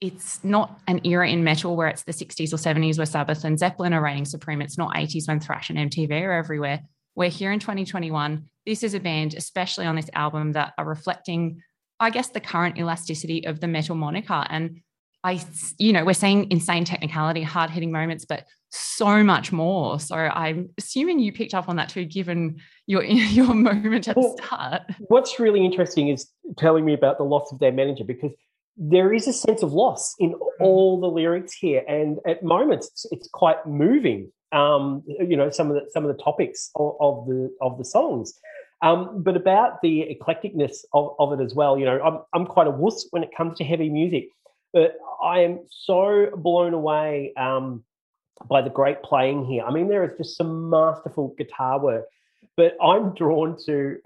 it's 0.00 0.42
not 0.44 0.80
an 0.86 1.00
era 1.04 1.26
in 1.28 1.44
metal 1.44 1.76
where 1.76 1.88
it's 1.88 2.02
the 2.02 2.12
60s 2.12 2.52
or 2.52 2.56
70s 2.56 2.98
where 2.98 3.06
Sabbath 3.06 3.42
and 3.44 3.58
Zeppelin 3.58 3.94
are 3.94 4.02
reigning 4.02 4.26
supreme. 4.26 4.60
It's 4.60 4.76
not 4.76 4.94
80s 4.94 5.28
when 5.28 5.40
thrash 5.40 5.70
and 5.70 5.78
MTV 5.78 6.10
are 6.10 6.32
everywhere. 6.32 6.82
We're 7.16 7.30
here 7.30 7.52
in 7.52 7.60
2021. 7.60 8.48
This 8.66 8.82
is 8.82 8.94
a 8.94 9.00
band, 9.00 9.34
especially 9.34 9.86
on 9.86 9.94
this 9.94 10.10
album, 10.14 10.52
that 10.52 10.72
are 10.78 10.84
reflecting, 10.84 11.62
I 12.00 12.10
guess, 12.10 12.30
the 12.30 12.40
current 12.40 12.76
elasticity 12.76 13.46
of 13.46 13.60
the 13.60 13.68
metal 13.68 13.94
moniker. 13.94 14.44
And 14.48 14.80
I, 15.22 15.40
you 15.78 15.92
know, 15.92 16.04
we're 16.04 16.14
seeing 16.14 16.50
insane 16.50 16.84
technicality, 16.84 17.42
hard 17.42 17.70
hitting 17.70 17.92
moments, 17.92 18.24
but 18.24 18.46
so 18.70 19.22
much 19.22 19.52
more. 19.52 20.00
So 20.00 20.16
I'm 20.16 20.70
assuming 20.76 21.20
you 21.20 21.32
picked 21.32 21.54
up 21.54 21.68
on 21.68 21.76
that 21.76 21.88
too, 21.88 22.04
given 22.04 22.56
your 22.86 23.04
your 23.04 23.54
moment 23.54 24.08
at 24.08 24.16
well, 24.16 24.34
the 24.36 24.42
start. 24.42 24.82
What's 25.08 25.38
really 25.38 25.64
interesting 25.64 26.08
is 26.08 26.28
telling 26.58 26.84
me 26.84 26.94
about 26.94 27.18
the 27.18 27.24
loss 27.24 27.52
of 27.52 27.60
their 27.60 27.72
manager 27.72 28.04
because 28.04 28.32
there 28.76 29.12
is 29.12 29.28
a 29.28 29.32
sense 29.32 29.62
of 29.62 29.72
loss 29.72 30.14
in 30.18 30.34
all 30.58 31.00
the 31.00 31.06
lyrics 31.06 31.54
here, 31.54 31.84
and 31.86 32.18
at 32.26 32.42
moments 32.42 32.88
it's, 32.88 33.06
it's 33.12 33.28
quite 33.32 33.64
moving 33.66 34.32
um, 34.54 35.02
you 35.06 35.36
know 35.36 35.50
some 35.50 35.70
of 35.70 35.74
the 35.74 35.90
some 35.90 36.04
of 36.04 36.16
the 36.16 36.22
topics 36.22 36.70
of, 36.76 36.96
of 37.00 37.26
the 37.26 37.54
of 37.60 37.78
the 37.78 37.84
songs. 37.84 38.38
Um, 38.82 39.22
but 39.22 39.34
about 39.34 39.80
the 39.80 40.14
eclecticness 40.14 40.84
of, 40.92 41.14
of, 41.18 41.32
it 41.32 41.42
as 41.42 41.54
well, 41.54 41.78
you 41.78 41.86
know, 41.86 41.98
I'm, 42.02 42.18
I'm 42.34 42.44
quite 42.44 42.66
a 42.66 42.70
wuss 42.70 43.06
when 43.12 43.22
it 43.22 43.30
comes 43.34 43.56
to 43.58 43.64
heavy 43.64 43.88
music, 43.88 44.28
but 44.74 44.98
I 45.22 45.40
am 45.40 45.60
so 45.70 46.28
blown 46.36 46.74
away 46.74 47.32
um, 47.38 47.82
by 48.46 48.60
the 48.60 48.68
great 48.68 49.02
playing 49.02 49.46
here. 49.46 49.64
I 49.64 49.70
mean, 49.72 49.88
there 49.88 50.04
is 50.04 50.18
just 50.18 50.36
some 50.36 50.68
masterful 50.68 51.34
guitar 51.38 51.80
work, 51.80 52.04
but 52.58 52.76
I'm 52.82 53.14
drawn 53.14 53.56
to 53.64 53.96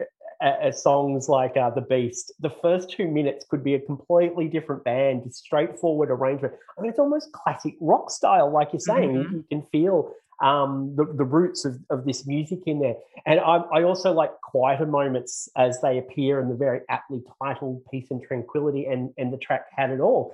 uh, 0.40 0.70
songs 0.70 1.28
like 1.28 1.56
uh, 1.56 1.70
The 1.70 1.80
Beast. 1.80 2.32
The 2.38 2.50
first 2.50 2.90
two 2.90 3.08
minutes 3.08 3.44
could 3.48 3.64
be 3.64 3.74
a 3.74 3.80
completely 3.80 4.46
different 4.46 4.84
band, 4.84 5.34
straightforward 5.34 6.10
arrangement. 6.10 6.54
I 6.78 6.82
mean, 6.82 6.90
it's 6.90 7.00
almost 7.00 7.32
classic 7.32 7.74
rock 7.80 8.10
style, 8.10 8.52
like 8.52 8.72
you're 8.72 8.80
saying. 8.80 9.14
Mm-hmm. 9.14 9.34
You 9.34 9.44
can 9.48 9.62
feel 9.72 10.12
um, 10.40 10.94
the, 10.96 11.04
the 11.04 11.24
roots 11.24 11.64
of, 11.64 11.78
of 11.90 12.04
this 12.04 12.26
music 12.26 12.60
in 12.66 12.80
there. 12.80 12.94
And 13.26 13.40
I, 13.40 13.56
I 13.72 13.82
also 13.82 14.12
like 14.12 14.30
quieter 14.40 14.86
moments 14.86 15.48
as 15.56 15.80
they 15.80 15.98
appear 15.98 16.40
in 16.40 16.48
the 16.48 16.54
very 16.54 16.80
aptly 16.88 17.22
titled 17.42 17.82
Peace 17.90 18.10
and 18.10 18.22
Tranquility 18.22 18.86
and, 18.86 19.12
and 19.18 19.32
the 19.32 19.38
track 19.38 19.66
Had 19.74 19.90
It 19.90 20.00
All. 20.00 20.32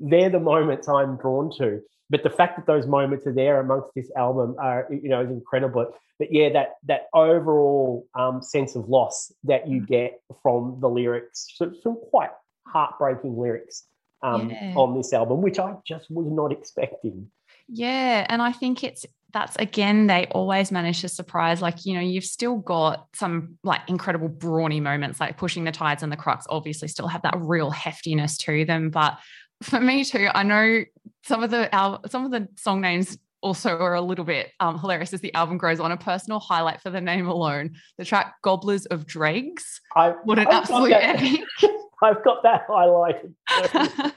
They're 0.00 0.30
the 0.30 0.40
moments 0.40 0.88
I'm 0.88 1.16
drawn 1.16 1.50
to. 1.58 1.80
But 2.10 2.22
the 2.22 2.30
fact 2.30 2.56
that 2.56 2.66
those 2.66 2.86
moments 2.86 3.26
are 3.26 3.34
there 3.34 3.60
amongst 3.60 3.94
this 3.94 4.10
album 4.16 4.56
are, 4.58 4.88
you 4.90 5.10
know, 5.10 5.22
is 5.22 5.30
incredible. 5.30 5.92
But 6.18 6.32
yeah, 6.32 6.48
that 6.50 6.76
that 6.86 7.02
overall 7.12 8.06
um, 8.14 8.42
sense 8.42 8.76
of 8.76 8.88
loss 8.88 9.30
that 9.44 9.68
you 9.68 9.82
mm. 9.82 9.86
get 9.86 10.20
from 10.42 10.78
the 10.80 10.88
lyrics, 10.88 11.46
some 11.58 11.96
quite 12.10 12.30
heartbreaking 12.66 13.38
lyrics 13.38 13.84
um, 14.22 14.50
yeah. 14.50 14.72
on 14.74 14.96
this 14.96 15.12
album, 15.12 15.42
which 15.42 15.58
I 15.58 15.74
just 15.86 16.10
was 16.10 16.26
not 16.30 16.50
expecting. 16.50 17.30
Yeah, 17.68 18.26
and 18.28 18.40
I 18.40 18.52
think 18.52 18.82
it's 18.82 19.04
that's 19.32 19.56
again 19.56 20.06
they 20.06 20.26
always 20.30 20.72
manage 20.72 21.00
to 21.02 21.08
surprise 21.08 21.60
like 21.60 21.84
you 21.84 21.94
know 21.94 22.00
you've 22.00 22.24
still 22.24 22.56
got 22.56 23.06
some 23.14 23.58
like 23.62 23.80
incredible 23.86 24.28
brawny 24.28 24.80
moments 24.80 25.20
like 25.20 25.36
pushing 25.36 25.64
the 25.64 25.72
tides 25.72 26.02
and 26.02 26.10
the 26.10 26.16
crux 26.16 26.46
obviously 26.48 26.88
still 26.88 27.08
have 27.08 27.22
that 27.22 27.36
real 27.38 27.70
heftiness 27.70 28.38
to 28.38 28.64
them 28.64 28.90
but 28.90 29.18
for 29.62 29.80
me 29.80 30.04
too 30.04 30.28
i 30.34 30.42
know 30.42 30.82
some 31.24 31.42
of 31.42 31.50
the 31.50 31.72
al- 31.74 32.02
some 32.08 32.24
of 32.24 32.30
the 32.30 32.48
song 32.56 32.80
names 32.80 33.18
also 33.40 33.78
are 33.78 33.94
a 33.94 34.00
little 34.00 34.24
bit 34.24 34.50
um, 34.58 34.80
hilarious 34.80 35.12
as 35.12 35.20
the 35.20 35.32
album 35.32 35.58
grows 35.58 35.78
on. 35.78 35.92
A 35.92 35.96
personal 35.96 36.40
highlight 36.40 36.80
for 36.80 36.90
the 36.90 37.00
name 37.00 37.28
alone 37.28 37.76
the 37.96 38.04
track 38.04 38.34
gobblers 38.42 38.84
of 38.86 39.06
dregs. 39.06 39.80
I, 39.94 40.10
what 40.24 40.40
an 40.40 40.48
I've 40.48 40.54
absolute 40.54 40.92
epic 40.92 41.40
i've 42.02 42.22
got 42.24 42.42
that 42.42 42.66
highlighted 42.68 43.32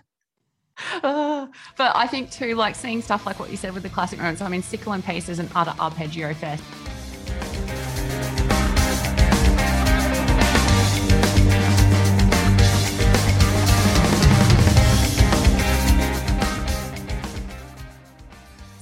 But 1.77 1.95
I 1.95 2.07
think 2.07 2.31
too, 2.31 2.55
like 2.55 2.75
seeing 2.75 3.01
stuff 3.01 3.25
like 3.25 3.39
what 3.39 3.49
you 3.49 3.57
said 3.57 3.73
with 3.73 3.83
the 3.83 3.89
classic 3.89 4.19
moments. 4.19 4.41
I 4.41 4.49
mean, 4.49 4.61
Sickle 4.61 4.93
and 4.93 5.03
Peace 5.03 5.29
is 5.29 5.39
an 5.39 5.49
utter 5.55 5.73
arpeggio 5.79 6.33
fest. 6.33 6.63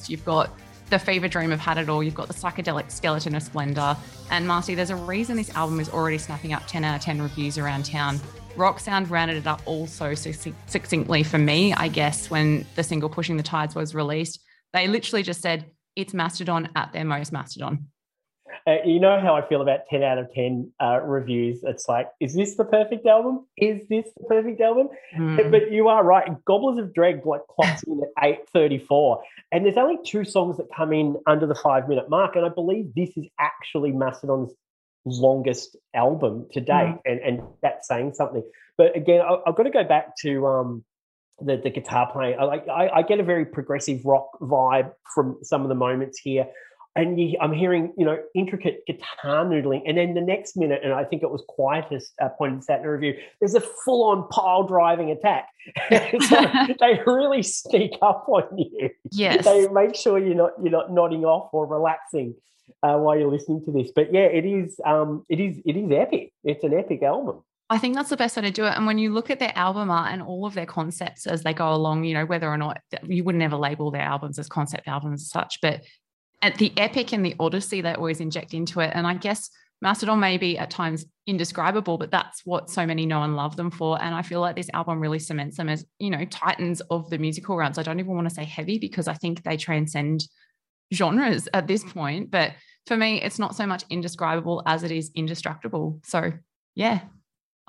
you've 0.09 0.25
got 0.25 0.51
the 0.89 0.97
fever 0.97 1.27
dream 1.27 1.51
of 1.51 1.59
had 1.59 1.77
it 1.77 1.87
all. 1.87 2.01
You've 2.01 2.15
got 2.15 2.27
the 2.27 2.33
psychedelic 2.33 2.89
skeleton 2.89 3.35
of 3.35 3.43
splendor. 3.43 3.95
And 4.31 4.47
Masty, 4.47 4.75
there's 4.75 4.89
a 4.89 4.95
reason 4.95 5.37
this 5.37 5.53
album 5.55 5.79
is 5.79 5.89
already 5.89 6.17
snapping 6.17 6.53
up 6.53 6.63
10 6.67 6.83
out 6.83 6.95
of 6.95 7.01
10 7.01 7.21
reviews 7.21 7.57
around 7.57 7.85
town. 7.85 8.19
Rock 8.59 8.81
Sound 8.81 9.09
rounded 9.09 9.37
it 9.37 9.47
up 9.47 9.61
also 9.65 10.13
succinctly 10.13 11.23
for 11.23 11.37
me, 11.37 11.73
I 11.73 11.87
guess, 11.87 12.29
when 12.29 12.65
the 12.75 12.83
single 12.83 13.09
Pushing 13.09 13.37
the 13.37 13.43
Tides 13.43 13.73
was 13.73 13.95
released. 13.95 14.41
They 14.73 14.87
literally 14.87 15.23
just 15.23 15.41
said, 15.41 15.65
it's 15.95 16.13
Mastodon 16.13 16.69
at 16.75 16.91
their 16.91 17.05
most 17.05 17.31
Mastodon. 17.31 17.87
Uh, 18.67 18.75
you 18.83 18.99
know 18.99 19.19
how 19.19 19.35
I 19.35 19.47
feel 19.47 19.61
about 19.61 19.87
10 19.89 20.03
out 20.03 20.17
of 20.17 20.31
10 20.33 20.71
uh, 20.81 20.99
reviews. 21.01 21.61
It's 21.63 21.87
like, 21.87 22.09
is 22.19 22.35
this 22.35 22.55
the 22.55 22.65
perfect 22.65 23.05
album? 23.05 23.45
Is 23.55 23.87
this 23.87 24.05
the 24.17 24.25
perfect 24.27 24.59
album? 24.59 24.89
Mm. 25.17 25.49
But 25.49 25.71
you 25.71 25.87
are 25.87 26.03
right. 26.03 26.27
Gobblers 26.45 26.77
of 26.79 26.93
Dregs 26.93 27.25
like 27.25 27.41
clocks 27.47 27.83
in 27.83 28.01
at 28.17 28.25
834. 28.25 29.23
And 29.53 29.65
there's 29.65 29.77
only 29.77 29.97
two 30.05 30.25
songs 30.25 30.57
that 30.57 30.67
come 30.75 30.91
in 30.91 31.15
under 31.25 31.47
the 31.47 31.55
five 31.55 31.87
minute 31.87 32.09
mark. 32.09 32.35
And 32.35 32.45
I 32.45 32.49
believe 32.49 32.93
this 32.93 33.09
is 33.15 33.25
actually 33.39 33.93
Mastodon's 33.93 34.51
longest 35.09 35.75
album 35.93 36.47
to 36.53 36.61
date, 36.61 36.73
mm. 36.73 36.99
and 37.05 37.19
and 37.19 37.41
that's 37.61 37.87
saying 37.87 38.13
something. 38.13 38.43
But 38.77 38.95
again, 38.95 39.21
I, 39.21 39.39
have 39.45 39.55
got 39.55 39.63
to 39.63 39.69
go 39.69 39.83
back 39.83 40.15
to 40.21 40.45
um, 40.47 40.83
the 41.41 41.57
the 41.57 41.69
guitar 41.69 42.09
playing. 42.11 42.37
I 42.39 42.43
like 42.43 42.67
I, 42.67 42.89
I 42.89 43.01
get 43.01 43.19
a 43.19 43.23
very 43.23 43.45
progressive 43.45 44.05
rock 44.05 44.29
vibe 44.41 44.91
from 45.13 45.39
some 45.43 45.63
of 45.63 45.69
the 45.69 45.75
moments 45.75 46.19
here. 46.19 46.47
And 46.95 47.19
you, 47.19 47.37
I'm 47.39 47.53
hearing, 47.53 47.93
you 47.97 48.05
know, 48.05 48.17
intricate 48.35 48.85
guitar 48.87 49.45
noodling, 49.45 49.83
and 49.85 49.97
then 49.97 50.15
the 50.15 50.21
next 50.21 50.57
minute, 50.57 50.81
and 50.83 50.91
I 50.91 51.03
think 51.03 51.21
it 51.21 51.29
was 51.29 51.43
Quietus 51.47 52.11
uh, 52.21 52.29
pointed 52.29 52.69
out 52.69 52.77
in 52.77 52.83
the 52.83 52.89
review. 52.89 53.13
There's 53.39 53.53
a 53.53 53.61
full-on 53.85 54.27
pile 54.29 54.63
driving 54.63 55.11
attack. 55.11 55.47
so 56.27 56.45
they 56.79 56.99
really 57.05 57.43
sneak 57.43 57.93
up 58.01 58.25
on 58.27 58.43
you. 58.57 58.89
Yes, 59.11 59.45
they 59.45 59.67
make 59.67 59.95
sure 59.95 60.17
you're 60.17 60.35
not 60.35 60.51
you're 60.61 60.71
not 60.71 60.91
nodding 60.91 61.25
off 61.25 61.49
or 61.53 61.67
relaxing 61.67 62.35
uh, 62.83 62.97
while 62.97 63.17
you're 63.17 63.31
listening 63.31 63.63
to 63.65 63.71
this. 63.71 63.91
But 63.95 64.13
yeah, 64.13 64.25
it 64.25 64.45
is 64.45 64.79
um, 64.85 65.25
it 65.29 65.39
is 65.39 65.57
it 65.65 65.77
is 65.77 65.91
epic. 65.91 66.33
It's 66.43 66.63
an 66.63 66.73
epic 66.73 67.03
album. 67.03 67.43
I 67.71 67.77
think 67.77 67.95
that's 67.95 68.09
the 68.09 68.17
best 68.17 68.35
way 68.35 68.41
to 68.41 68.51
do 68.51 68.65
it. 68.65 68.73
And 68.75 68.87
when 68.87 68.97
you 68.97 69.13
look 69.13 69.29
at 69.29 69.37
their 69.37 69.55
album 69.55 69.91
art 69.91 70.11
and 70.11 70.23
all 70.23 70.47
of 70.47 70.55
their 70.55 70.65
concepts 70.65 71.27
as 71.27 71.43
they 71.43 71.53
go 71.53 71.71
along, 71.71 72.03
you 72.03 72.15
know, 72.15 72.25
whether 72.25 72.49
or 72.49 72.57
not 72.57 72.81
you 73.03 73.23
would 73.23 73.35
never 73.35 73.55
label 73.55 73.91
their 73.91 74.01
albums 74.01 74.39
as 74.39 74.49
concept 74.49 74.87
albums 74.87 75.21
as 75.21 75.29
such, 75.29 75.59
but 75.61 75.81
at 76.41 76.55
the 76.55 76.71
epic 76.77 77.13
and 77.13 77.25
the 77.25 77.35
odyssey 77.39 77.81
they 77.81 77.93
always 77.93 78.19
inject 78.19 78.53
into 78.53 78.79
it. 78.79 78.91
And 78.93 79.05
I 79.05 79.15
guess 79.15 79.49
Mastodon 79.81 80.19
may 80.19 80.37
be 80.37 80.57
at 80.57 80.69
times 80.69 81.05
indescribable, 81.25 81.97
but 81.97 82.11
that's 82.11 82.45
what 82.45 82.69
so 82.69 82.85
many 82.85 83.05
know 83.05 83.23
and 83.23 83.35
love 83.35 83.55
them 83.55 83.71
for. 83.71 84.01
And 84.01 84.13
I 84.13 84.21
feel 84.21 84.41
like 84.41 84.55
this 84.55 84.69
album 84.73 84.99
really 84.99 85.19
cements 85.19 85.57
them 85.57 85.69
as, 85.69 85.85
you 85.99 86.09
know, 86.09 86.25
titans 86.25 86.81
of 86.89 87.09
the 87.09 87.17
musical 87.17 87.55
realms. 87.55 87.77
I 87.77 87.83
don't 87.83 87.99
even 87.99 88.13
want 88.13 88.27
to 88.27 88.35
say 88.35 88.43
heavy 88.43 88.77
because 88.77 89.07
I 89.07 89.13
think 89.13 89.43
they 89.43 89.55
transcend 89.55 90.23
genres 90.93 91.47
at 91.53 91.67
this 91.67 91.83
point. 91.83 92.29
But 92.29 92.53
for 92.87 92.97
me, 92.97 93.21
it's 93.21 93.39
not 93.39 93.55
so 93.55 93.65
much 93.65 93.85
indescribable 93.89 94.63
as 94.65 94.83
it 94.83 94.91
is 94.91 95.11
indestructible. 95.15 96.01
So 96.03 96.33
yeah, 96.75 97.01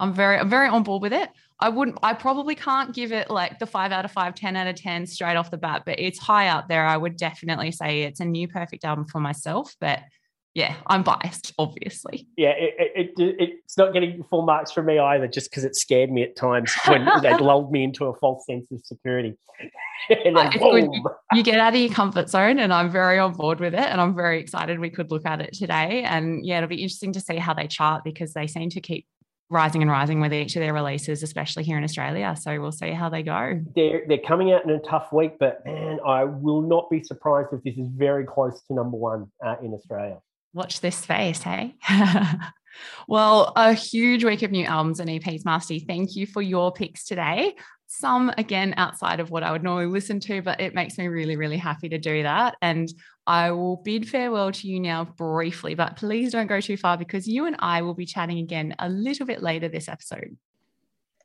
I'm 0.00 0.12
very, 0.12 0.38
I'm 0.38 0.48
very 0.48 0.68
on 0.68 0.82
board 0.82 1.02
with 1.02 1.12
it. 1.12 1.28
I 1.60 1.68
wouldn't, 1.68 1.98
I 2.02 2.14
probably 2.14 2.54
can't 2.54 2.94
give 2.94 3.12
it 3.12 3.30
like 3.30 3.58
the 3.58 3.66
five 3.66 3.92
out 3.92 4.04
of 4.04 4.10
five, 4.10 4.34
10 4.34 4.56
out 4.56 4.66
of 4.66 4.76
10 4.76 5.06
straight 5.06 5.36
off 5.36 5.50
the 5.50 5.58
bat, 5.58 5.82
but 5.84 6.00
it's 6.00 6.18
high 6.18 6.48
up 6.48 6.68
there. 6.68 6.86
I 6.86 6.96
would 6.96 7.16
definitely 7.16 7.70
say 7.70 8.02
it's 8.02 8.20
a 8.20 8.24
new 8.24 8.48
perfect 8.48 8.84
album 8.84 9.06
for 9.06 9.20
myself, 9.20 9.76
but 9.78 10.00
yeah, 10.54 10.74
I'm 10.88 11.04
biased, 11.04 11.52
obviously. 11.58 12.26
Yeah, 12.36 12.50
it, 12.56 12.74
it, 12.78 13.12
it, 13.18 13.50
it's 13.64 13.78
not 13.78 13.92
getting 13.92 14.24
full 14.24 14.42
marks 14.42 14.72
from 14.72 14.86
me 14.86 14.98
either, 14.98 15.28
just 15.28 15.48
because 15.48 15.62
it 15.62 15.76
scared 15.76 16.10
me 16.10 16.24
at 16.24 16.34
times 16.34 16.74
when 16.88 17.08
they 17.22 17.36
lulled 17.36 17.70
me 17.70 17.84
into 17.84 18.06
a 18.06 18.14
false 18.16 18.46
sense 18.46 18.66
of 18.72 18.80
security. 18.84 19.36
then, 20.08 20.34
you, 20.34 21.04
you 21.34 21.42
get 21.44 21.60
out 21.60 21.74
of 21.74 21.80
your 21.80 21.92
comfort 21.92 22.28
zone, 22.28 22.58
and 22.58 22.72
I'm 22.72 22.90
very 22.90 23.18
on 23.18 23.32
board 23.32 23.60
with 23.60 23.74
it, 23.74 23.80
and 23.80 24.00
I'm 24.00 24.14
very 24.14 24.40
excited 24.40 24.80
we 24.80 24.90
could 24.90 25.12
look 25.12 25.24
at 25.24 25.40
it 25.40 25.52
today. 25.52 26.02
And 26.02 26.44
yeah, 26.44 26.58
it'll 26.58 26.68
be 26.68 26.82
interesting 26.82 27.12
to 27.12 27.20
see 27.20 27.36
how 27.36 27.54
they 27.54 27.68
chart 27.68 28.02
because 28.02 28.32
they 28.32 28.48
seem 28.48 28.70
to 28.70 28.80
keep 28.80 29.06
rising 29.50 29.82
and 29.82 29.90
rising 29.90 30.20
with 30.20 30.32
each 30.32 30.56
of 30.56 30.60
their 30.60 30.72
releases, 30.72 31.22
especially 31.22 31.64
here 31.64 31.76
in 31.76 31.84
Australia. 31.84 32.34
So 32.40 32.58
we'll 32.60 32.72
see 32.72 32.92
how 32.92 33.08
they 33.08 33.22
go. 33.22 33.60
They're 33.74 34.04
they're 34.06 34.18
coming 34.18 34.52
out 34.52 34.64
in 34.64 34.70
a 34.70 34.78
tough 34.78 35.12
week, 35.12 35.38
but 35.38 35.64
man, 35.66 35.98
I 36.06 36.24
will 36.24 36.62
not 36.62 36.88
be 36.88 37.02
surprised 37.02 37.48
if 37.52 37.62
this 37.64 37.76
is 37.76 37.88
very 37.88 38.24
close 38.24 38.62
to 38.68 38.74
number 38.74 38.96
one 38.96 39.30
uh, 39.44 39.56
in 39.62 39.74
Australia. 39.74 40.18
Watch 40.54 40.80
this 40.80 40.96
space, 40.96 41.42
hey. 41.42 41.74
well, 43.08 43.52
a 43.56 43.72
huge 43.72 44.24
week 44.24 44.42
of 44.42 44.50
new 44.50 44.64
albums 44.64 45.00
and 45.00 45.08
EPs, 45.08 45.44
Masty. 45.44 45.86
Thank 45.86 46.16
you 46.16 46.26
for 46.26 46.42
your 46.42 46.72
picks 46.72 47.04
today. 47.04 47.54
Some 47.92 48.31
again 48.38 48.72
outside 48.76 49.18
of 49.18 49.33
what 49.33 49.42
I 49.42 49.50
would 49.50 49.64
normally 49.64 49.87
listen 49.87 50.20
to, 50.20 50.42
but 50.42 50.61
it 50.61 50.76
makes 50.76 50.96
me 50.96 51.09
really, 51.09 51.35
really 51.35 51.57
happy 51.57 51.88
to 51.88 51.98
do 51.98 52.22
that. 52.22 52.55
And 52.62 52.88
I 53.26 53.50
will 53.50 53.79
bid 53.79 54.09
farewell 54.09 54.53
to 54.53 54.68
you 54.68 54.79
now 54.79 55.05
briefly, 55.05 55.74
but 55.74 55.96
please 55.96 56.31
don't 56.31 56.46
go 56.46 56.61
too 56.61 56.76
far 56.76 56.96
because 56.96 57.26
you 57.26 57.46
and 57.46 57.57
I 57.59 57.83
will 57.83 57.94
be 57.94 58.07
chatting 58.07 58.38
again 58.38 58.76
a 58.79 58.88
little 58.88 59.26
bit 59.26 59.42
later 59.42 59.68
this 59.68 59.88
episode. 59.88 60.37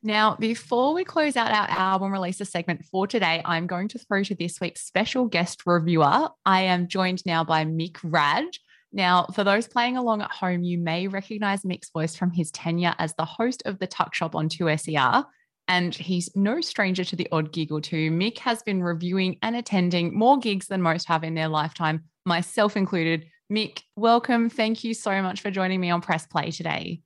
Now, 0.02 0.34
before 0.34 0.92
we 0.92 1.04
close 1.04 1.36
out 1.36 1.52
our 1.52 1.70
album 1.70 2.10
releases 2.10 2.50
segment 2.50 2.84
for 2.86 3.06
today, 3.06 3.42
I'm 3.44 3.68
going 3.68 3.86
to 3.88 4.00
throw 4.00 4.24
to 4.24 4.34
this 4.34 4.60
week's 4.60 4.84
special 4.84 5.26
guest 5.26 5.62
reviewer. 5.66 6.30
I 6.44 6.62
am 6.62 6.88
joined 6.88 7.24
now 7.24 7.44
by 7.44 7.64
Mick 7.64 7.98
Rad. 8.02 8.46
Now, 8.92 9.26
for 9.32 9.44
those 9.44 9.68
playing 9.68 9.98
along 9.98 10.20
at 10.20 10.32
home, 10.32 10.64
you 10.64 10.78
may 10.78 11.06
recognize 11.06 11.62
Mick's 11.62 11.90
voice 11.90 12.16
from 12.16 12.32
his 12.32 12.50
tenure 12.50 12.96
as 12.98 13.14
the 13.14 13.24
host 13.24 13.62
of 13.66 13.78
the 13.78 13.86
Tuckshop 13.86 14.34
on 14.34 14.48
2SER 14.48 15.26
and 15.68 15.94
he's 15.94 16.34
no 16.36 16.60
stranger 16.60 17.04
to 17.04 17.16
the 17.16 17.28
odd 17.32 17.52
gig 17.52 17.72
or 17.72 17.80
two. 17.80 18.10
Mick 18.10 18.38
has 18.38 18.62
been 18.62 18.82
reviewing 18.82 19.38
and 19.42 19.56
attending 19.56 20.16
more 20.16 20.38
gigs 20.38 20.66
than 20.66 20.82
most 20.82 21.08
have 21.08 21.24
in 21.24 21.34
their 21.34 21.48
lifetime, 21.48 22.04
myself 22.24 22.76
included. 22.76 23.26
Mick, 23.52 23.82
welcome. 23.96 24.48
Thank 24.50 24.84
you 24.84 24.94
so 24.94 25.22
much 25.22 25.40
for 25.40 25.50
joining 25.50 25.80
me 25.80 25.90
on 25.90 26.00
Press 26.00 26.26
Play 26.26 26.50
today. 26.50 27.00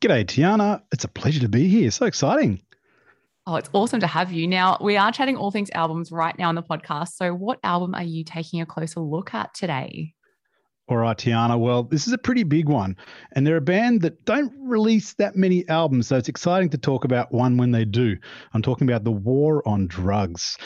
G'day, 0.00 0.24
Tiana. 0.24 0.82
It's 0.92 1.04
a 1.04 1.08
pleasure 1.08 1.40
to 1.40 1.48
be 1.48 1.68
here. 1.68 1.90
So 1.90 2.06
exciting. 2.06 2.62
Oh, 3.46 3.56
it's 3.56 3.70
awesome 3.72 4.00
to 4.00 4.06
have 4.06 4.32
you. 4.32 4.46
Now, 4.46 4.78
we 4.80 4.96
are 4.96 5.10
chatting 5.10 5.36
all 5.36 5.50
things 5.50 5.70
albums 5.74 6.12
right 6.12 6.38
now 6.38 6.48
on 6.48 6.54
the 6.54 6.62
podcast. 6.62 7.14
So, 7.16 7.34
what 7.34 7.58
album 7.64 7.94
are 7.94 8.02
you 8.02 8.22
taking 8.22 8.60
a 8.60 8.66
closer 8.66 9.00
look 9.00 9.34
at 9.34 9.54
today? 9.54 10.14
All 10.90 10.96
right, 10.96 11.16
Tiana. 11.16 11.56
Well, 11.56 11.84
this 11.84 12.08
is 12.08 12.12
a 12.12 12.18
pretty 12.18 12.42
big 12.42 12.68
one. 12.68 12.96
And 13.30 13.46
they're 13.46 13.58
a 13.58 13.60
band 13.60 14.00
that 14.00 14.24
don't 14.24 14.52
release 14.58 15.12
that 15.14 15.36
many 15.36 15.66
albums. 15.68 16.08
So 16.08 16.16
it's 16.16 16.28
exciting 16.28 16.68
to 16.70 16.78
talk 16.78 17.04
about 17.04 17.30
one 17.30 17.56
when 17.56 17.70
they 17.70 17.84
do. 17.84 18.16
I'm 18.52 18.60
talking 18.60 18.90
about 18.90 19.04
The 19.04 19.12
War 19.12 19.62
on 19.68 19.86
Drugs. 19.86 20.58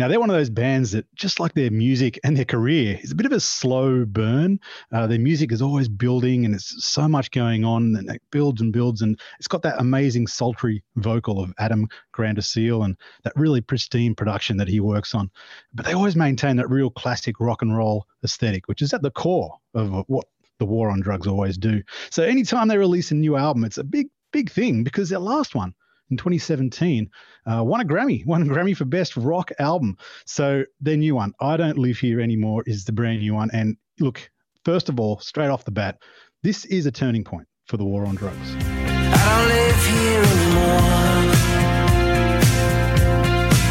Now, 0.00 0.08
they're 0.08 0.18
one 0.18 0.30
of 0.30 0.36
those 0.36 0.48
bands 0.48 0.92
that, 0.92 1.04
just 1.14 1.40
like 1.40 1.52
their 1.52 1.70
music 1.70 2.18
and 2.24 2.34
their 2.34 2.46
career, 2.46 2.98
is 3.02 3.12
a 3.12 3.14
bit 3.14 3.26
of 3.26 3.32
a 3.32 3.38
slow 3.38 4.06
burn. 4.06 4.58
Uh, 4.90 5.06
their 5.06 5.18
music 5.18 5.52
is 5.52 5.60
always 5.60 5.90
building 5.90 6.46
and 6.46 6.54
it's 6.54 6.74
so 6.86 7.06
much 7.06 7.30
going 7.32 7.66
on 7.66 7.94
and 7.94 8.08
it 8.08 8.22
builds 8.30 8.62
and 8.62 8.72
builds. 8.72 9.02
And 9.02 9.20
it's 9.38 9.46
got 9.46 9.60
that 9.60 9.78
amazing 9.78 10.26
sultry 10.26 10.82
vocal 10.96 11.38
of 11.38 11.52
Adam 11.58 11.86
Granduciel 12.16 12.82
and 12.82 12.96
that 13.24 13.34
really 13.36 13.60
pristine 13.60 14.14
production 14.14 14.56
that 14.56 14.68
he 14.68 14.80
works 14.80 15.14
on. 15.14 15.30
But 15.74 15.84
they 15.84 15.92
always 15.92 16.16
maintain 16.16 16.56
that 16.56 16.70
real 16.70 16.88
classic 16.88 17.38
rock 17.38 17.60
and 17.60 17.76
roll 17.76 18.06
aesthetic, 18.24 18.68
which 18.68 18.80
is 18.80 18.94
at 18.94 19.02
the 19.02 19.10
core 19.10 19.54
of 19.74 20.02
what 20.06 20.24
the 20.60 20.64
war 20.64 20.88
on 20.88 21.00
drugs 21.00 21.26
always 21.26 21.58
do. 21.58 21.82
So 22.08 22.22
anytime 22.22 22.68
they 22.68 22.78
release 22.78 23.10
a 23.10 23.16
new 23.16 23.36
album, 23.36 23.64
it's 23.64 23.76
a 23.76 23.84
big, 23.84 24.06
big 24.32 24.50
thing 24.50 24.82
because 24.82 25.10
their 25.10 25.18
last 25.18 25.54
one 25.54 25.74
in 26.10 26.16
2017, 26.16 27.08
uh, 27.46 27.62
won 27.64 27.80
a 27.80 27.84
Grammy, 27.84 28.24
won 28.26 28.42
a 28.42 28.46
Grammy 28.46 28.76
for 28.76 28.84
Best 28.84 29.16
Rock 29.16 29.50
Album. 29.58 29.96
So 30.26 30.64
their 30.80 30.96
new 30.96 31.14
one, 31.14 31.32
I 31.40 31.56
Don't 31.56 31.78
Live 31.78 31.98
Here 31.98 32.20
Anymore, 32.20 32.62
is 32.66 32.84
the 32.84 32.92
brand 32.92 33.20
new 33.20 33.34
one. 33.34 33.50
And 33.52 33.76
look, 33.98 34.30
first 34.64 34.88
of 34.88 34.98
all, 35.00 35.18
straight 35.20 35.48
off 35.48 35.64
the 35.64 35.70
bat, 35.70 35.98
this 36.42 36.64
is 36.66 36.86
a 36.86 36.92
turning 36.92 37.24
point 37.24 37.46
for 37.66 37.76
the 37.76 37.84
war 37.84 38.06
on 38.06 38.14
drugs. 38.14 38.54
I 38.56 39.38
don't 39.38 39.48
live 39.48 39.86
here 39.86 40.22
anymore. 40.22 40.80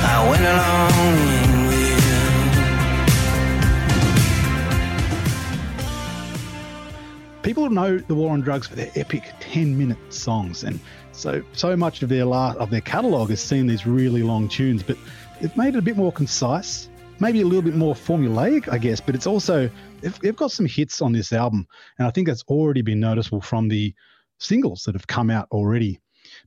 I 0.01 0.29
went 0.29 0.41
along 0.43 1.39
people 7.49 7.69
know 7.71 7.97
the 7.97 8.13
war 8.13 8.31
on 8.31 8.41
drugs 8.41 8.67
for 8.67 8.75
their 8.75 8.91
epic 8.95 9.23
10 9.39 9.75
minute 9.75 9.97
songs 10.13 10.63
and 10.63 10.79
so 11.11 11.43
so 11.53 11.75
much 11.75 12.01
of 12.01 12.09
their 12.09 12.25
of 12.25 12.69
their 12.69 12.81
catalog 12.81 13.29
has 13.29 13.41
seen 13.41 13.67
these 13.67 13.85
really 13.85 14.23
long 14.23 14.47
tunes, 14.47 14.83
but 14.83 14.97
they've 15.41 15.55
made 15.57 15.75
it 15.75 15.79
a 15.79 15.81
bit 15.81 15.97
more 15.97 16.11
concise, 16.11 16.89
maybe 17.19 17.41
a 17.41 17.45
little 17.45 17.61
bit 17.61 17.75
more 17.75 17.95
formulaic, 17.95 18.71
I 18.71 18.77
guess. 18.77 18.99
But 18.99 19.15
it's 19.15 19.27
also 19.27 19.69
they've 20.01 20.35
got 20.35 20.51
some 20.51 20.65
hits 20.65 21.01
on 21.01 21.11
this 21.11 21.33
album, 21.33 21.67
and 21.97 22.07
I 22.07 22.11
think 22.11 22.27
that's 22.27 22.43
already 22.43 22.81
been 22.81 22.99
noticeable 22.99 23.41
from 23.41 23.67
the 23.67 23.93
singles 24.39 24.83
that 24.83 24.95
have 24.95 25.07
come 25.07 25.29
out 25.29 25.47
already. 25.51 25.99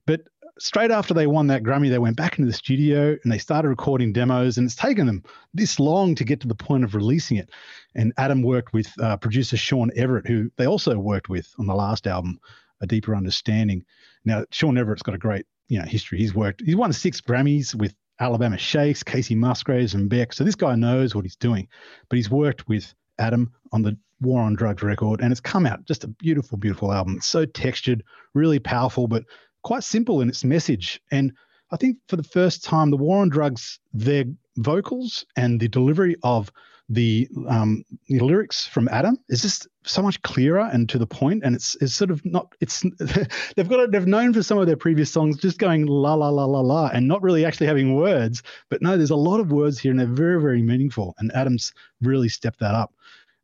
But 0.06 0.22
straight 0.58 0.90
after 0.90 1.14
they 1.14 1.26
won 1.26 1.48
that 1.48 1.62
Grammy, 1.62 1.90
they 1.90 1.98
went 1.98 2.16
back 2.16 2.38
into 2.38 2.50
the 2.50 2.56
studio 2.56 3.16
and 3.22 3.32
they 3.32 3.38
started 3.38 3.68
recording 3.68 4.12
demos, 4.12 4.58
and 4.58 4.66
it's 4.66 4.76
taken 4.76 5.06
them 5.06 5.22
this 5.54 5.80
long 5.80 6.14
to 6.14 6.24
get 6.24 6.40
to 6.40 6.48
the 6.48 6.54
point 6.54 6.84
of 6.84 6.94
releasing 6.94 7.36
it. 7.36 7.50
And 7.94 8.12
Adam 8.16 8.42
worked 8.42 8.72
with 8.72 8.88
uh, 9.00 9.16
producer 9.16 9.56
Shawn 9.56 9.90
Everett, 9.96 10.26
who 10.26 10.50
they 10.56 10.66
also 10.66 10.98
worked 10.98 11.28
with 11.28 11.52
on 11.58 11.66
the 11.66 11.74
last 11.74 12.06
album, 12.06 12.38
A 12.80 12.86
Deeper 12.86 13.14
Understanding. 13.14 13.84
Now, 14.24 14.44
Shawn 14.50 14.78
Everett's 14.78 15.02
got 15.02 15.14
a 15.14 15.18
great 15.18 15.46
you 15.68 15.78
know 15.78 15.84
history. 15.84 16.18
He's 16.18 16.34
worked. 16.34 16.62
He's 16.64 16.76
won 16.76 16.92
six 16.92 17.20
Grammys 17.20 17.74
with 17.74 17.94
Alabama 18.20 18.58
Shakes, 18.58 19.02
Kacey 19.02 19.36
Musgraves, 19.36 19.94
and 19.94 20.08
Beck. 20.08 20.32
So 20.32 20.44
this 20.44 20.54
guy 20.54 20.74
knows 20.74 21.14
what 21.14 21.24
he's 21.24 21.36
doing. 21.36 21.68
But 22.08 22.16
he's 22.16 22.30
worked 22.30 22.68
with 22.68 22.94
Adam 23.18 23.52
on 23.72 23.82
the 23.82 23.96
War 24.20 24.42
on 24.42 24.54
Drugs 24.54 24.82
record, 24.82 25.20
and 25.20 25.32
it's 25.32 25.40
come 25.40 25.66
out 25.66 25.84
just 25.84 26.04
a 26.04 26.08
beautiful, 26.08 26.56
beautiful 26.56 26.92
album. 26.92 27.16
It's 27.16 27.26
so 27.26 27.44
textured, 27.44 28.04
really 28.34 28.58
powerful, 28.58 29.08
but 29.08 29.24
quite 29.62 29.82
simple 29.82 30.20
in 30.20 30.28
its 30.28 30.44
message. 30.44 31.00
And 31.10 31.32
I 31.70 31.76
think 31.76 31.98
for 32.08 32.16
the 32.16 32.22
first 32.22 32.62
time, 32.62 32.90
the 32.90 32.96
War 32.96 33.22
on 33.22 33.30
Drugs, 33.30 33.80
their 33.92 34.24
vocals 34.56 35.24
and 35.36 35.58
the 35.58 35.68
delivery 35.68 36.16
of 36.22 36.52
the 36.88 37.28
um, 37.48 37.84
the 38.08 38.20
lyrics 38.20 38.66
from 38.66 38.88
Adam 38.88 39.16
is 39.28 39.42
just 39.42 39.68
so 39.84 40.02
much 40.02 40.20
clearer 40.22 40.68
and 40.72 40.88
to 40.88 40.98
the 40.98 41.06
point, 41.06 41.42
and 41.44 41.54
it's 41.54 41.76
it's 41.80 41.94
sort 41.94 42.10
of 42.10 42.24
not 42.24 42.54
it's 42.60 42.82
they've 43.56 43.68
got 43.68 43.90
they've 43.90 44.06
known 44.06 44.32
for 44.32 44.42
some 44.42 44.58
of 44.58 44.66
their 44.66 44.76
previous 44.76 45.10
songs 45.10 45.38
just 45.38 45.58
going 45.58 45.86
la 45.86 46.14
la 46.14 46.28
la 46.28 46.44
la 46.44 46.60
la 46.60 46.90
and 46.92 47.06
not 47.06 47.22
really 47.22 47.44
actually 47.44 47.66
having 47.66 47.94
words, 47.94 48.42
but 48.68 48.82
no, 48.82 48.96
there's 48.96 49.10
a 49.10 49.16
lot 49.16 49.40
of 49.40 49.52
words 49.52 49.78
here 49.78 49.90
and 49.90 50.00
they're 50.00 50.06
very 50.06 50.40
very 50.40 50.62
meaningful, 50.62 51.14
and 51.18 51.32
Adam's 51.32 51.72
really 52.00 52.28
stepped 52.28 52.60
that 52.60 52.74
up. 52.74 52.92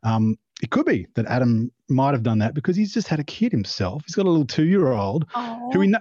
Um, 0.02 0.36
it 0.62 0.70
could 0.70 0.86
be 0.86 1.06
that 1.14 1.26
Adam 1.26 1.70
might 1.88 2.12
have 2.12 2.22
done 2.22 2.38
that 2.38 2.54
because 2.54 2.76
he's 2.76 2.92
just 2.92 3.08
had 3.08 3.20
a 3.20 3.24
kid 3.24 3.52
himself. 3.52 4.02
He's 4.06 4.14
got 4.14 4.26
a 4.26 4.30
little 4.30 4.46
two-year-old 4.46 5.26
who 5.72 5.80
he, 5.80 5.94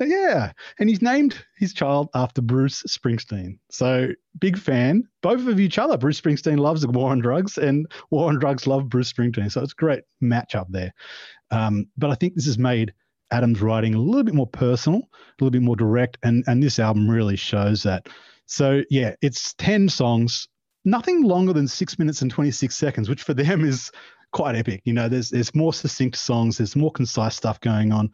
yeah, 0.00 0.52
and 0.78 0.88
he's 0.88 1.02
named 1.02 1.44
his 1.56 1.74
child 1.74 2.08
after 2.14 2.40
Bruce 2.40 2.82
Springsteen. 2.88 3.58
So 3.70 4.08
big 4.38 4.56
fan, 4.56 5.02
both 5.22 5.46
of 5.46 5.58
each 5.58 5.78
other. 5.78 5.96
Bruce 5.96 6.20
Springsteen 6.20 6.58
loves 6.58 6.82
the 6.82 6.88
War 6.88 7.10
on 7.10 7.18
Drugs, 7.18 7.58
and 7.58 7.86
War 8.10 8.28
on 8.28 8.38
Drugs 8.38 8.66
love 8.66 8.88
Bruce 8.88 9.12
Springsteen. 9.12 9.50
So 9.50 9.62
it's 9.62 9.72
a 9.72 9.76
great 9.76 10.04
match 10.20 10.54
up 10.54 10.68
there. 10.70 10.92
Um, 11.50 11.86
but 11.96 12.10
I 12.10 12.14
think 12.14 12.34
this 12.34 12.46
has 12.46 12.58
made 12.58 12.94
Adam's 13.30 13.60
writing 13.60 13.94
a 13.94 13.98
little 13.98 14.22
bit 14.22 14.34
more 14.34 14.46
personal, 14.46 15.00
a 15.00 15.44
little 15.44 15.50
bit 15.50 15.62
more 15.62 15.76
direct, 15.76 16.18
and 16.22 16.44
and 16.46 16.62
this 16.62 16.78
album 16.78 17.10
really 17.10 17.36
shows 17.36 17.82
that. 17.82 18.08
So 18.46 18.82
yeah, 18.90 19.14
it's 19.22 19.54
ten 19.54 19.88
songs, 19.88 20.46
nothing 20.84 21.22
longer 21.22 21.52
than 21.52 21.68
six 21.68 21.98
minutes 21.98 22.22
and 22.22 22.30
twenty 22.30 22.50
six 22.50 22.76
seconds, 22.76 23.08
which 23.08 23.22
for 23.22 23.34
them 23.34 23.64
is 23.64 23.90
quite 24.32 24.56
epic. 24.56 24.82
You 24.84 24.92
know, 24.92 25.08
there's 25.08 25.30
there's 25.30 25.54
more 25.54 25.72
succinct 25.72 26.16
songs, 26.16 26.58
there's 26.58 26.76
more 26.76 26.90
concise 26.90 27.36
stuff 27.36 27.60
going 27.60 27.92
on. 27.92 28.10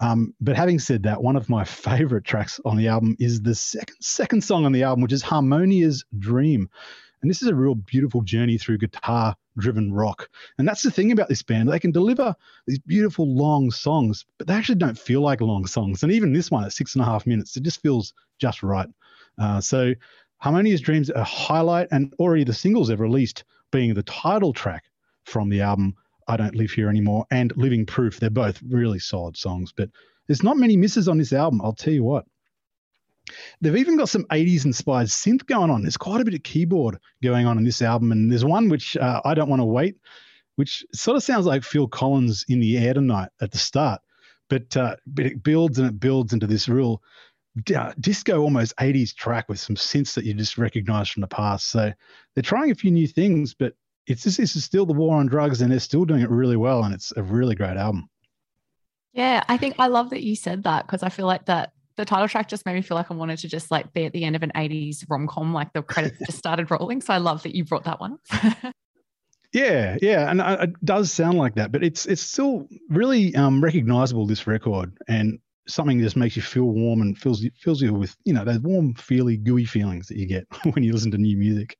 Um, 0.00 0.34
but 0.40 0.56
having 0.56 0.78
said 0.78 1.02
that, 1.02 1.22
one 1.22 1.36
of 1.36 1.48
my 1.48 1.64
favorite 1.86 2.24
tracks 2.24 2.60
on 2.64 2.76
the 2.76 2.88
album 2.88 3.16
is 3.18 3.42
the 3.42 3.54
second 3.54 3.96
second 4.00 4.42
song 4.42 4.64
on 4.64 4.72
the 4.72 4.84
album, 4.84 5.02
which 5.02 5.12
is 5.12 5.22
Harmonia's 5.22 6.04
Dream. 6.18 6.70
And 7.20 7.30
this 7.30 7.40
is 7.40 7.48
a 7.48 7.54
real 7.54 7.74
beautiful 7.74 8.20
journey 8.20 8.58
through 8.58 8.78
guitar 8.78 9.34
driven 9.56 9.92
rock. 9.92 10.28
And 10.58 10.68
that's 10.68 10.82
the 10.82 10.90
thing 10.90 11.10
about 11.10 11.28
this 11.28 11.42
band. 11.42 11.70
They 11.70 11.78
can 11.78 11.90
deliver 11.90 12.34
these 12.66 12.78
beautiful 12.80 13.26
long 13.34 13.70
songs, 13.70 14.26
but 14.36 14.46
they 14.46 14.52
actually 14.52 14.74
don't 14.74 14.98
feel 14.98 15.22
like 15.22 15.40
long 15.40 15.66
songs. 15.66 16.02
And 16.02 16.12
even 16.12 16.34
this 16.34 16.50
one 16.50 16.64
at 16.64 16.72
six 16.72 16.94
and 16.94 17.02
a 17.02 17.06
half 17.06 17.26
minutes, 17.26 17.56
it 17.56 17.62
just 17.62 17.80
feels 17.80 18.12
just 18.38 18.62
right. 18.62 18.88
Uh, 19.38 19.60
so 19.60 19.94
Harmonia's 20.44 20.82
Dreams, 20.82 21.08
a 21.08 21.24
highlight, 21.24 21.88
and 21.90 22.12
already 22.18 22.44
the 22.44 22.52
singles 22.52 22.88
they've 22.88 23.00
released 23.00 23.44
being 23.72 23.94
the 23.94 24.02
title 24.02 24.52
track 24.52 24.84
from 25.24 25.48
the 25.48 25.62
album 25.62 25.94
I 26.28 26.36
Don't 26.36 26.54
Live 26.54 26.70
Here 26.70 26.90
Anymore 26.90 27.24
and 27.30 27.56
Living 27.56 27.86
Proof. 27.86 28.20
They're 28.20 28.28
both 28.28 28.60
really 28.68 28.98
solid 28.98 29.38
songs, 29.38 29.72
but 29.74 29.88
there's 30.26 30.42
not 30.42 30.58
many 30.58 30.76
misses 30.76 31.08
on 31.08 31.16
this 31.16 31.32
album, 31.32 31.62
I'll 31.62 31.72
tell 31.72 31.94
you 31.94 32.04
what. 32.04 32.26
They've 33.62 33.74
even 33.74 33.96
got 33.96 34.10
some 34.10 34.24
80s 34.24 34.66
inspired 34.66 35.06
synth 35.06 35.46
going 35.46 35.70
on. 35.70 35.80
There's 35.80 35.96
quite 35.96 36.20
a 36.20 36.26
bit 36.26 36.34
of 36.34 36.42
keyboard 36.42 36.98
going 37.22 37.46
on 37.46 37.56
in 37.56 37.64
this 37.64 37.80
album. 37.80 38.12
And 38.12 38.30
there's 38.30 38.44
one 38.44 38.68
which 38.68 38.98
uh, 38.98 39.22
I 39.24 39.32
Don't 39.32 39.48
Want 39.48 39.60
to 39.60 39.64
Wait, 39.64 39.96
which 40.56 40.84
sort 40.92 41.16
of 41.16 41.22
sounds 41.22 41.46
like 41.46 41.64
Phil 41.64 41.88
Collins 41.88 42.44
in 42.48 42.60
the 42.60 42.76
air 42.76 42.92
tonight 42.92 43.30
at 43.40 43.50
the 43.50 43.56
start. 43.56 44.02
But, 44.50 44.76
uh, 44.76 44.96
but 45.06 45.24
it 45.24 45.42
builds 45.42 45.78
and 45.78 45.88
it 45.88 45.98
builds 45.98 46.34
into 46.34 46.46
this 46.46 46.68
real 46.68 47.00
uh, 47.74 47.92
disco 48.00 48.40
almost 48.40 48.76
80s 48.76 49.14
track 49.14 49.48
with 49.48 49.60
some 49.60 49.76
synths 49.76 50.14
that 50.14 50.24
you 50.24 50.34
just 50.34 50.58
recognize 50.58 51.08
from 51.08 51.20
the 51.20 51.28
past. 51.28 51.68
So 51.68 51.92
they're 52.34 52.42
trying 52.42 52.70
a 52.70 52.74
few 52.74 52.90
new 52.90 53.06
things, 53.06 53.54
but 53.54 53.74
it's 54.06 54.24
just, 54.24 54.38
this 54.38 54.56
is 54.56 54.64
still 54.64 54.86
the 54.86 54.92
war 54.92 55.16
on 55.16 55.26
drugs 55.26 55.60
and 55.60 55.70
they're 55.70 55.80
still 55.80 56.04
doing 56.04 56.20
it 56.20 56.30
really 56.30 56.56
well. 56.56 56.84
And 56.84 56.94
it's 56.94 57.12
a 57.16 57.22
really 57.22 57.54
great 57.54 57.76
album. 57.76 58.08
Yeah, 59.12 59.44
I 59.48 59.56
think 59.56 59.76
I 59.78 59.86
love 59.86 60.10
that 60.10 60.24
you 60.24 60.34
said 60.34 60.64
that 60.64 60.86
because 60.86 61.02
I 61.02 61.08
feel 61.08 61.26
like 61.26 61.46
that 61.46 61.72
the 61.96 62.04
title 62.04 62.26
track 62.26 62.48
just 62.48 62.66
made 62.66 62.74
me 62.74 62.82
feel 62.82 62.96
like 62.96 63.10
I 63.10 63.14
wanted 63.14 63.38
to 63.38 63.48
just 63.48 63.70
like 63.70 63.92
be 63.92 64.04
at 64.06 64.12
the 64.12 64.24
end 64.24 64.34
of 64.34 64.42
an 64.42 64.50
80s 64.56 65.04
rom 65.08 65.28
com, 65.28 65.54
like 65.54 65.72
the 65.72 65.82
credits 65.82 66.18
just 66.26 66.38
started 66.38 66.70
rolling. 66.70 67.00
So 67.00 67.14
I 67.14 67.18
love 67.18 67.44
that 67.44 67.54
you 67.54 67.64
brought 67.64 67.84
that 67.84 68.00
one 68.00 68.18
yeah, 69.54 69.96
yeah, 70.02 70.28
and 70.28 70.40
uh, 70.40 70.56
it 70.62 70.84
does 70.84 71.12
sound 71.12 71.38
like 71.38 71.54
that, 71.54 71.70
but 71.70 71.84
it's 71.84 72.06
it's 72.06 72.20
still 72.20 72.66
really 72.90 73.34
um, 73.36 73.62
recognizable 73.62 74.26
this 74.26 74.48
record 74.48 74.98
and 75.06 75.38
something 75.66 75.98
that 75.98 76.04
just 76.04 76.16
makes 76.16 76.36
you 76.36 76.42
feel 76.42 76.64
warm 76.64 77.00
and 77.00 77.18
fills 77.18 77.44
fills 77.58 77.80
you 77.80 77.92
with 77.94 78.16
you 78.24 78.32
know 78.32 78.44
those 78.44 78.60
warm, 78.60 78.94
feely, 78.94 79.36
gooey 79.36 79.64
feelings 79.64 80.08
that 80.08 80.16
you 80.16 80.26
get 80.26 80.46
when 80.74 80.84
you 80.84 80.92
listen 80.92 81.10
to 81.10 81.18
new 81.18 81.36
music. 81.36 81.78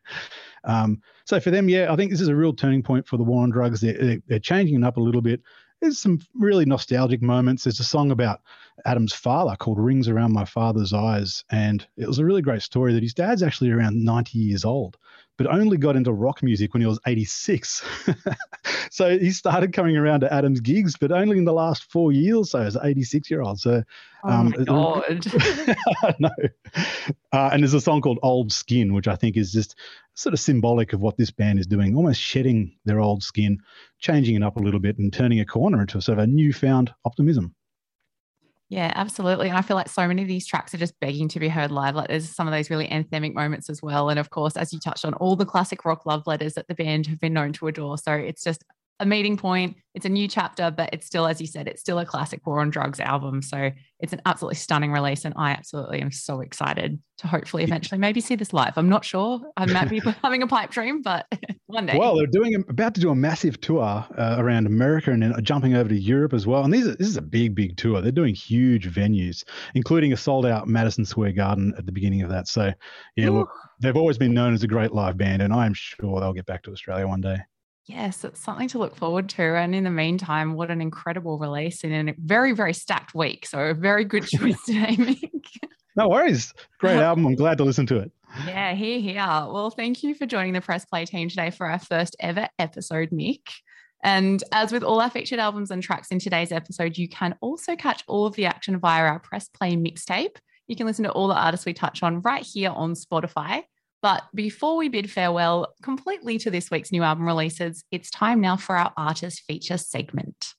Um, 0.64 1.00
so 1.26 1.40
for 1.40 1.50
them, 1.50 1.68
yeah, 1.68 1.92
I 1.92 1.96
think 1.96 2.10
this 2.10 2.20
is 2.20 2.28
a 2.28 2.36
real 2.36 2.54
turning 2.54 2.82
point 2.82 3.06
for 3.06 3.16
the 3.16 3.24
war 3.24 3.42
on 3.42 3.50
drugs. 3.50 3.80
They're, 3.80 4.18
they're 4.26 4.38
changing 4.38 4.76
it 4.76 4.84
up 4.84 4.96
a 4.96 5.00
little 5.00 5.22
bit 5.22 5.40
there's 5.84 5.98
some 5.98 6.18
really 6.34 6.64
nostalgic 6.64 7.22
moments. 7.22 7.64
There's 7.64 7.80
a 7.80 7.84
song 7.84 8.10
about 8.10 8.40
Adam's 8.86 9.12
father 9.12 9.54
called 9.56 9.78
Rings 9.78 10.08
Around 10.08 10.32
My 10.32 10.44
Father's 10.44 10.92
Eyes. 10.92 11.44
And 11.50 11.86
it 11.96 12.06
was 12.08 12.18
a 12.18 12.24
really 12.24 12.42
great 12.42 12.62
story 12.62 12.94
that 12.94 13.02
his 13.02 13.14
dad's 13.14 13.42
actually 13.42 13.70
around 13.70 14.02
90 14.02 14.38
years 14.38 14.64
old 14.64 14.96
but 15.36 15.46
only 15.46 15.76
got 15.76 15.96
into 15.96 16.12
rock 16.12 16.42
music 16.42 16.72
when 16.72 16.80
he 16.80 16.86
was 16.86 17.00
86. 17.06 17.82
so 18.90 19.18
he 19.18 19.30
started 19.30 19.72
coming 19.72 19.96
around 19.96 20.20
to 20.20 20.32
Adam's 20.32 20.60
gigs, 20.60 20.96
but 20.96 21.10
only 21.10 21.38
in 21.38 21.44
the 21.44 21.52
last 21.52 21.90
four 21.90 22.12
years 22.12 22.36
or 22.36 22.44
so 22.44 22.58
as 22.60 22.76
an 22.76 22.86
86 22.86 23.30
year 23.30 23.42
old. 23.42 23.58
So, 23.58 23.82
um, 24.22 24.54
oh 24.56 24.58
my 24.58 24.64
God. 24.64 26.16
no. 26.18 26.30
Uh, 27.32 27.50
and 27.52 27.62
there's 27.62 27.74
a 27.74 27.80
song 27.80 28.00
called 28.00 28.20
Old 28.22 28.52
Skin, 28.52 28.94
which 28.94 29.08
I 29.08 29.16
think 29.16 29.36
is 29.36 29.52
just 29.52 29.76
sort 30.14 30.32
of 30.32 30.40
symbolic 30.40 30.92
of 30.92 31.00
what 31.00 31.16
this 31.16 31.30
band 31.30 31.58
is 31.58 31.66
doing, 31.66 31.96
almost 31.96 32.20
shedding 32.20 32.76
their 32.84 33.00
old 33.00 33.22
skin, 33.22 33.58
changing 33.98 34.36
it 34.36 34.42
up 34.42 34.56
a 34.56 34.60
little 34.60 34.80
bit, 34.80 34.98
and 34.98 35.12
turning 35.12 35.40
a 35.40 35.44
corner 35.44 35.80
into 35.80 35.98
a 35.98 36.02
sort 36.02 36.18
of 36.18 36.24
a 36.24 36.26
newfound 36.28 36.92
optimism. 37.04 37.54
Yeah, 38.70 38.92
absolutely. 38.94 39.48
And 39.48 39.58
I 39.58 39.62
feel 39.62 39.76
like 39.76 39.88
so 39.88 40.06
many 40.08 40.22
of 40.22 40.28
these 40.28 40.46
tracks 40.46 40.74
are 40.74 40.78
just 40.78 40.98
begging 40.98 41.28
to 41.28 41.38
be 41.40 41.48
heard 41.48 41.70
live. 41.70 41.94
Like 41.94 42.08
there's 42.08 42.28
some 42.28 42.48
of 42.48 42.52
those 42.52 42.70
really 42.70 42.88
anthemic 42.88 43.34
moments 43.34 43.68
as 43.68 43.82
well. 43.82 44.08
And 44.08 44.18
of 44.18 44.30
course, 44.30 44.56
as 44.56 44.72
you 44.72 44.80
touched 44.80 45.04
on, 45.04 45.14
all 45.14 45.36
the 45.36 45.44
classic 45.44 45.84
rock 45.84 46.06
love 46.06 46.26
letters 46.26 46.54
that 46.54 46.66
the 46.68 46.74
band 46.74 47.06
have 47.06 47.20
been 47.20 47.34
known 47.34 47.52
to 47.54 47.68
adore. 47.68 47.98
So 47.98 48.12
it's 48.12 48.42
just 48.42 48.64
a 49.00 49.06
meeting 49.06 49.36
point. 49.36 49.76
It's 49.94 50.06
a 50.06 50.08
new 50.08 50.26
chapter, 50.26 50.70
but 50.70 50.90
it's 50.92 51.06
still, 51.06 51.26
as 51.26 51.40
you 51.40 51.46
said, 51.46 51.68
it's 51.68 51.80
still 51.80 51.98
a 51.98 52.06
classic 52.06 52.44
War 52.46 52.60
on 52.60 52.70
Drugs 52.70 52.98
album. 53.00 53.42
So 53.42 53.70
it's 54.00 54.12
an 54.12 54.20
absolutely 54.26 54.56
stunning 54.56 54.92
release. 54.92 55.24
And 55.24 55.34
I 55.36 55.50
absolutely 55.50 56.00
am 56.00 56.10
so 56.10 56.40
excited 56.40 56.98
to 57.18 57.28
hopefully 57.28 57.62
eventually 57.62 57.98
maybe 57.98 58.20
see 58.20 58.34
this 58.34 58.52
live. 58.52 58.72
I'm 58.76 58.88
not 58.88 59.04
sure. 59.04 59.40
I 59.56 59.66
might 59.66 59.88
be 59.88 60.00
having 60.22 60.42
a 60.42 60.46
pipe 60.46 60.70
dream, 60.70 61.02
but 61.02 61.26
one 61.66 61.86
day. 61.86 61.96
Well, 61.96 62.16
they're 62.16 62.26
doing 62.26 62.54
about 62.68 62.94
to 62.94 63.00
do 63.00 63.10
a 63.10 63.14
massive 63.14 63.60
tour 63.60 63.82
uh, 63.82 64.36
around 64.38 64.66
America 64.66 65.10
and 65.12 65.22
then 65.22 65.34
jumping 65.42 65.74
over 65.74 65.88
to 65.88 65.98
Europe 65.98 66.32
as 66.32 66.46
well. 66.46 66.64
And 66.64 66.72
these 66.72 66.86
are, 66.86 66.96
this 66.96 67.08
is 67.08 67.16
a 67.16 67.22
big, 67.22 67.54
big 67.54 67.76
tour. 67.76 68.00
They're 68.00 68.12
doing 68.12 68.34
huge 68.34 68.88
venues, 68.92 69.44
including 69.74 70.12
a 70.12 70.16
sold 70.16 70.46
out 70.46 70.66
Madison 70.66 71.04
Square 71.04 71.32
Garden 71.32 71.74
at 71.78 71.86
the 71.86 71.92
beginning 71.92 72.22
of 72.22 72.30
that. 72.30 72.48
So, 72.48 72.72
yeah, 73.16 73.28
Ooh. 73.28 73.40
look, 73.40 73.50
they've 73.80 73.96
always 73.96 74.18
been 74.18 74.34
known 74.34 74.54
as 74.54 74.62
a 74.62 74.68
great 74.68 74.92
live 74.92 75.16
band, 75.16 75.42
and 75.42 75.52
I'm 75.52 75.74
sure 75.74 76.20
they'll 76.20 76.32
get 76.32 76.46
back 76.46 76.62
to 76.64 76.72
Australia 76.72 77.06
one 77.06 77.20
day. 77.20 77.38
Yes, 77.86 78.24
it's 78.24 78.40
something 78.40 78.68
to 78.68 78.78
look 78.78 78.96
forward 78.96 79.28
to. 79.30 79.42
And 79.42 79.74
in 79.74 79.84
the 79.84 79.90
meantime, 79.90 80.54
what 80.54 80.70
an 80.70 80.80
incredible 80.80 81.38
release 81.38 81.84
in 81.84 82.08
a 82.08 82.14
very, 82.18 82.52
very 82.52 82.72
stacked 82.72 83.14
week. 83.14 83.46
So 83.46 83.58
a 83.58 83.74
very 83.74 84.04
good 84.04 84.26
choice 84.26 84.62
today, 84.64 84.96
Mick. 84.96 85.42
No 85.96 86.08
worries. 86.08 86.54
Great 86.78 86.96
album. 86.96 87.26
I'm 87.26 87.34
glad 87.34 87.58
to 87.58 87.64
listen 87.64 87.86
to 87.86 87.98
it. 87.98 88.10
Yeah, 88.46 88.74
here, 88.74 88.98
here. 88.98 89.16
Well, 89.16 89.70
thank 89.70 90.02
you 90.02 90.14
for 90.14 90.26
joining 90.26 90.54
the 90.54 90.60
Press 90.60 90.84
Play 90.84 91.04
team 91.04 91.28
today 91.28 91.50
for 91.50 91.66
our 91.66 91.78
first 91.78 92.16
ever 92.20 92.48
episode, 92.58 93.10
Mick. 93.10 93.42
And 94.02 94.42
as 94.52 94.72
with 94.72 94.82
all 94.82 95.00
our 95.00 95.10
featured 95.10 95.38
albums 95.38 95.70
and 95.70 95.82
tracks 95.82 96.08
in 96.10 96.18
today's 96.18 96.52
episode, 96.52 96.98
you 96.98 97.08
can 97.08 97.36
also 97.40 97.76
catch 97.76 98.02
all 98.06 98.26
of 98.26 98.34
the 98.34 98.46
action 98.46 98.78
via 98.78 99.04
our 99.04 99.18
Press 99.20 99.48
Play 99.48 99.76
mixtape. 99.76 100.36
You 100.66 100.76
can 100.76 100.86
listen 100.86 101.04
to 101.04 101.12
all 101.12 101.28
the 101.28 101.34
artists 101.34 101.64
we 101.64 101.74
touch 101.74 102.02
on 102.02 102.22
right 102.22 102.44
here 102.44 102.70
on 102.70 102.94
Spotify. 102.94 103.62
But 104.04 104.24
before 104.34 104.76
we 104.76 104.90
bid 104.90 105.10
farewell 105.10 105.72
completely 105.82 106.36
to 106.40 106.50
this 106.50 106.70
week's 106.70 106.92
new 106.92 107.02
album 107.02 107.24
releases, 107.24 107.84
it's 107.90 108.10
time 108.10 108.38
now 108.38 108.54
for 108.54 108.76
our 108.76 108.92
artist 108.98 109.44
feature 109.46 109.78
segment. 109.78 110.52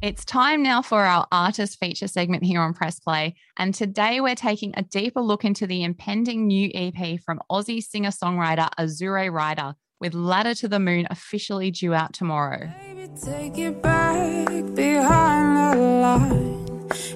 It's 0.00 0.24
time 0.24 0.62
now 0.62 0.80
for 0.80 1.04
our 1.04 1.26
artist 1.30 1.78
feature 1.78 2.08
segment 2.08 2.42
here 2.42 2.62
on 2.62 2.72
Press 2.72 2.98
Play. 2.98 3.34
And 3.58 3.74
today 3.74 4.22
we're 4.22 4.34
taking 4.34 4.72
a 4.78 4.82
deeper 4.82 5.20
look 5.20 5.44
into 5.44 5.66
the 5.66 5.84
impending 5.84 6.46
new 6.46 6.70
EP 6.72 7.20
from 7.20 7.40
Aussie 7.52 7.82
singer 7.82 8.12
songwriter 8.12 8.70
Azure 8.78 9.30
Ryder, 9.30 9.74
with 10.00 10.14
Ladder 10.14 10.54
to 10.54 10.68
the 10.68 10.80
Moon 10.80 11.06
officially 11.10 11.70
due 11.70 11.92
out 11.92 12.14
tomorrow. 12.14 12.72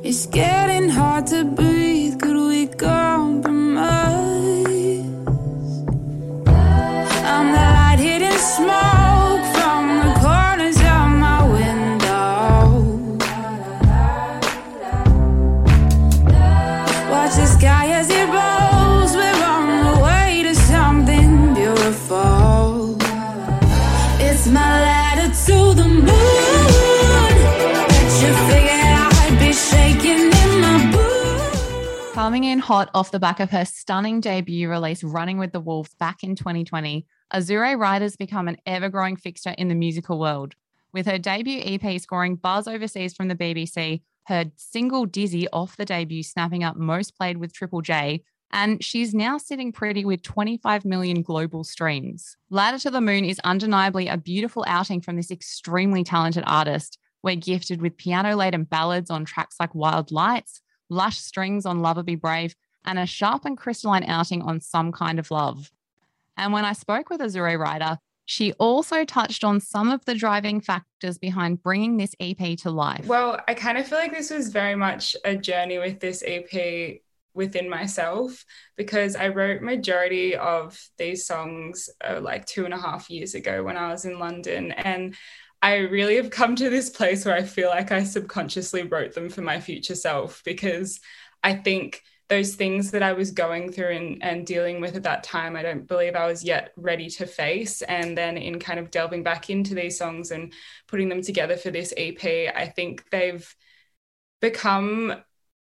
It's 0.02 0.26
getting 0.26 0.88
hard 0.88 1.26
to 1.28 1.44
breathe. 1.44 2.20
Could 2.20 2.36
we 2.36 2.66
compromise? 2.66 4.29
Hot 32.80 32.90
off 32.94 33.10
the 33.10 33.18
back 33.18 33.40
of 33.40 33.50
her 33.50 33.66
stunning 33.66 34.22
debut 34.22 34.66
release, 34.66 35.04
Running 35.04 35.36
with 35.36 35.52
the 35.52 35.60
Wolves, 35.60 35.92
back 35.98 36.24
in 36.24 36.34
2020, 36.34 37.04
Azure 37.30 37.76
Ryder's 37.76 38.16
become 38.16 38.48
an 38.48 38.56
ever 38.64 38.88
growing 38.88 39.16
fixture 39.16 39.54
in 39.58 39.68
the 39.68 39.74
musical 39.74 40.18
world. 40.18 40.54
With 40.90 41.04
her 41.04 41.18
debut 41.18 41.60
EP 41.62 42.00
scoring 42.00 42.36
buzz 42.36 42.66
overseas 42.66 43.12
from 43.12 43.28
the 43.28 43.34
BBC, 43.34 44.00
her 44.28 44.46
single 44.56 45.04
Dizzy 45.04 45.46
off 45.48 45.76
the 45.76 45.84
debut 45.84 46.22
snapping 46.22 46.64
up 46.64 46.74
most 46.74 47.18
played 47.18 47.36
with 47.36 47.52
Triple 47.52 47.82
J, 47.82 48.22
and 48.50 48.82
she's 48.82 49.12
now 49.12 49.36
sitting 49.36 49.72
pretty 49.72 50.06
with 50.06 50.22
25 50.22 50.86
million 50.86 51.20
global 51.20 51.64
streams. 51.64 52.38
Ladder 52.48 52.78
to 52.78 52.90
the 52.90 53.02
Moon 53.02 53.26
is 53.26 53.38
undeniably 53.44 54.08
a 54.08 54.16
beautiful 54.16 54.64
outing 54.66 55.02
from 55.02 55.16
this 55.16 55.30
extremely 55.30 56.02
talented 56.02 56.44
artist. 56.46 56.96
We're 57.22 57.36
gifted 57.36 57.82
with 57.82 57.98
piano 57.98 58.36
laden 58.36 58.64
ballads 58.64 59.10
on 59.10 59.26
tracks 59.26 59.56
like 59.60 59.74
Wild 59.74 60.10
Lights, 60.10 60.62
lush 60.88 61.18
strings 61.18 61.66
on 61.66 61.82
Lover 61.82 62.02
Be 62.02 62.14
Brave, 62.14 62.54
and 62.84 62.98
a 62.98 63.06
sharp 63.06 63.44
and 63.44 63.56
crystalline 63.56 64.04
outing 64.04 64.42
on 64.42 64.60
Some 64.60 64.92
Kind 64.92 65.18
of 65.18 65.30
Love. 65.30 65.70
And 66.36 66.52
when 66.52 66.64
I 66.64 66.72
spoke 66.72 67.10
with 67.10 67.20
Azure 67.20 67.58
Ryder, 67.58 67.98
she 68.24 68.52
also 68.54 69.04
touched 69.04 69.42
on 69.42 69.60
some 69.60 69.90
of 69.90 70.04
the 70.04 70.14
driving 70.14 70.60
factors 70.60 71.18
behind 71.18 71.62
bringing 71.62 71.96
this 71.96 72.14
EP 72.20 72.56
to 72.58 72.70
life. 72.70 73.06
Well, 73.06 73.40
I 73.48 73.54
kind 73.54 73.76
of 73.76 73.88
feel 73.88 73.98
like 73.98 74.12
this 74.12 74.30
was 74.30 74.50
very 74.50 74.76
much 74.76 75.16
a 75.24 75.34
journey 75.36 75.78
with 75.78 75.98
this 75.98 76.22
EP 76.24 77.00
within 77.34 77.68
myself 77.68 78.44
because 78.76 79.16
I 79.16 79.28
wrote 79.28 79.62
majority 79.62 80.36
of 80.36 80.80
these 80.96 81.26
songs 81.26 81.90
uh, 82.04 82.20
like 82.20 82.46
two 82.46 82.64
and 82.64 82.74
a 82.74 82.78
half 82.78 83.10
years 83.10 83.34
ago 83.34 83.62
when 83.62 83.76
I 83.76 83.90
was 83.90 84.04
in 84.04 84.18
London 84.18 84.72
and 84.72 85.14
I 85.62 85.78
really 85.78 86.16
have 86.16 86.30
come 86.30 86.56
to 86.56 86.70
this 86.70 86.88
place 86.88 87.24
where 87.24 87.34
I 87.36 87.42
feel 87.42 87.68
like 87.68 87.92
I 87.92 88.04
subconsciously 88.04 88.84
wrote 88.84 89.14
them 89.14 89.28
for 89.28 89.42
my 89.42 89.60
future 89.60 89.94
self 89.94 90.42
because 90.44 91.00
I 91.42 91.54
think 91.54 92.02
those 92.30 92.54
things 92.54 92.92
that 92.92 93.02
I 93.02 93.12
was 93.12 93.32
going 93.32 93.72
through 93.72 93.90
and, 93.96 94.22
and 94.22 94.46
dealing 94.46 94.80
with 94.80 94.94
at 94.94 95.02
that 95.02 95.24
time, 95.24 95.56
I 95.56 95.62
don't 95.62 95.86
believe 95.86 96.14
I 96.14 96.26
was 96.26 96.44
yet 96.44 96.72
ready 96.76 97.10
to 97.10 97.26
face. 97.26 97.82
And 97.82 98.16
then 98.16 98.38
in 98.38 98.60
kind 98.60 98.78
of 98.78 98.92
delving 98.92 99.24
back 99.24 99.50
into 99.50 99.74
these 99.74 99.98
songs 99.98 100.30
and 100.30 100.52
putting 100.86 101.08
them 101.08 101.22
together 101.22 101.56
for 101.56 101.72
this 101.72 101.92
EP, 101.96 102.24
I 102.24 102.72
think 102.74 103.04
they've 103.10 103.52
become 104.40 105.16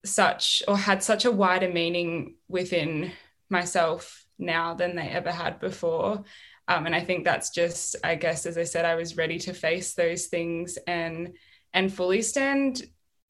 such 0.04 0.62
or 0.68 0.78
had 0.78 1.02
such 1.02 1.24
a 1.24 1.32
wider 1.32 1.68
meaning 1.68 2.36
within 2.48 3.10
myself 3.50 4.24
now 4.38 4.74
than 4.74 4.94
they 4.94 5.08
ever 5.08 5.32
had 5.32 5.58
before. 5.58 6.22
Um, 6.68 6.86
and 6.86 6.94
I 6.94 7.00
think 7.00 7.24
that's 7.24 7.50
just, 7.50 7.96
I 8.04 8.14
guess, 8.14 8.46
as 8.46 8.56
I 8.56 8.64
said, 8.64 8.84
I 8.84 8.94
was 8.94 9.16
ready 9.16 9.38
to 9.40 9.52
face 9.52 9.94
those 9.94 10.26
things 10.26 10.78
and 10.86 11.34
and 11.72 11.92
fully 11.92 12.22
stand 12.22 12.82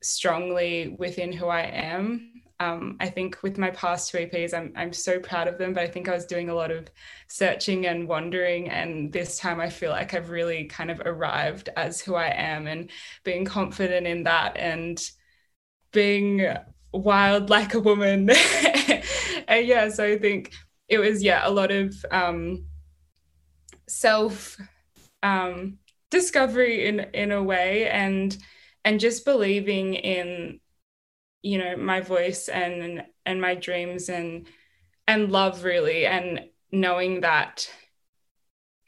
strongly 0.03 0.95
within 0.99 1.33
who 1.33 1.47
I 1.47 1.63
am. 1.63 2.34
Um, 2.61 2.97
I 3.01 3.09
think 3.09 3.43
with 3.43 3.59
my 3.59 3.71
past 3.71 4.11
two 4.11 4.19
EPs, 4.19 4.55
I'm 4.55 4.73
I'm 4.77 4.93
so 4.93 5.19
proud 5.21 5.49
of 5.49 5.59
them, 5.59 5.73
but 5.75 5.83
I 5.83 5.89
think 5.89 6.09
I 6.09 6.15
was 6.15 6.25
doing 6.27 6.49
a 6.49 6.55
lot 6.55 6.71
of 6.71 6.89
searching 7.29 7.87
and 7.87 8.09
wondering, 8.09 8.71
and 8.71 9.13
this 9.13 9.39
time 9.39 9.61
I 9.61 9.71
feel 9.71 9.91
like 9.91 10.15
I've 10.15 10.31
really 10.31 10.65
kind 10.65 10.91
of 10.91 11.01
arrived 11.05 11.69
as 11.77 12.01
who 12.01 12.15
I 12.15 12.29
am 12.29 12.67
and 12.67 12.91
being 13.25 13.45
confident 13.45 14.07
in 14.07 14.25
that 14.25 14.57
and 14.57 15.01
being 15.93 16.47
wild 16.93 17.51
like 17.51 17.75
a 17.75 17.81
woman. 17.81 18.31
and 19.49 19.67
yeah, 19.67 19.89
so 19.89 20.05
I 20.05 20.19
think 20.19 20.53
it 20.89 20.99
was 20.99 21.23
yeah 21.23 21.47
a 21.47 21.51
lot 21.51 21.71
of 21.71 21.95
um, 22.11 22.67
self 23.89 24.57
um, 25.23 25.79
discovery 26.11 26.87
in 26.87 27.01
in 27.15 27.33
a 27.33 27.43
way, 27.43 27.89
and 27.89 28.37
and 28.85 29.01
just 29.01 29.25
believing 29.25 29.95
in 29.95 30.61
you 31.45 31.59
know 31.59 31.77
my 31.77 32.01
voice 32.01 32.49
and 32.49 33.05
and 33.27 33.41
my 33.41 33.55
dreams 33.55 34.09
and 34.09 34.49
and 35.07 35.31
love 35.31 35.63
really 35.63 36.07
and 36.07 36.41
knowing 36.73 37.21
that 37.21 37.71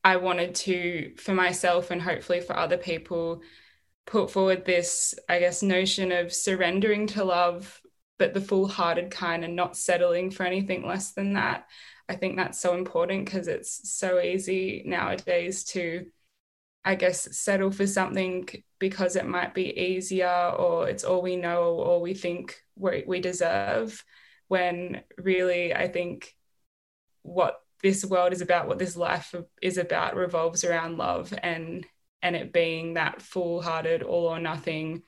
I 0.03 0.17
wanted 0.17 0.55
to 0.55 1.15
for 1.19 1.35
myself 1.35 1.91
and 1.91 2.01
hopefully 2.01 2.41
for 2.41 2.57
other 2.57 2.79
people 2.79 3.43
put 4.07 4.31
forward 4.31 4.65
this, 4.65 5.15
I 5.29 5.41
guess, 5.41 5.63
notion 5.63 6.13
of 6.13 6.33
surrendering 6.33 7.09
to 7.09 7.25
love, 7.25 7.81
but 8.19 8.33
the 8.33 8.41
full 8.41 8.69
hearted 8.69 9.11
kind 9.11 9.45
and 9.45 9.57
not 9.57 9.77
settling 9.77 10.31
for 10.31 10.45
anything 10.45 10.87
less 10.87 11.13
than 11.13 11.35
that. 11.35 11.67
I 12.09 12.15
think 12.15 12.37
that's 12.37 12.61
so 12.61 12.75
important 12.75 13.25
because 13.25 13.49
it's 13.49 13.91
so 13.93 14.21
easy 14.21 14.85
nowadays 14.87 15.65
to, 15.65 16.07
I 16.85 16.95
guess, 16.95 17.37
settle 17.37 17.73
for 17.73 17.87
something 17.87 18.49
because 18.79 19.17
it 19.17 19.27
might 19.27 19.55
be 19.55 19.79
easier 19.79 20.53
or 20.57 20.89
it's 20.89 21.05
all 21.05 21.23
we 21.23 21.37
know 21.37 21.75
or 21.75 22.01
we 22.01 22.15
think 22.15 22.61
we, 22.77 23.05
we 23.07 23.21
deserve. 23.21 24.05
When 24.49 25.03
really, 25.19 25.75
I 25.75 25.89
think 25.89 26.35
what 27.23 27.61
this 27.83 28.05
world 28.05 28.33
is 28.33 28.41
about, 28.41 28.69
what 28.69 28.79
this 28.79 28.97
life 28.97 29.35
is 29.61 29.77
about, 29.77 30.15
revolves 30.15 30.65
around 30.65 30.99
love 30.99 31.35
and 31.43 31.85
and 32.23 32.35
it 32.35 32.53
being 32.53 32.95
that 32.95 33.23
full 33.23 33.63
hearted, 33.63 34.03
all 34.03 34.27
or 34.27 34.41
nothing, 34.41 35.03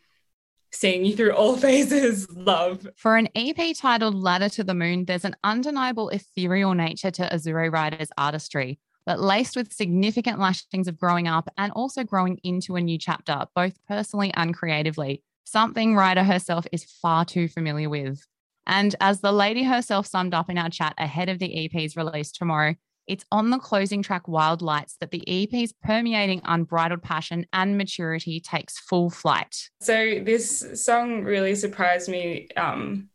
seeing 0.72 1.04
you 1.04 1.16
through 1.16 1.32
all 1.32 1.56
phases 1.68 2.30
love. 2.30 2.86
For 2.96 3.16
an 3.16 3.28
EP 3.34 3.76
titled 3.76 4.14
Ladder 4.14 4.48
to 4.50 4.64
the 4.64 4.74
Moon, 4.74 5.04
there's 5.04 5.24
an 5.24 5.36
undeniable 5.42 6.10
ethereal 6.10 6.74
nature 6.74 7.10
to 7.10 7.32
Azure 7.32 7.70
Ryder's 7.70 8.10
artistry, 8.16 8.78
but 9.08 9.18
laced 9.18 9.56
with 9.56 9.72
significant 9.72 10.38
lashings 10.38 10.86
of 10.86 10.98
growing 10.98 11.26
up 11.26 11.48
and 11.56 11.72
also 11.72 12.04
growing 12.04 12.38
into 12.44 12.76
a 12.76 12.80
new 12.82 12.98
chapter, 12.98 13.46
both 13.54 13.72
personally 13.88 14.30
and 14.34 14.54
creatively, 14.54 15.22
something 15.44 15.96
Ryder 15.96 16.24
herself 16.24 16.66
is 16.72 16.84
far 16.84 17.24
too 17.24 17.48
familiar 17.48 17.88
with. 17.88 18.26
And 18.66 18.94
as 19.00 19.22
the 19.22 19.32
lady 19.32 19.62
herself 19.62 20.06
summed 20.06 20.34
up 20.34 20.50
in 20.50 20.58
our 20.58 20.68
chat 20.68 20.92
ahead 20.98 21.30
of 21.30 21.38
the 21.38 21.64
EP's 21.64 21.96
release 21.96 22.30
tomorrow, 22.30 22.74
it's 23.06 23.24
on 23.32 23.48
the 23.48 23.58
closing 23.58 24.02
track 24.02 24.28
Wild 24.28 24.60
Lights 24.60 24.98
that 25.00 25.10
the 25.10 25.24
EP's 25.26 25.72
permeating 25.82 26.42
unbridled 26.44 27.02
passion 27.02 27.46
and 27.54 27.78
maturity 27.78 28.40
takes 28.40 28.78
full 28.78 29.08
flight. 29.08 29.70
So, 29.80 30.20
this 30.22 30.84
song 30.84 31.24
really 31.24 31.54
surprised 31.54 32.10
me 32.10 32.48
um, 32.58 33.08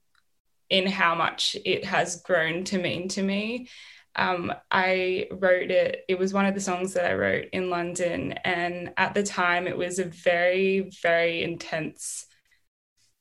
in 0.72 0.88
how 0.88 1.14
much 1.14 1.56
it 1.64 1.86
has 1.86 2.24
grown 2.24 2.64
to 2.64 2.80
mean 2.80 3.10
to 3.10 3.22
me. 3.22 3.68
Um, 4.16 4.54
I 4.72 5.28
wrote 5.32 5.72
it, 5.72 6.06
it 6.08 6.20
was 6.20 6.34
one 6.34 6.46
of 6.46 6.54
the 6.54 6.62
songs 6.62 6.94
that 6.94 7.10
I 7.10 7.14
wrote 7.16 7.46
in 7.54 7.70
London. 7.70 8.34
And 8.44 8.94
at 8.98 9.14
the 9.14 9.24
time, 9.24 9.68
it 9.68 9.78
was 9.78 10.00
a 10.00 10.06
very, 10.06 10.92
very 11.02 11.44
intense 11.44 12.26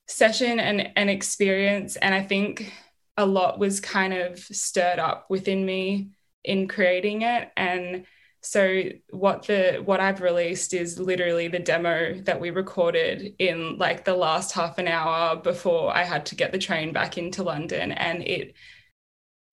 session 0.06 0.60
and, 0.60 0.90
and 0.96 1.08
experience. 1.08 1.96
And 1.96 2.14
I 2.14 2.22
think 2.22 2.72
a 3.16 3.26
lot 3.26 3.58
was 3.58 3.80
kind 3.80 4.12
of 4.12 4.38
stirred 4.38 4.98
up 4.98 5.26
within 5.28 5.64
me 5.64 6.10
in 6.44 6.66
creating 6.66 7.22
it 7.22 7.50
and 7.56 8.04
so 8.44 8.82
what 9.10 9.46
the 9.46 9.80
what 9.84 10.00
I've 10.00 10.20
released 10.20 10.74
is 10.74 10.98
literally 10.98 11.46
the 11.46 11.60
demo 11.60 12.14
that 12.22 12.40
we 12.40 12.50
recorded 12.50 13.36
in 13.38 13.78
like 13.78 14.04
the 14.04 14.16
last 14.16 14.52
half 14.52 14.78
an 14.78 14.88
hour 14.88 15.36
before 15.36 15.94
I 15.94 16.02
had 16.02 16.26
to 16.26 16.34
get 16.34 16.50
the 16.50 16.58
train 16.58 16.92
back 16.92 17.16
into 17.16 17.44
London 17.44 17.92
and 17.92 18.22
it 18.22 18.54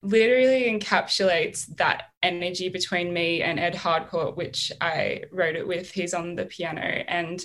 literally 0.02 0.64
encapsulates 0.64 1.66
that 1.76 2.04
energy 2.22 2.68
between 2.68 3.12
me 3.12 3.42
and 3.42 3.60
Ed 3.60 3.74
Harcourt 3.74 4.36
which 4.36 4.72
I 4.80 5.24
wrote 5.30 5.56
it 5.56 5.66
with 5.66 5.90
he's 5.90 6.14
on 6.14 6.36
the 6.36 6.46
piano 6.46 6.80
and 6.80 7.42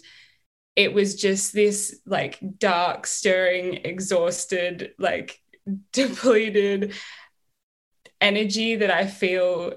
it 0.75 0.93
was 0.93 1.15
just 1.15 1.53
this 1.53 1.99
like 2.05 2.39
dark 2.57 3.07
stirring 3.07 3.75
exhausted 3.85 4.93
like 4.97 5.41
depleted 5.91 6.93
energy 8.21 8.75
that 8.77 8.91
I 8.91 9.05
feel 9.05 9.73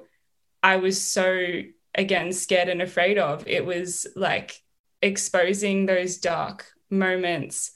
I 0.62 0.76
was 0.76 1.00
so 1.00 1.62
again 1.94 2.32
scared 2.32 2.68
and 2.68 2.82
afraid 2.82 3.18
of. 3.18 3.46
It 3.46 3.64
was 3.64 4.06
like 4.16 4.60
exposing 5.02 5.86
those 5.86 6.18
dark 6.18 6.66
moments, 6.90 7.72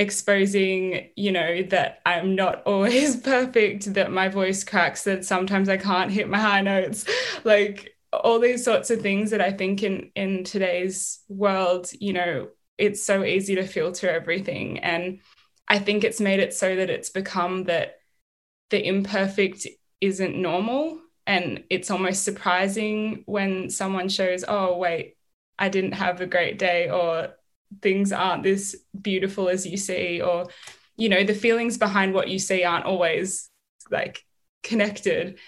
exposing, 0.00 1.10
you 1.14 1.30
know, 1.30 1.62
that 1.64 2.00
I'm 2.06 2.34
not 2.34 2.62
always 2.66 3.16
perfect, 3.16 3.92
that 3.94 4.10
my 4.10 4.28
voice 4.28 4.64
cracks, 4.64 5.04
that 5.04 5.24
sometimes 5.26 5.68
I 5.68 5.76
can't 5.76 6.10
hit 6.10 6.28
my 6.28 6.38
high 6.38 6.62
notes, 6.62 7.04
like 7.44 7.94
all 8.12 8.40
these 8.40 8.64
sorts 8.64 8.90
of 8.90 9.02
things 9.02 9.30
that 9.30 9.42
I 9.42 9.52
think 9.52 9.82
in 9.82 10.10
in 10.16 10.42
today's 10.44 11.20
world, 11.28 11.90
you 12.00 12.14
know, 12.14 12.48
it's 12.78 13.04
so 13.04 13.22
easy 13.24 13.54
to 13.56 13.66
filter 13.66 14.08
everything. 14.10 14.78
And 14.78 15.20
I 15.68 15.78
think 15.78 16.02
it's 16.02 16.20
made 16.20 16.40
it 16.40 16.54
so 16.54 16.74
that 16.76 16.90
it's 16.90 17.10
become 17.10 17.64
that 17.64 17.98
the 18.70 18.84
imperfect 18.84 19.66
isn't 20.00 20.34
normal. 20.40 20.98
And 21.26 21.64
it's 21.70 21.90
almost 21.90 22.24
surprising 22.24 23.22
when 23.26 23.70
someone 23.70 24.08
shows 24.08 24.44
oh 24.48 24.76
wait 24.78 25.16
i 25.58 25.68
didn't 25.68 25.92
have 25.92 26.20
a 26.20 26.26
great 26.26 26.58
day 26.58 26.88
or 26.90 27.34
things 27.82 28.12
aren't 28.12 28.42
this 28.42 28.76
beautiful 29.00 29.48
as 29.48 29.66
you 29.66 29.76
see 29.76 30.20
or 30.20 30.46
you 30.96 31.08
know 31.08 31.24
the 31.24 31.34
feelings 31.34 31.78
behind 31.78 32.14
what 32.14 32.28
you 32.28 32.38
see 32.38 32.64
aren't 32.64 32.84
always 32.84 33.48
like 33.90 34.24
connected 34.62 35.38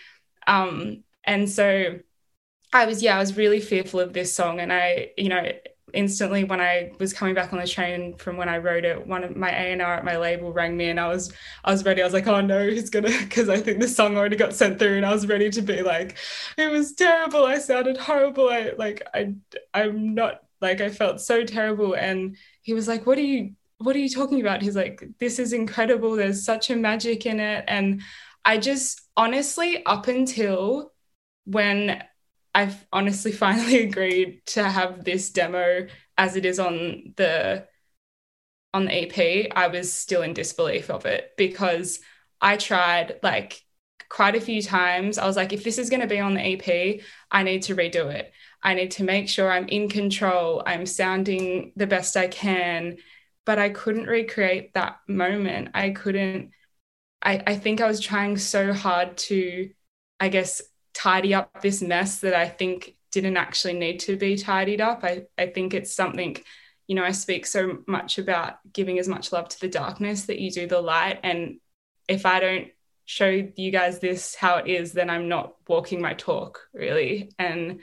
um 0.47 1.03
and 1.25 1.49
so 1.49 1.99
i 2.73 2.87
was 2.87 3.03
yeah 3.03 3.17
i 3.17 3.19
was 3.19 3.37
really 3.37 3.61
fearful 3.61 4.01
of 4.01 4.13
this 4.13 4.35
song 4.35 4.61
and 4.61 4.73
i 4.73 5.11
you 5.17 5.29
know 5.29 5.51
instantly 5.95 6.45
when 6.45 6.61
I 6.61 6.93
was 6.99 7.13
coming 7.13 7.35
back 7.35 7.53
on 7.53 7.59
the 7.59 7.67
train 7.67 8.17
from 8.17 8.37
when 8.37 8.49
I 8.49 8.59
wrote 8.59 8.85
it, 8.85 9.07
one 9.07 9.25
of 9.25 9.37
my 9.37 9.51
A&R 9.51 9.95
at 9.95 10.05
my 10.05 10.17
label 10.17 10.53
rang 10.53 10.77
me 10.77 10.89
and 10.89 10.99
I 10.99 11.09
was 11.09 11.33
I 11.65 11.71
was 11.71 11.85
ready. 11.85 12.03
I 12.03 12.05
was 12.05 12.15
like, 12.15 12.27
oh 12.27 12.41
no, 12.41 12.69
he's 12.69 12.91
gonna 12.91 13.09
because 13.21 13.49
I 13.49 13.61
think 13.61 13.81
the 13.81 13.89
song 13.89 14.17
already 14.17 14.37
got 14.37 14.55
sent 14.55 14.79
through 14.79 14.97
and 14.97 15.07
I 15.07 15.13
was 15.13 15.27
ready 15.27 15.51
to 15.51 15.63
be 15.63 15.83
like, 15.83 16.17
it 16.57 16.71
was 16.71 16.93
terrible. 16.95 17.45
I 17.45 17.59
sounded 17.59 17.97
horrible. 17.97 18.49
I 18.49 18.73
like 18.77 19.03
I 19.15 19.35
I'm 19.75 20.15
not 20.15 20.43
like 20.63 20.81
I 20.81 20.91
felt 20.91 21.21
so 21.21 21.45
terrible. 21.45 21.95
And 21.95 22.37
he 22.63 22.75
was 22.75 22.89
like, 22.89 23.07
What 23.07 23.19
are 23.19 23.23
you 23.23 23.55
what 23.83 23.97
are 23.97 24.01
you 24.01 24.09
talking 24.09 24.41
about? 24.41 24.63
He's 24.63 24.77
like, 24.77 25.03
this 25.19 25.39
is 25.39 25.53
incredible. 25.53 26.15
There's 26.15 26.45
such 26.45 26.71
a 26.71 26.77
magic 26.77 27.27
in 27.27 27.41
it. 27.41 27.65
And 27.67 28.03
I 28.45 28.59
just 28.59 29.01
honestly, 29.17 29.85
up 29.85 30.09
until 30.09 30.93
when 31.45 32.03
I've 32.55 32.87
honestly 32.93 33.33
finally 33.47 33.83
agreed 33.83 34.43
to 34.47 34.63
have 34.65 35.05
this 35.05 35.31
demo 35.31 35.87
as 36.17 36.37
it 36.37 36.45
is 36.45 36.59
on 36.59 37.15
the 37.17 37.67
on 38.75 38.87
the 38.87 38.93
EP, 38.93 39.53
I 39.55 39.69
was 39.69 39.93
still 39.93 40.23
in 40.23 40.33
disbelief 40.33 40.91
of 40.91 41.05
it 41.05 41.33
because 41.37 42.01
I 42.41 42.57
tried 42.57 43.19
like 43.23 43.61
quite 44.09 44.35
a 44.35 44.41
few 44.41 44.63
times. 44.63 45.19
I 45.19 45.27
was 45.27 45.37
like, 45.37 45.53
if 45.53 45.65
this 45.65 45.79
is 45.79 45.91
going 45.91 46.01
to 46.01 46.07
be 46.07 46.21
on 46.21 46.35
the 46.35 46.41
EP, 46.41 47.01
I 47.31 47.43
need 47.43 47.63
to 47.65 47.77
redo 47.77 48.13
it. 48.13 48.33
I 48.63 48.75
need 48.75 48.93
to 48.93 49.05
make 49.05 49.29
sure 49.29 49.51
I'm 49.51 49.69
in 49.69 49.89
control. 49.89 50.63
I'm 50.65 50.87
sounding 50.87 51.73
the 51.77 51.87
best 51.87 52.17
I 52.17 52.29
can. 52.29 52.99
But 53.45 53.59
I 53.59 53.71
couldn't 53.71 54.07
recreate 54.07 54.75
that 54.75 54.99
moment. 55.09 55.71
I 55.75 55.91
couldn't, 55.91 56.53
I, 57.21 57.43
I 57.45 57.57
think 57.57 57.81
I 57.81 57.89
was 57.89 57.99
trying 57.99 58.37
so 58.37 58.73
hard 58.73 59.17
to, 59.17 59.71
I 60.21 60.29
guess, 60.29 60.63
tidy 60.95 61.35
up 61.35 61.61
this 61.61 61.83
mess 61.83 62.21
that 62.21 62.35
I 62.35 62.49
think 62.49 62.95
didn't 63.11 63.37
actually 63.37 63.75
need 63.75 63.99
to 64.01 64.17
be 64.17 64.37
tidied 64.37 64.81
up. 64.81 65.03
I, 65.03 65.25
I 65.37 65.47
think 65.47 65.75
it's 65.75 65.93
something, 65.93 66.37
you 66.87 66.95
know, 66.95 67.03
I 67.05 67.11
speak 67.11 67.47
so 67.47 67.79
much 67.89 68.19
about 68.19 68.59
giving 68.73 68.99
as 69.01 69.09
much 69.09 69.33
love 69.33 69.49
to 69.49 69.61
the 69.61 69.69
darkness 69.69 70.27
that 70.27 70.39
you 70.39 70.51
do 70.53 70.69
the 70.69 70.81
light. 70.81 71.19
And 71.25 71.59
if 72.07 72.25
I 72.27 72.39
don't 72.39 72.69
show 73.07 73.29
you 73.29 73.71
guys 73.73 73.99
this 73.99 74.37
how 74.37 74.59
it 74.59 74.69
is, 74.69 74.93
then 74.93 75.11
I'm 75.11 75.29
not 75.29 75.55
walking 75.67 76.01
my 76.01 76.15
talk 76.15 76.61
really. 76.73 77.33
And 77.39 77.81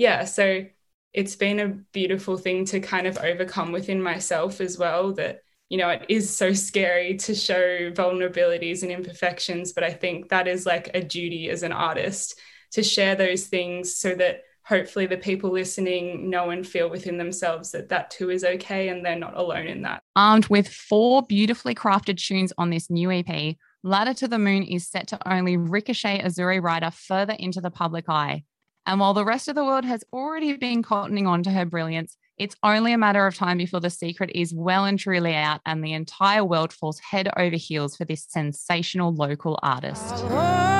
yeah, 0.00 0.24
so 0.24 0.64
it's 1.12 1.36
been 1.36 1.60
a 1.60 1.68
beautiful 1.92 2.38
thing 2.38 2.64
to 2.64 2.80
kind 2.80 3.06
of 3.06 3.18
overcome 3.18 3.70
within 3.70 4.02
myself 4.02 4.60
as 4.60 4.78
well 4.78 5.12
that 5.12 5.42
you 5.68 5.76
know 5.76 5.90
it 5.90 6.06
is 6.08 6.34
so 6.34 6.52
scary 6.52 7.16
to 7.16 7.34
show 7.34 7.90
vulnerabilities 7.90 8.82
and 8.82 8.92
imperfections 8.92 9.72
but 9.72 9.82
i 9.82 9.90
think 9.90 10.28
that 10.28 10.46
is 10.46 10.66
like 10.66 10.88
a 10.94 11.02
duty 11.02 11.50
as 11.50 11.64
an 11.64 11.72
artist 11.72 12.38
to 12.70 12.82
share 12.82 13.16
those 13.16 13.46
things 13.46 13.96
so 13.96 14.14
that 14.14 14.42
hopefully 14.64 15.06
the 15.06 15.16
people 15.16 15.50
listening 15.50 16.30
know 16.30 16.50
and 16.50 16.66
feel 16.66 16.88
within 16.88 17.18
themselves 17.18 17.72
that 17.72 17.88
that 17.88 18.10
too 18.10 18.30
is 18.30 18.44
okay 18.44 18.88
and 18.88 19.04
they're 19.04 19.16
not 19.18 19.36
alone 19.36 19.66
in 19.66 19.82
that. 19.82 20.00
Armed 20.14 20.46
with 20.46 20.68
four 20.68 21.22
beautifully 21.22 21.74
crafted 21.74 22.16
tunes 22.16 22.52
on 22.56 22.70
this 22.70 22.88
new 22.88 23.10
EP, 23.10 23.56
Ladder 23.82 24.14
to 24.14 24.28
the 24.28 24.38
Moon 24.38 24.62
is 24.62 24.86
set 24.86 25.08
to 25.08 25.18
only 25.28 25.56
ricochet 25.56 26.20
Azure 26.20 26.60
Ryder 26.60 26.92
further 26.92 27.32
into 27.32 27.60
the 27.60 27.70
public 27.70 28.04
eye. 28.08 28.44
And 28.86 28.98
while 28.98 29.14
the 29.14 29.24
rest 29.24 29.48
of 29.48 29.54
the 29.54 29.64
world 29.64 29.84
has 29.84 30.04
already 30.12 30.56
been 30.56 30.82
cottoning 30.82 31.26
on 31.26 31.42
to 31.44 31.50
her 31.50 31.64
brilliance, 31.64 32.16
it's 32.38 32.56
only 32.62 32.94
a 32.94 32.98
matter 32.98 33.26
of 33.26 33.34
time 33.34 33.58
before 33.58 33.80
the 33.80 33.90
secret 33.90 34.30
is 34.34 34.54
well 34.54 34.86
and 34.86 34.98
truly 34.98 35.34
out 35.34 35.60
and 35.66 35.84
the 35.84 35.92
entire 35.92 36.42
world 36.42 36.72
falls 36.72 36.98
head 36.98 37.28
over 37.36 37.56
heels 37.56 37.96
for 37.96 38.06
this 38.06 38.24
sensational 38.28 39.14
local 39.14 39.58
artist 39.62 40.14
oh. 40.14 40.79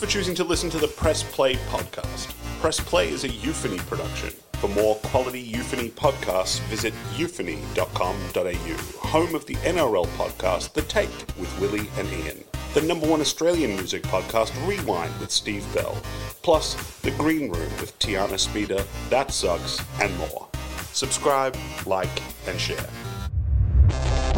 For 0.00 0.06
choosing 0.06 0.34
to 0.36 0.44
listen 0.44 0.70
to 0.70 0.78
the 0.78 0.88
Press 0.88 1.22
Play 1.22 1.56
podcast. 1.68 2.32
Press 2.60 2.80
Play 2.80 3.10
is 3.10 3.24
a 3.24 3.28
euphony 3.28 3.78
production. 3.78 4.30
For 4.54 4.68
more 4.68 4.96
quality 4.96 5.40
euphony 5.40 5.90
podcasts, 5.90 6.58
visit 6.68 6.94
euphony.com.au, 7.16 9.08
home 9.08 9.34
of 9.34 9.44
the 9.46 9.56
NRL 9.56 10.06
podcast 10.16 10.72
The 10.72 10.82
Take 10.82 11.10
with 11.38 11.60
Willie 11.60 11.88
and 11.98 12.08
Ian 12.12 12.44
the 12.72 12.82
number 12.82 13.06
one 13.06 13.20
Australian 13.20 13.74
music 13.74 14.04
podcast, 14.04 14.52
Rewind 14.64 15.18
with 15.18 15.32
Steve 15.32 15.66
Bell, 15.74 16.00
plus 16.42 16.74
The 17.00 17.10
Green 17.10 17.50
Room 17.50 17.70
with 17.80 17.98
Tiana 17.98 18.38
Speter, 18.38 18.84
That 19.08 19.32
Sucks, 19.32 19.82
and 20.00 20.16
more. 20.18 20.46
Subscribe, 20.92 21.56
like, 21.84 22.22
and 22.46 22.60
share. 22.60 22.88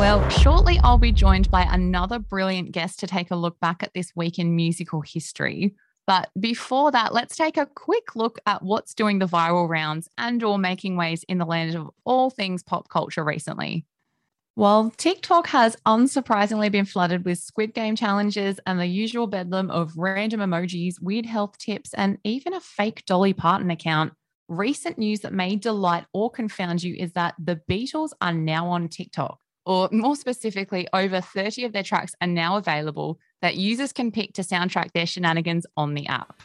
Well, 0.02 0.28
shortly 0.30 0.80
I'll 0.82 0.98
be 0.98 1.12
joined 1.12 1.48
by 1.48 1.62
another 1.62 2.18
brilliant 2.18 2.72
guest 2.72 2.98
to 2.98 3.06
take 3.06 3.30
a 3.30 3.36
look 3.36 3.60
back 3.60 3.84
at 3.84 3.94
this 3.94 4.10
week 4.16 4.36
in 4.36 4.56
musical 4.56 5.00
history. 5.00 5.76
But 6.08 6.28
before 6.40 6.90
that, 6.90 7.14
let's 7.14 7.36
take 7.36 7.56
a 7.56 7.66
quick 7.66 8.16
look 8.16 8.40
at 8.44 8.64
what's 8.64 8.94
doing 8.94 9.20
the 9.20 9.28
viral 9.28 9.68
rounds 9.68 10.08
and 10.18 10.42
or 10.42 10.58
making 10.58 10.96
waves 10.96 11.24
in 11.28 11.38
the 11.38 11.44
land 11.44 11.76
of 11.76 11.88
all 12.04 12.30
things 12.30 12.64
pop 12.64 12.88
culture 12.88 13.22
recently. 13.22 13.86
Well, 14.56 14.92
TikTok 14.96 15.46
has 15.46 15.76
unsurprisingly 15.86 16.72
been 16.72 16.84
flooded 16.84 17.24
with 17.24 17.38
Squid 17.38 17.72
Game 17.72 17.94
challenges 17.94 18.58
and 18.66 18.80
the 18.80 18.86
usual 18.86 19.28
bedlam 19.28 19.70
of 19.70 19.96
random 19.96 20.40
emojis, 20.40 21.00
weird 21.00 21.26
health 21.26 21.58
tips, 21.58 21.94
and 21.94 22.18
even 22.24 22.54
a 22.54 22.60
fake 22.60 23.04
Dolly 23.06 23.34
Parton 23.34 23.70
account. 23.70 24.14
Recent 24.48 24.98
news 24.98 25.20
that 25.20 25.32
may 25.32 25.54
delight 25.54 26.06
or 26.12 26.28
confound 26.28 26.82
you 26.82 26.96
is 26.96 27.12
that 27.12 27.34
the 27.38 27.60
Beatles 27.70 28.10
are 28.20 28.34
now 28.34 28.66
on 28.66 28.88
TikTok, 28.88 29.38
or 29.64 29.88
more 29.92 30.16
specifically, 30.16 30.88
over 30.92 31.20
30 31.20 31.64
of 31.64 31.72
their 31.72 31.82
tracks 31.82 32.14
are 32.20 32.26
now 32.26 32.56
available 32.56 33.18
that 33.40 33.56
users 33.56 33.92
can 33.92 34.10
pick 34.10 34.32
to 34.34 34.42
soundtrack 34.42 34.92
their 34.92 35.06
shenanigans 35.06 35.66
on 35.76 35.94
the 35.94 36.06
app. 36.06 36.42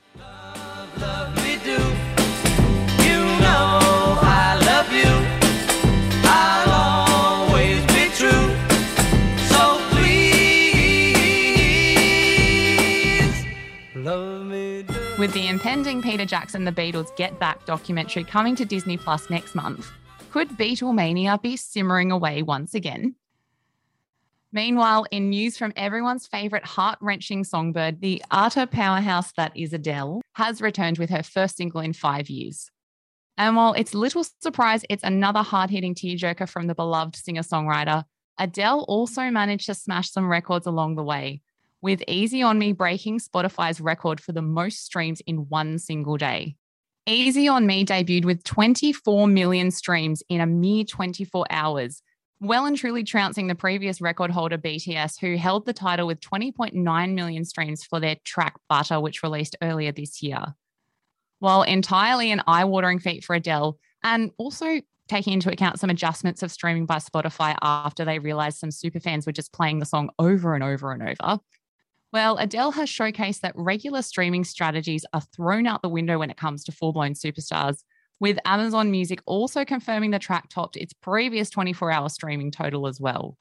With 15.17 15.33
the 15.33 15.47
impending 15.47 16.01
Peter 16.03 16.25
Jackson 16.25 16.63
The 16.63 16.71
Beatles 16.71 17.15
Get 17.17 17.39
Back 17.39 17.65
documentary 17.65 18.23
coming 18.23 18.55
to 18.55 18.65
Disney 18.65 18.97
Plus 18.97 19.31
next 19.31 19.55
month, 19.55 19.91
could 20.37 20.49
Beatlemania 20.49 21.41
be 21.41 21.57
simmering 21.57 22.11
away 22.11 22.43
once 22.43 22.75
again? 22.75 23.15
Meanwhile, 24.51 25.07
in 25.09 25.31
news 25.31 25.57
from 25.57 25.73
everyone's 25.75 26.27
favourite 26.27 26.63
heart 26.63 26.99
wrenching 27.01 27.43
songbird, 27.43 28.01
the 28.01 28.23
utter 28.29 28.67
powerhouse 28.67 29.31
that 29.31 29.51
is 29.57 29.73
Adele 29.73 30.21
has 30.33 30.61
returned 30.61 30.99
with 30.99 31.09
her 31.09 31.23
first 31.23 31.57
single 31.57 31.81
in 31.81 31.91
five 31.91 32.29
years. 32.29 32.69
And 33.35 33.55
while 33.55 33.73
it's 33.73 33.95
little 33.95 34.23
surprise 34.39 34.85
it's 34.91 35.03
another 35.03 35.41
hard 35.41 35.71
hitting 35.71 35.95
tearjerker 35.95 36.47
from 36.47 36.67
the 36.67 36.75
beloved 36.75 37.15
singer 37.15 37.41
songwriter, 37.41 38.03
Adele 38.37 38.85
also 38.87 39.31
managed 39.31 39.65
to 39.65 39.73
smash 39.73 40.11
some 40.11 40.29
records 40.29 40.67
along 40.67 40.97
the 40.97 41.03
way, 41.03 41.41
with 41.81 42.03
Easy 42.07 42.43
on 42.43 42.59
Me 42.59 42.73
breaking 42.73 43.17
Spotify's 43.17 43.81
record 43.81 44.21
for 44.21 44.33
the 44.33 44.43
most 44.43 44.85
streams 44.85 45.19
in 45.21 45.49
one 45.49 45.79
single 45.79 46.15
day. 46.15 46.57
Easy 47.09 47.47
on 47.47 47.65
Me 47.65 47.85
debuted 47.85 48.25
with 48.25 48.43
24 48.43 49.27
million 49.27 49.71
streams 49.71 50.21
in 50.27 50.41
a 50.41 50.45
mere 50.45 50.83
24 50.83 51.45
hours, 51.49 52.03
well 52.41 52.65
and 52.65 52.75
truly 52.75 53.05
trouncing 53.05 53.47
the 53.47 53.55
previous 53.55 54.01
record 54.01 54.29
holder 54.29 54.57
BTS, 54.57 55.17
who 55.21 55.37
held 55.37 55.65
the 55.65 55.71
title 55.71 56.05
with 56.05 56.19
20.9 56.19 57.13
million 57.13 57.45
streams 57.45 57.85
for 57.85 58.01
their 58.01 58.17
track 58.25 58.55
Butter, 58.67 58.99
which 58.99 59.23
released 59.23 59.55
earlier 59.61 59.93
this 59.93 60.21
year. 60.21 60.53
While 61.39 61.63
entirely 61.63 62.29
an 62.29 62.41
eye 62.45 62.65
watering 62.65 62.99
feat 62.99 63.23
for 63.23 63.37
Adele, 63.37 63.79
and 64.03 64.31
also 64.37 64.81
taking 65.07 65.31
into 65.31 65.49
account 65.49 65.79
some 65.79 65.89
adjustments 65.89 66.43
of 66.43 66.51
streaming 66.51 66.85
by 66.85 66.97
Spotify 66.97 67.55
after 67.61 68.03
they 68.03 68.19
realized 68.19 68.57
some 68.57 68.69
superfans 68.69 69.25
were 69.25 69.31
just 69.31 69.53
playing 69.53 69.79
the 69.79 69.85
song 69.85 70.09
over 70.19 70.55
and 70.55 70.63
over 70.63 70.91
and 70.91 71.03
over. 71.03 71.39
Well, 72.13 72.37
Adele 72.37 72.71
has 72.71 72.89
showcased 72.89 73.41
that 73.41 73.55
regular 73.55 74.01
streaming 74.01 74.45
strategies 74.45 75.05
are 75.13 75.21
thrown 75.21 75.67
out 75.67 75.81
the 75.81 75.89
window 75.89 76.19
when 76.19 76.29
it 76.29 76.37
comes 76.37 76.63
to 76.63 76.71
full 76.71 76.93
blown 76.93 77.13
superstars, 77.13 77.83
with 78.19 78.39
Amazon 78.45 78.91
Music 78.91 79.19
also 79.25 79.65
confirming 79.65 80.11
the 80.11 80.19
track 80.19 80.49
topped 80.49 80.77
its 80.77 80.93
previous 80.93 81.49
24 81.49 81.91
hour 81.91 82.09
streaming 82.09 82.49
total 82.51 82.87
as 82.87 82.99
well. 83.01 83.37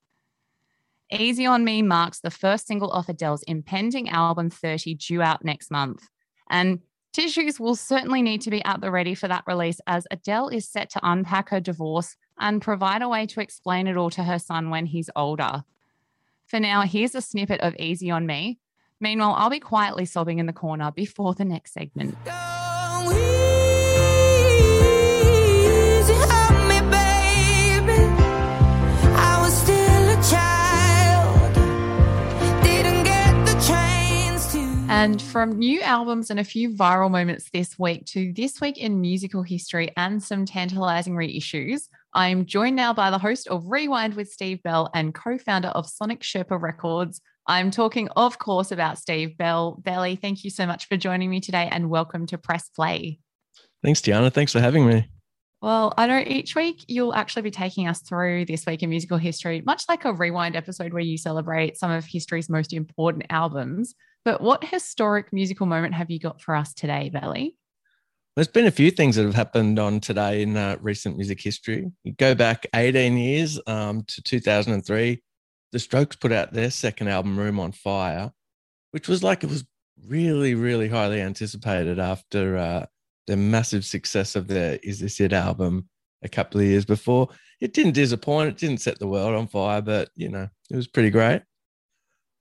Easy 1.12 1.46
on 1.46 1.64
Me 1.64 1.82
marks 1.82 2.18
the 2.18 2.30
first 2.30 2.66
single 2.66 2.90
off 2.90 3.08
Adele's 3.08 3.44
impending 3.44 4.08
album 4.08 4.50
30 4.50 4.94
due 4.94 5.22
out 5.22 5.44
next 5.44 5.70
month. 5.70 6.08
And 6.50 6.80
tissues 7.12 7.60
will 7.60 7.76
certainly 7.76 8.22
need 8.22 8.40
to 8.42 8.50
be 8.50 8.64
at 8.64 8.80
the 8.80 8.90
ready 8.90 9.14
for 9.14 9.28
that 9.28 9.44
release 9.46 9.80
as 9.86 10.08
Adele 10.10 10.48
is 10.48 10.68
set 10.68 10.90
to 10.90 11.00
unpack 11.04 11.50
her 11.50 11.60
divorce 11.60 12.16
and 12.40 12.60
provide 12.60 13.02
a 13.02 13.08
way 13.08 13.26
to 13.26 13.40
explain 13.40 13.86
it 13.86 13.96
all 13.96 14.10
to 14.10 14.24
her 14.24 14.40
son 14.40 14.70
when 14.70 14.86
he's 14.86 15.08
older. 15.14 15.62
For 16.46 16.60
now, 16.60 16.82
here's 16.82 17.16
a 17.16 17.20
snippet 17.20 17.60
of 17.60 17.74
Easy 17.76 18.10
on 18.10 18.24
Me. 18.24 18.60
Meanwhile, 19.00 19.34
I'll 19.36 19.50
be 19.50 19.58
quietly 19.58 20.04
sobbing 20.06 20.38
in 20.38 20.46
the 20.46 20.52
corner 20.52 20.92
before 20.92 21.34
the 21.34 21.44
next 21.44 21.72
segment. 21.72 22.16
And 34.88 35.20
from 35.20 35.58
new 35.58 35.82
albums 35.82 36.30
and 36.30 36.40
a 36.40 36.44
few 36.44 36.70
viral 36.70 37.10
moments 37.10 37.50
this 37.50 37.78
week 37.78 38.06
to 38.06 38.32
this 38.32 38.60
week 38.60 38.78
in 38.78 39.00
musical 39.00 39.42
history 39.42 39.92
and 39.96 40.22
some 40.22 40.46
tantalizing 40.46 41.14
reissues, 41.14 41.88
I'm 42.16 42.46
joined 42.46 42.76
now 42.76 42.94
by 42.94 43.10
the 43.10 43.18
host 43.18 43.46
of 43.48 43.66
Rewind 43.66 44.14
with 44.14 44.30
Steve 44.32 44.62
Bell 44.62 44.88
and 44.94 45.14
co 45.14 45.36
founder 45.36 45.68
of 45.68 45.86
Sonic 45.86 46.22
Sherpa 46.22 46.58
Records. 46.58 47.20
I'm 47.46 47.70
talking, 47.70 48.08
of 48.16 48.38
course, 48.38 48.72
about 48.72 48.96
Steve 48.96 49.36
Bell. 49.36 49.76
Belly, 49.84 50.16
thank 50.16 50.42
you 50.42 50.48
so 50.48 50.64
much 50.64 50.88
for 50.88 50.96
joining 50.96 51.28
me 51.28 51.40
today 51.40 51.68
and 51.70 51.90
welcome 51.90 52.24
to 52.28 52.38
Press 52.38 52.70
Play. 52.70 53.20
Thanks, 53.84 54.00
Tiana. 54.00 54.32
Thanks 54.32 54.52
for 54.52 54.60
having 54.60 54.86
me. 54.86 55.10
Well, 55.60 55.92
I 55.98 56.06
know 56.06 56.24
each 56.26 56.56
week 56.56 56.86
you'll 56.88 57.14
actually 57.14 57.42
be 57.42 57.50
taking 57.50 57.86
us 57.86 58.00
through 58.00 58.46
this 58.46 58.64
week 58.64 58.82
in 58.82 58.88
musical 58.88 59.18
history, 59.18 59.62
much 59.66 59.84
like 59.86 60.06
a 60.06 60.14
rewind 60.14 60.56
episode 60.56 60.94
where 60.94 61.02
you 61.02 61.18
celebrate 61.18 61.76
some 61.76 61.90
of 61.90 62.06
history's 62.06 62.48
most 62.48 62.72
important 62.72 63.26
albums. 63.28 63.94
But 64.24 64.40
what 64.40 64.64
historic 64.64 65.34
musical 65.34 65.66
moment 65.66 65.92
have 65.92 66.10
you 66.10 66.18
got 66.18 66.40
for 66.40 66.54
us 66.54 66.72
today, 66.72 67.10
Belly? 67.10 67.56
There's 68.36 68.48
been 68.48 68.66
a 68.66 68.70
few 68.70 68.90
things 68.90 69.16
that 69.16 69.24
have 69.24 69.34
happened 69.34 69.78
on 69.78 69.98
today 69.98 70.42
in 70.42 70.58
uh, 70.58 70.76
recent 70.82 71.16
music 71.16 71.40
history. 71.40 71.90
You 72.04 72.12
go 72.12 72.34
back 72.34 72.66
18 72.74 73.16
years 73.16 73.58
um, 73.66 74.02
to 74.08 74.22
2003, 74.22 75.22
the 75.72 75.78
Strokes 75.78 76.16
put 76.16 76.32
out 76.32 76.52
their 76.52 76.70
second 76.70 77.08
album, 77.08 77.38
Room 77.38 77.58
on 77.58 77.72
Fire, 77.72 78.30
which 78.90 79.08
was 79.08 79.22
like 79.22 79.42
it 79.42 79.48
was 79.48 79.64
really, 80.06 80.54
really 80.54 80.86
highly 80.86 81.22
anticipated 81.22 81.98
after 81.98 82.58
uh, 82.58 82.86
the 83.26 83.38
massive 83.38 83.86
success 83.86 84.36
of 84.36 84.48
their 84.48 84.78
Is 84.82 85.00
This 85.00 85.18
It 85.18 85.32
album 85.32 85.88
a 86.22 86.28
couple 86.28 86.60
of 86.60 86.66
years 86.66 86.84
before. 86.84 87.28
It 87.62 87.72
didn't 87.72 87.92
disappoint, 87.92 88.50
it 88.50 88.58
didn't 88.58 88.82
set 88.82 88.98
the 88.98 89.08
world 89.08 89.34
on 89.34 89.46
fire, 89.46 89.80
but 89.80 90.10
you 90.14 90.28
know, 90.28 90.46
it 90.70 90.76
was 90.76 90.88
pretty 90.88 91.08
great. 91.08 91.40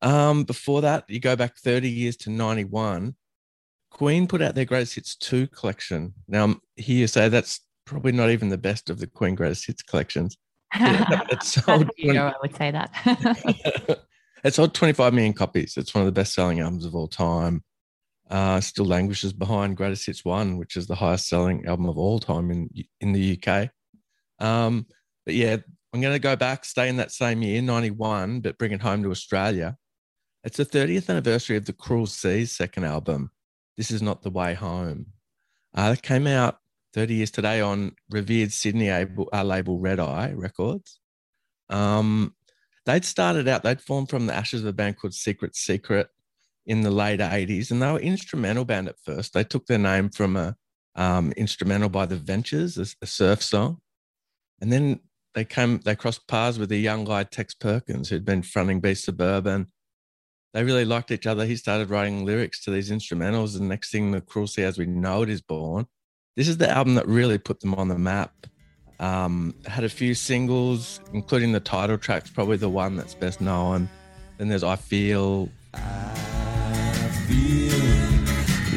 Um, 0.01 0.43
before 0.43 0.81
that, 0.81 1.05
you 1.09 1.21
go 1.21 1.37
back 1.37 1.55
30 1.55 1.89
years 1.89 2.17
to 2.17 2.29
91. 2.31 3.15
Queen 3.95 4.27
put 4.27 4.41
out 4.41 4.55
their 4.55 4.65
greatest 4.65 4.95
hits 4.95 5.15
2 5.15 5.47
collection. 5.47 6.13
Now, 6.27 6.57
here 6.75 6.97
you 6.97 7.07
say 7.07 7.29
that's 7.29 7.61
probably 7.85 8.11
not 8.11 8.29
even 8.29 8.49
the 8.49 8.57
best 8.57 8.89
of 8.89 8.99
the 8.99 9.07
Queen 9.07 9.35
greatest 9.35 9.65
hits 9.65 9.83
collections. 9.83 10.37
it 10.75 11.41
sold 11.41 11.89
you 11.95 12.11
20, 12.11 12.19
know, 12.19 12.27
I 12.27 12.33
would 12.41 12.55
say 12.57 12.71
that. 12.71 13.99
it 14.43 14.53
sold 14.53 14.73
25 14.73 15.13
million 15.13 15.31
copies. 15.31 15.77
It's 15.77 15.95
one 15.95 16.01
of 16.01 16.07
the 16.07 16.11
best 16.11 16.33
selling 16.33 16.59
albums 16.59 16.83
of 16.83 16.93
all 16.93 17.07
time 17.07 17.63
uh, 18.29 18.59
still 18.59 18.83
languishes 18.83 19.31
behind 19.31 19.77
Greatest 19.77 20.05
Hits 20.07 20.25
One, 20.25 20.57
which 20.57 20.75
is 20.75 20.87
the 20.87 20.95
highest 20.95 21.29
selling 21.29 21.65
album 21.65 21.87
of 21.87 21.97
all 21.97 22.19
time 22.19 22.51
in 22.51 22.69
in 22.99 23.13
the 23.13 23.39
UK. 23.39 23.69
Um, 24.39 24.87
but 25.25 25.35
yeah, 25.35 25.55
I'm 25.93 26.01
going 26.01 26.15
to 26.15 26.19
go 26.19 26.35
back, 26.35 26.65
stay 26.65 26.89
in 26.89 26.97
that 26.97 27.13
same 27.13 27.41
year, 27.41 27.61
91, 27.61 28.41
but 28.41 28.57
bring 28.57 28.73
it 28.73 28.81
home 28.81 29.03
to 29.03 29.11
Australia. 29.11 29.77
It's 30.43 30.57
the 30.57 30.65
30th 30.65 31.09
anniversary 31.09 31.55
of 31.55 31.63
the 31.63 31.71
Cruel 31.71 32.07
Seas 32.07 32.51
second 32.51 32.83
album. 32.83 33.31
This 33.77 33.91
is 33.91 34.01
not 34.01 34.21
the 34.21 34.29
way 34.29 34.53
home. 34.53 35.07
Uh, 35.73 35.93
it 35.97 36.01
came 36.01 36.27
out 36.27 36.59
30 36.93 37.15
years 37.15 37.31
today 37.31 37.59
on 37.61 37.93
revered 38.09 38.53
Sydney 38.53 38.89
able, 38.89 39.29
uh, 39.33 39.43
label 39.43 39.79
Red 39.79 39.99
Eye 39.99 40.31
Records. 40.33 40.99
Um, 41.69 42.35
they'd 42.85 43.03
started 43.03 43.47
out, 43.47 43.63
they'd 43.63 43.81
formed 43.81 44.09
from 44.09 44.27
the 44.27 44.33
ashes 44.33 44.61
of 44.61 44.67
a 44.67 44.73
band 44.73 44.97
called 44.97 45.13
Secret 45.13 45.55
Secret 45.55 46.07
in 46.65 46.81
the 46.81 46.91
late 46.91 47.19
80s 47.19 47.71
and 47.71 47.81
they 47.81 47.91
were 47.91 47.99
instrumental 47.99 48.65
band 48.65 48.87
at 48.87 48.99
first 49.03 49.33
they 49.33 49.43
took 49.43 49.65
their 49.67 49.77
name 49.77 50.09
from 50.09 50.35
a 50.35 50.55
um, 50.95 51.31
instrumental 51.33 51.89
by 51.89 52.05
the 52.05 52.15
ventures 52.15 52.77
a, 52.77 52.85
a, 53.01 53.05
surf 53.05 53.43
song 53.43 53.79
and 54.61 54.71
then 54.71 54.99
they 55.33 55.45
came 55.45 55.79
they 55.79 55.95
crossed 55.95 56.27
paths 56.27 56.57
with 56.57 56.71
a 56.71 56.77
young 56.77 57.03
guy 57.03 57.23
tex 57.23 57.53
perkins 57.53 58.09
who'd 58.09 58.25
been 58.25 58.41
fronting 58.41 58.79
Beasts 58.79 59.07
of 59.07 59.17
Bourbon 59.17 59.67
they 60.55 60.63
really 60.63 60.85
liked 60.85 61.11
each 61.11 61.27
other. 61.27 61.45
He 61.45 61.57
started 61.57 61.89
writing 61.89 62.23
lyrics 62.23 62.63
to 62.63 62.71
these 62.71 62.89
instrumentals 62.89 63.59
and 63.59 63.67
next 63.67 63.91
thing 63.91 64.11
the 64.11 64.21
cruel 64.21 64.47
sea 64.47 64.63
as 64.63 64.77
we 64.77 64.85
know 64.85 65.21
it 65.21 65.27
is 65.27 65.41
born. 65.41 65.85
This 66.37 66.47
is 66.47 66.55
the 66.55 66.69
album 66.69 66.95
that 66.95 67.05
really 67.05 67.37
put 67.37 67.59
them 67.59 67.75
on 67.75 67.89
the 67.89 67.97
map. 67.99 68.47
Um, 69.01 69.53
had 69.65 69.83
a 69.83 69.89
few 69.89 70.13
singles 70.15 71.01
including 71.11 71.51
the 71.51 71.59
title 71.59 71.97
track's 71.97 72.29
probably 72.29 72.55
the 72.55 72.69
one 72.69 72.95
that's 72.95 73.13
best 73.13 73.41
known. 73.41 73.89
Then 74.37 74.47
there's 74.47 74.63
i 74.63 74.77
feel. 74.77 75.49
Feel 77.27 77.73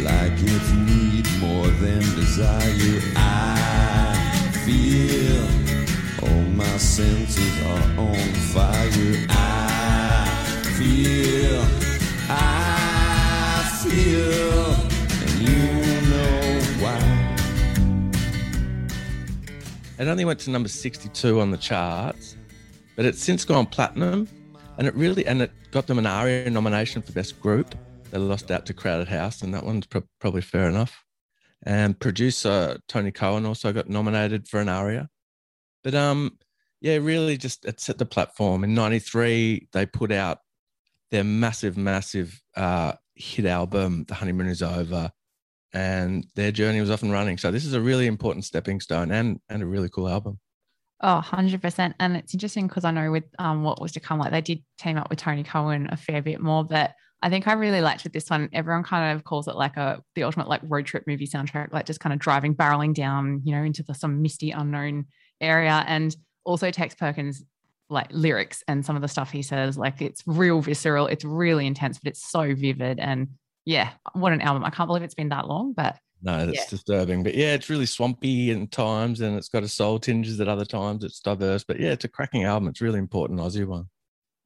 like 0.02 0.32
it's 0.32 0.72
need 0.72 1.28
more 1.38 1.68
than 1.68 2.00
desire. 2.00 3.00
I 3.14 4.50
feel. 4.66 6.28
All 6.28 6.42
my 6.42 6.76
senses 6.76 7.62
are 7.62 8.00
on 8.00 8.16
fire. 8.52 9.26
I 9.28 9.67
feel, 10.78 11.64
I 12.30 13.80
feel, 13.82 14.74
and 15.22 15.32
you 15.42 15.62
know 16.08 16.60
why. 16.80 17.00
It 19.98 20.06
only 20.06 20.24
went 20.24 20.40
to 20.40 20.50
number 20.50 20.68
62 20.68 21.40
on 21.40 21.50
the 21.50 21.56
charts, 21.56 22.36
but 22.96 23.04
it's 23.04 23.20
since 23.20 23.44
gone 23.44 23.66
platinum 23.66 24.28
and 24.78 24.86
it 24.86 24.94
really 24.94 25.26
and 25.26 25.42
it 25.42 25.50
got 25.72 25.86
them 25.88 25.98
an 25.98 26.06
ARIA 26.06 26.48
nomination 26.50 27.02
for 27.02 27.12
best 27.12 27.40
group 27.40 27.74
they 28.10 28.18
lost 28.18 28.50
out 28.50 28.66
to 28.66 28.74
Crowded 28.74 29.08
House, 29.08 29.42
and 29.42 29.52
that 29.54 29.64
one's 29.64 29.86
pro- 29.86 30.04
probably 30.18 30.40
fair 30.40 30.68
enough. 30.68 31.04
And 31.62 31.98
producer 31.98 32.78
Tony 32.88 33.10
Cohen 33.10 33.44
also 33.44 33.72
got 33.72 33.88
nominated 33.88 34.48
for 34.48 34.60
an 34.60 34.68
ARIA. 34.68 35.08
But 35.84 35.94
um, 35.94 36.38
yeah, 36.80 36.96
really 36.96 37.36
just 37.36 37.64
it 37.64 37.80
set 37.80 37.98
the 37.98 38.06
platform. 38.06 38.64
In 38.64 38.74
'93, 38.74 39.68
they 39.72 39.86
put 39.86 40.12
out 40.12 40.38
their 41.10 41.24
massive, 41.24 41.76
massive 41.76 42.40
uh, 42.56 42.92
hit 43.14 43.46
album, 43.46 44.04
"The 44.08 44.14
Honeymoon 44.14 44.48
Is 44.48 44.62
Over," 44.62 45.10
and 45.72 46.26
their 46.34 46.52
journey 46.52 46.80
was 46.80 46.90
off 46.90 47.02
and 47.02 47.12
running. 47.12 47.38
So 47.38 47.50
this 47.50 47.64
is 47.64 47.74
a 47.74 47.80
really 47.80 48.06
important 48.06 48.44
stepping 48.44 48.80
stone 48.80 49.10
and 49.10 49.40
and 49.48 49.62
a 49.62 49.66
really 49.66 49.88
cool 49.88 50.08
album. 50.08 50.38
Oh, 51.00 51.22
100%. 51.24 51.94
And 52.00 52.16
it's 52.16 52.34
interesting 52.34 52.66
because 52.66 52.84
I 52.84 52.90
know 52.90 53.12
with 53.12 53.24
um, 53.38 53.62
what 53.62 53.80
was 53.80 53.92
to 53.92 54.00
come, 54.00 54.18
like 54.18 54.32
they 54.32 54.40
did 54.40 54.64
team 54.78 54.98
up 54.98 55.08
with 55.08 55.20
Tony 55.20 55.44
Cohen 55.44 55.88
a 55.92 55.96
fair 55.96 56.20
bit 56.20 56.40
more, 56.40 56.64
but 56.64 56.92
I 57.22 57.30
think 57.30 57.46
I 57.46 57.52
really 57.52 57.80
liked 57.80 58.04
with 58.04 58.12
this 58.12 58.28
one. 58.30 58.48
Everyone 58.52 58.82
kind 58.82 59.16
of 59.16 59.24
calls 59.24 59.48
it 59.48 59.56
like 59.56 59.76
a 59.76 60.02
the 60.14 60.24
ultimate 60.24 60.48
like 60.48 60.60
road 60.64 60.86
trip 60.86 61.04
movie 61.06 61.26
soundtrack, 61.26 61.72
like 61.72 61.86
just 61.86 62.00
kind 62.00 62.12
of 62.12 62.18
driving, 62.18 62.54
barreling 62.54 62.94
down, 62.94 63.42
you 63.44 63.52
know, 63.54 63.62
into 63.62 63.82
the, 63.82 63.94
some 63.94 64.22
misty 64.22 64.50
unknown 64.50 65.06
area. 65.40 65.84
And 65.86 66.14
also 66.44 66.70
Tex 66.70 66.94
Perkins 66.94 67.44
like 67.90 68.08
lyrics 68.10 68.62
and 68.68 68.84
some 68.84 68.96
of 68.96 69.02
the 69.02 69.08
stuff 69.08 69.30
he 69.30 69.42
says, 69.42 69.78
like 69.78 70.02
it's 70.02 70.22
real 70.26 70.60
visceral, 70.60 71.06
it's 71.06 71.24
really 71.24 71.66
intense, 71.66 71.98
but 71.98 72.10
it's 72.10 72.30
so 72.30 72.54
vivid. 72.54 72.98
And 72.98 73.28
yeah, 73.64 73.90
what 74.12 74.32
an 74.32 74.40
album! 74.40 74.64
I 74.64 74.70
can't 74.70 74.88
believe 74.88 75.02
it's 75.02 75.14
been 75.14 75.28
that 75.30 75.46
long, 75.46 75.72
but 75.72 75.98
no, 76.22 76.46
that's 76.46 76.58
yeah. 76.58 76.64
disturbing. 76.68 77.22
But 77.22 77.34
yeah, 77.34 77.54
it's 77.54 77.70
really 77.70 77.86
swampy 77.86 78.50
in 78.50 78.66
times, 78.68 79.20
and 79.20 79.36
it's 79.36 79.48
got 79.48 79.62
a 79.62 79.68
soul 79.68 79.98
tinges 79.98 80.40
at 80.40 80.48
other 80.48 80.64
times. 80.64 81.04
It's 81.04 81.20
diverse, 81.20 81.64
but 81.64 81.78
yeah, 81.78 81.90
it's 81.92 82.04
a 82.04 82.08
cracking 82.08 82.44
album. 82.44 82.68
It's 82.68 82.80
really 82.80 82.98
important 82.98 83.40
Aussie 83.40 83.66
one. 83.66 83.86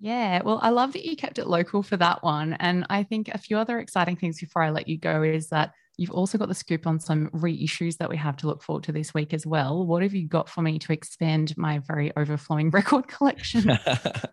Yeah, 0.01 0.43
well, 0.43 0.59
I 0.61 0.71
love 0.71 0.95
that 0.95 1.05
you 1.05 1.15
kept 1.15 1.39
it 1.39 1.47
local 1.47 1.83
for 1.85 1.97
that 1.97 2.25
one. 2.25 2.55
And 2.55 2.85
I 2.91 3.05
think 3.05 3.29
a 3.29 3.39
few 3.39 3.57
other 3.57 3.79
exciting 3.79 4.17
things 4.17 4.41
before 4.41 4.61
I 4.61 4.71
let 4.71 4.89
you 4.89 4.99
go 4.99 5.23
is 5.23 5.49
that 5.51 5.73
you've 5.97 6.11
also 6.11 6.39
got 6.39 6.49
the 6.49 6.55
scoop 6.55 6.87
on 6.87 6.99
some 6.99 7.29
reissues 7.31 7.97
that 7.99 8.09
we 8.09 8.17
have 8.17 8.37
to 8.39 8.47
look 8.47 8.63
forward 8.63 8.85
to 8.85 8.93
this 8.93 9.13
week 9.13 9.35
as 9.35 9.47
well. 9.47 9.87
What 9.87 10.03
have 10.03 10.15
you 10.15 10.27
got 10.27 10.49
for 10.49 10.63
me 10.63 10.79
to 10.81 10.93
expand 10.93 11.57
my 11.57 11.81
very 11.81 12.13
overflowing 12.17 12.71
record 12.71 13.09
collection? 13.09 13.79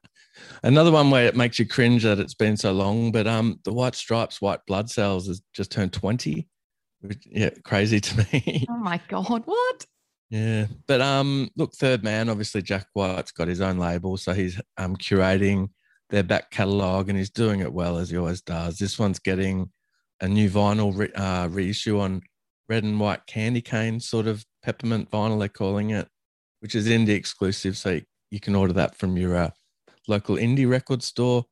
Another 0.63 0.91
one 0.91 1.11
where 1.11 1.25
it 1.25 1.35
makes 1.35 1.59
you 1.59 1.67
cringe 1.67 2.03
that 2.03 2.19
it's 2.19 2.33
been 2.33 2.55
so 2.55 2.71
long, 2.71 3.11
but 3.11 3.27
um, 3.27 3.59
the 3.63 3.73
White 3.73 3.95
Stripes, 3.95 4.41
White 4.41 4.61
Blood 4.67 4.89
Cells 4.89 5.27
has 5.27 5.41
just 5.53 5.71
turned 5.71 5.93
20. 5.93 6.47
Which, 7.01 7.23
yeah, 7.25 7.51
crazy 7.63 7.99
to 7.99 8.27
me. 8.33 8.65
Oh 8.69 8.77
my 8.77 8.99
God, 9.07 9.43
what? 9.45 9.85
Yeah, 10.29 10.67
but 10.85 11.01
um, 11.01 11.49
look, 11.55 11.73
Third 11.73 12.03
Man, 12.03 12.29
obviously 12.29 12.61
Jack 12.61 12.87
White's 12.93 13.31
got 13.31 13.47
his 13.47 13.61
own 13.61 13.79
label, 13.79 14.15
so 14.17 14.33
he's 14.33 14.61
um 14.77 14.95
curating 14.95 15.69
their 16.09 16.23
back 16.23 16.51
catalogue 16.51 17.09
and 17.09 17.17
he's 17.17 17.29
doing 17.29 17.61
it 17.61 17.71
well 17.71 17.97
as 17.97 18.09
he 18.09 18.17
always 18.17 18.41
does. 18.41 18.77
This 18.77 18.99
one's 18.99 19.19
getting 19.19 19.71
a 20.21 20.27
new 20.27 20.49
vinyl 20.49 20.95
re- 20.95 21.13
uh, 21.13 21.47
reissue 21.47 21.99
on 21.99 22.21
red 22.67 22.83
and 22.83 22.99
white 22.99 23.25
candy 23.25 23.61
cane 23.61 23.99
sort 23.99 24.27
of 24.27 24.45
peppermint 24.63 25.09
vinyl 25.09 25.39
they're 25.39 25.49
calling 25.49 25.91
it, 25.91 26.07
which 26.59 26.75
is 26.75 26.87
indie 26.87 27.09
exclusive, 27.09 27.77
so 27.77 27.99
you, 28.31 28.39
can 28.39 28.55
order 28.55 28.73
that 28.73 28.95
from 28.95 29.17
your 29.17 29.35
uh, 29.35 29.49
local 30.07 30.35
indie 30.35 30.69
record 30.69 31.01
store. 31.01 31.45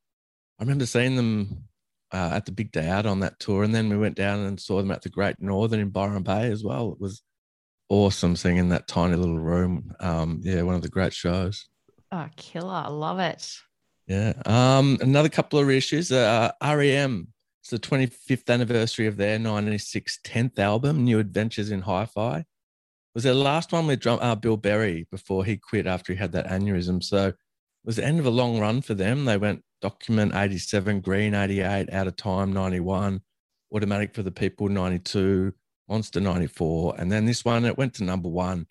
I 0.59 0.63
remember 0.63 0.86
seeing 0.86 1.15
them 1.15 1.65
uh, 2.13 2.32
at 2.34 2.45
the 2.45 2.51
big 2.51 2.72
day 2.72 2.88
out 2.88 3.05
on 3.05 3.20
that 3.22 3.39
tour, 3.39 3.63
and 3.63 3.74
then 3.74 3.89
we 3.89 3.97
went 3.97 4.15
down 4.15 4.39
and 4.39 4.59
saw 4.59 4.78
them 4.78 4.91
at 4.91 5.01
the 5.01 5.09
Great 5.09 5.41
Northern 5.41 5.80
in 5.80 5.89
Byron 5.89 6.24
Bay 6.24 6.51
as 6.51 6.63
well. 6.63 6.91
It 6.91 7.01
was 7.01 7.22
awesome 7.89 8.36
seeing 8.36 8.57
in 8.57 8.70
that 8.70 8.88
tiny 8.88 9.15
little 9.15 9.39
room. 9.39 9.91
Um, 9.99 10.41
yeah, 10.43 10.61
one 10.61 10.76
of 10.76 10.82
the 10.82 10.89
great 10.89 11.13
shows. 11.13 11.68
Oh, 12.11 12.28
killer! 12.36 12.84
I 12.86 12.89
love 12.89 13.20
it. 13.20 13.53
Yeah. 14.07 14.34
Um, 14.45 14.97
another 15.01 15.30
couple 15.30 15.59
of 15.59 15.68
reissues. 15.68 16.11
Uh, 16.15 16.51
REM. 16.63 17.28
It's 17.70 17.72
the 17.72 17.97
25th 17.97 18.49
anniversary 18.49 19.07
of 19.07 19.18
their 19.18 19.38
96 19.38 20.20
10th 20.24 20.57
album, 20.57 21.03
New 21.03 21.20
Adventures 21.20 21.70
in 21.70 21.82
Hi-Fi. 21.82 22.38
It 22.38 22.45
was 23.13 23.26
their 23.26 23.34
last 23.34 23.74
one 23.74 23.88
with 23.88 23.99
drum, 23.99 24.20
uh, 24.22 24.36
Bill 24.36 24.55
Berry 24.55 25.05
before 25.11 25.43
he 25.43 25.57
quit 25.57 25.86
after 25.86 26.13
he 26.13 26.18
had 26.18 26.32
that 26.32 26.47
aneurysm. 26.47 27.03
So 27.03 27.28
it 27.28 27.36
was 27.84 27.97
the 27.97 28.05
end 28.05 28.22
of 28.22 28.26
a 28.26 28.30
long 28.30 28.57
run 28.57 28.82
for 28.82 28.93
them. 28.93 29.26
They 29.26 29.36
went 29.36 29.65
Document 29.82 30.34
87, 30.34 31.01
Green 31.01 31.34
88, 31.34 31.91
Out 31.91 32.07
of 32.07 32.15
Time 32.15 32.53
91, 32.53 33.20
Automatic 33.74 34.15
for 34.15 34.24
the 34.24 34.32
People 34.32 34.70
92, 34.70 35.53
Monster 35.89 36.22
94. 36.22 36.95
And 36.97 37.11
then 37.11 37.26
this 37.26 37.43
one, 37.43 37.65
it 37.65 37.78
went 37.78 37.95
to 37.95 38.05
number 38.05 38.30
one 38.30 38.68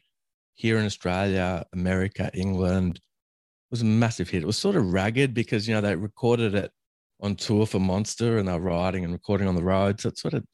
here 0.54 0.78
in 0.78 0.86
Australia, 0.86 1.66
America, 1.74 2.30
England. 2.32 2.96
It 2.96 3.72
was 3.72 3.82
a 3.82 3.84
massive 3.84 4.30
hit. 4.30 4.42
It 4.42 4.46
was 4.46 4.56
sort 4.56 4.74
of 4.74 4.90
ragged 4.90 5.34
because, 5.34 5.68
you 5.68 5.74
know, 5.74 5.82
they 5.82 5.96
recorded 5.96 6.54
it 6.54 6.72
on 7.20 7.36
tour 7.36 7.66
for 7.66 7.78
Monster 7.78 8.38
and 8.38 8.48
they 8.48 8.52
were 8.52 8.60
riding 8.60 9.04
and 9.04 9.12
recording 9.12 9.48
on 9.48 9.54
the 9.54 9.62
road. 9.62 10.00
So 10.00 10.08
it 10.08 10.18
sort 10.18 10.34
of 10.34 10.44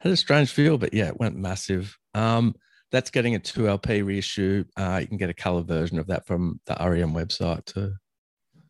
had 0.00 0.12
a 0.12 0.16
strange 0.16 0.50
feel, 0.50 0.78
but 0.78 0.94
yeah, 0.94 1.08
it 1.08 1.20
went 1.20 1.36
massive. 1.36 1.96
Um, 2.14 2.54
that's 2.90 3.10
getting 3.10 3.34
a 3.34 3.40
2LP 3.40 4.04
reissue. 4.04 4.64
Uh, 4.76 4.98
you 5.00 5.06
can 5.06 5.16
get 5.16 5.30
a 5.30 5.34
color 5.34 5.62
version 5.62 5.98
of 5.98 6.08
that 6.08 6.26
from 6.26 6.60
the 6.66 6.76
REM 6.78 7.14
website 7.14 7.64
too. 7.64 7.94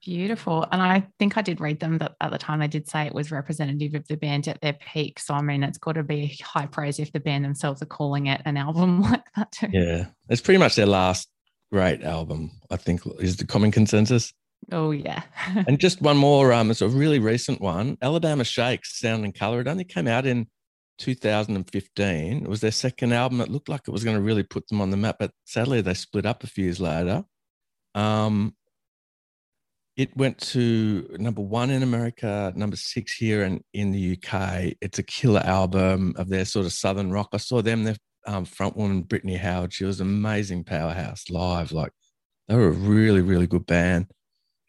Beautiful. 0.04 0.66
And 0.72 0.82
I 0.82 1.06
think 1.20 1.36
I 1.36 1.42
did 1.42 1.60
read 1.60 1.78
them 1.78 1.98
that 1.98 2.16
at 2.20 2.32
the 2.32 2.38
time 2.38 2.58
they 2.58 2.66
did 2.66 2.88
say 2.88 3.06
it 3.06 3.14
was 3.14 3.30
representative 3.30 3.94
of 3.94 4.06
the 4.08 4.16
band 4.16 4.48
at 4.48 4.60
their 4.60 4.72
peak. 4.72 5.20
So, 5.20 5.34
I 5.34 5.42
mean, 5.42 5.62
it's 5.62 5.78
got 5.78 5.92
to 5.92 6.02
be 6.02 6.38
high 6.42 6.66
praise 6.66 6.98
if 6.98 7.12
the 7.12 7.20
band 7.20 7.44
themselves 7.44 7.82
are 7.82 7.86
calling 7.86 8.26
it 8.26 8.42
an 8.44 8.56
album 8.56 9.02
like 9.02 9.22
that 9.36 9.52
too. 9.52 9.68
Yeah. 9.72 10.06
It's 10.28 10.40
pretty 10.40 10.58
much 10.58 10.74
their 10.74 10.86
last 10.86 11.28
great 11.72 12.02
album, 12.02 12.50
I 12.68 12.76
think, 12.76 13.02
is 13.20 13.36
the 13.36 13.46
common 13.46 13.70
consensus. 13.70 14.32
Oh, 14.70 14.90
yeah. 14.90 15.22
and 15.66 15.78
just 15.78 16.00
one 16.00 16.16
more, 16.16 16.52
um, 16.52 16.70
it's 16.70 16.82
a 16.82 16.88
really 16.88 17.18
recent 17.18 17.60
one 17.60 17.96
Alabama 18.00 18.44
Shakes, 18.44 18.98
Sound 18.98 19.24
and 19.24 19.34
Color. 19.34 19.60
It 19.60 19.68
only 19.68 19.84
came 19.84 20.06
out 20.06 20.26
in 20.26 20.46
2015. 20.98 22.42
It 22.42 22.48
was 22.48 22.60
their 22.60 22.70
second 22.70 23.12
album. 23.12 23.40
It 23.40 23.50
looked 23.50 23.68
like 23.68 23.82
it 23.86 23.90
was 23.90 24.04
going 24.04 24.16
to 24.16 24.22
really 24.22 24.44
put 24.44 24.68
them 24.68 24.80
on 24.80 24.90
the 24.90 24.96
map, 24.96 25.16
but 25.18 25.32
sadly 25.44 25.80
they 25.80 25.94
split 25.94 26.26
up 26.26 26.44
a 26.44 26.46
few 26.46 26.64
years 26.64 26.80
later. 26.80 27.24
Um, 27.94 28.54
it 29.96 30.16
went 30.16 30.38
to 30.38 31.06
number 31.18 31.42
one 31.42 31.70
in 31.70 31.82
America, 31.82 32.52
number 32.56 32.76
six 32.76 33.14
here 33.14 33.42
and 33.42 33.62
in 33.74 33.92
the 33.92 34.16
UK. 34.16 34.74
It's 34.80 34.98
a 34.98 35.02
killer 35.02 35.42
album 35.44 36.14
of 36.16 36.28
their 36.28 36.46
sort 36.46 36.64
of 36.64 36.72
southern 36.72 37.10
rock. 37.10 37.28
I 37.32 37.36
saw 37.36 37.60
them, 37.60 37.84
their 37.84 37.96
um, 38.26 38.44
front 38.44 38.76
woman 38.76 39.02
Brittany 39.02 39.36
Howard. 39.36 39.72
She 39.72 39.84
was 39.84 40.00
an 40.00 40.06
amazing 40.06 40.64
powerhouse 40.64 41.28
live. 41.28 41.72
Like 41.72 41.92
they 42.48 42.54
were 42.54 42.68
a 42.68 42.72
really, 42.72 43.20
really 43.20 43.46
good 43.46 43.66
band. 43.66 44.06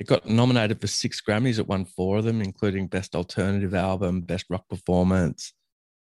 It 0.04 0.08
got 0.08 0.28
nominated 0.28 0.82
for 0.82 0.88
six 0.88 1.22
Grammys. 1.22 1.60
It 1.60 1.70
won 1.70 1.86
four 1.86 2.18
of 2.18 2.26
them, 2.26 2.42
including 2.42 2.88
Best 2.88 3.16
Alternative 3.16 3.74
Album, 3.74 4.20
Best 4.20 4.48
Rock 4.50 4.68
Performance, 4.68 5.54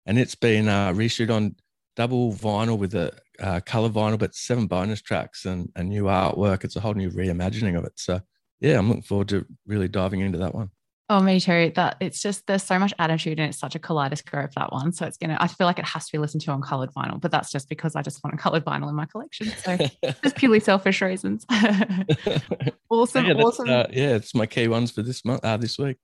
and 0.06 0.20
it's 0.20 0.36
been 0.36 0.68
uh, 0.68 0.92
reissued 0.92 1.32
on 1.32 1.56
double 1.96 2.32
vinyl 2.32 2.78
with 2.78 2.94
a 2.94 3.10
uh, 3.40 3.58
color 3.66 3.88
vinyl, 3.88 4.16
but 4.16 4.36
seven 4.36 4.68
bonus 4.68 5.02
tracks 5.02 5.46
and 5.46 5.72
a 5.74 5.82
new 5.82 6.04
artwork. 6.04 6.62
It's 6.62 6.76
a 6.76 6.80
whole 6.80 6.94
new 6.94 7.10
reimagining 7.10 7.76
of 7.76 7.84
it. 7.86 7.94
So 7.96 8.20
yeah, 8.60 8.78
I'm 8.78 8.86
looking 8.86 9.02
forward 9.02 9.30
to 9.30 9.44
really 9.66 9.88
diving 9.88 10.20
into 10.20 10.38
that 10.38 10.54
one. 10.54 10.70
Oh, 11.10 11.20
me 11.20 11.40
too. 11.40 11.72
That 11.74 11.96
it's 12.00 12.20
just 12.20 12.46
there's 12.46 12.62
so 12.62 12.78
much 12.78 12.92
attitude 12.98 13.40
and 13.40 13.48
it's 13.48 13.58
such 13.58 13.74
a 13.74 13.78
kaleidoscope 13.78 14.52
that 14.52 14.72
one. 14.72 14.92
So 14.92 15.06
it's 15.06 15.16
gonna. 15.16 15.38
I 15.40 15.46
feel 15.48 15.66
like 15.66 15.78
it 15.78 15.86
has 15.86 16.06
to 16.06 16.12
be 16.12 16.18
listened 16.18 16.42
to 16.42 16.50
on 16.50 16.60
colored 16.60 16.90
vinyl, 16.92 17.18
but 17.18 17.30
that's 17.30 17.50
just 17.50 17.68
because 17.68 17.96
I 17.96 18.02
just 18.02 18.22
want 18.22 18.34
a 18.34 18.36
colored 18.36 18.64
vinyl 18.64 18.90
in 18.90 18.94
my 18.94 19.06
collection. 19.06 19.48
So 19.48 19.78
just 20.22 20.36
purely 20.36 20.60
selfish 20.60 21.00
reasons. 21.00 21.46
awesome, 22.90 23.24
yeah, 23.24 23.34
awesome. 23.34 23.70
Uh, 23.70 23.86
yeah, 23.90 24.16
it's 24.16 24.34
my 24.34 24.44
key 24.44 24.68
ones 24.68 24.90
for 24.90 25.02
this 25.02 25.24
month. 25.24 25.42
Uh, 25.42 25.56
this 25.56 25.78
week. 25.78 25.96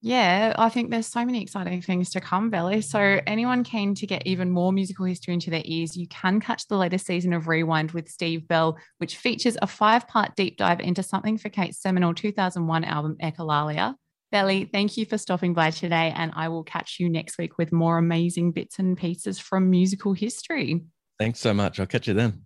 Yeah, 0.00 0.54
I 0.56 0.68
think 0.68 0.90
there's 0.90 1.08
so 1.08 1.24
many 1.24 1.42
exciting 1.42 1.82
things 1.82 2.10
to 2.10 2.20
come, 2.20 2.50
Belly. 2.50 2.80
So, 2.82 3.20
anyone 3.26 3.64
keen 3.64 3.94
to 3.96 4.06
get 4.06 4.26
even 4.26 4.50
more 4.50 4.72
musical 4.72 5.04
history 5.06 5.34
into 5.34 5.50
their 5.50 5.62
ears, 5.64 5.96
you 5.96 6.06
can 6.08 6.40
catch 6.40 6.66
the 6.66 6.76
latest 6.76 7.06
season 7.06 7.32
of 7.32 7.46
Rewind 7.48 7.92
with 7.92 8.08
Steve 8.08 8.46
Bell, 8.46 8.76
which 8.98 9.16
features 9.16 9.56
a 9.60 9.66
five 9.68 10.08
part 10.08 10.34
deep 10.36 10.56
dive 10.56 10.80
into 10.80 11.02
something 11.02 11.36
for 11.36 11.48
Kate's 11.48 11.80
seminal 11.80 12.12
2001 12.12 12.84
album, 12.84 13.16
Echolalia. 13.22 13.94
Belly, 14.30 14.68
thank 14.70 14.98
you 14.98 15.06
for 15.06 15.16
stopping 15.16 15.54
by 15.54 15.70
today, 15.70 16.12
and 16.14 16.32
I 16.36 16.48
will 16.48 16.62
catch 16.62 17.00
you 17.00 17.08
next 17.08 17.38
week 17.38 17.56
with 17.56 17.72
more 17.72 17.96
amazing 17.96 18.52
bits 18.52 18.78
and 18.78 18.96
pieces 18.96 19.38
from 19.38 19.70
musical 19.70 20.12
history. 20.12 20.82
Thanks 21.18 21.40
so 21.40 21.54
much. 21.54 21.80
I'll 21.80 21.86
catch 21.86 22.08
you 22.08 22.14
then. 22.14 22.42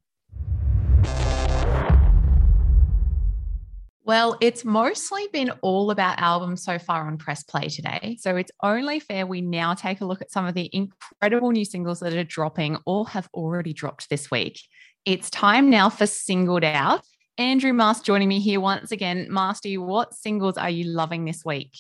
Well, 4.05 4.37
it's 4.41 4.65
mostly 4.65 5.29
been 5.33 5.51
all 5.63 5.91
about 5.91 6.21
albums 6.21 6.63
so 6.63 6.79
far 6.79 7.07
on 7.07 7.19
Press 7.19 7.43
Play 7.45 7.69
today. 7.69 8.17
So 8.21 8.37
it's 8.37 8.51
only 8.63 9.01
fair 9.01 9.27
we 9.27 9.41
now 9.41 9.75
take 9.75 10.01
a 10.01 10.05
look 10.05 10.21
at 10.21 10.33
some 10.33 10.45
of 10.45 10.55
the 10.55 10.69
incredible 10.73 11.51
new 11.51 11.65
singles 11.65 12.01
that 12.01 12.13
are 12.13 12.25
dropping 12.25 12.79
or 12.85 13.09
have 13.09 13.29
already 13.35 13.73
dropped 13.73 14.09
this 14.11 14.31
week. 14.31 14.61
It's 15.05 15.31
time 15.31 15.71
now 15.71 15.89
for 15.89 16.07
Singled 16.07 16.65
Out. 16.65 17.05
Andrew 17.39 17.73
Mast 17.73 18.05
joining 18.05 18.29
me 18.29 18.41
here 18.41 18.61
once 18.61 18.93
again. 18.93 19.27
Masty, 19.31 19.79
what 19.79 20.15
singles 20.15 20.59
are 20.59 20.69
you 20.69 20.85
loving 20.85 21.25
this 21.25 21.45
week? 21.45 21.75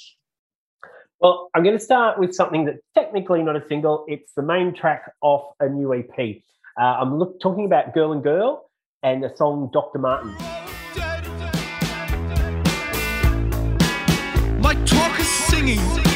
Well, 1.20 1.50
I'm 1.54 1.62
going 1.62 1.76
to 1.76 1.84
start 1.84 2.18
with 2.18 2.34
something 2.34 2.64
that's 2.64 2.80
technically 2.94 3.42
not 3.42 3.56
a 3.56 3.62
single. 3.68 4.06
It's 4.08 4.32
the 4.34 4.42
main 4.42 4.74
track 4.74 5.12
off 5.20 5.54
a 5.60 5.68
new 5.68 5.94
EP. 5.94 6.42
Uh, 6.80 6.82
I'm 6.82 7.18
look, 7.18 7.38
talking 7.40 7.66
about 7.66 7.92
Girl 7.92 8.12
and 8.12 8.22
Girl 8.22 8.70
and 9.02 9.22
the 9.22 9.30
song 9.36 9.68
Dr. 9.72 9.98
Marten. 9.98 10.34
like 14.62 14.86
talk 14.86 15.20
is 15.20 15.28
singing. 15.28 16.11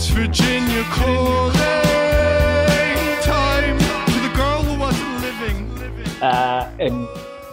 West 0.00 0.12
Virginia 0.12 0.82
calling. 0.84 1.52
Time 3.20 3.78
to 4.06 4.20
the 4.20 4.34
girl 4.34 4.62
who 4.62 4.80
wasn't 4.80 5.20
living. 5.20 6.22
Uh, 6.22 6.74
and 6.78 7.06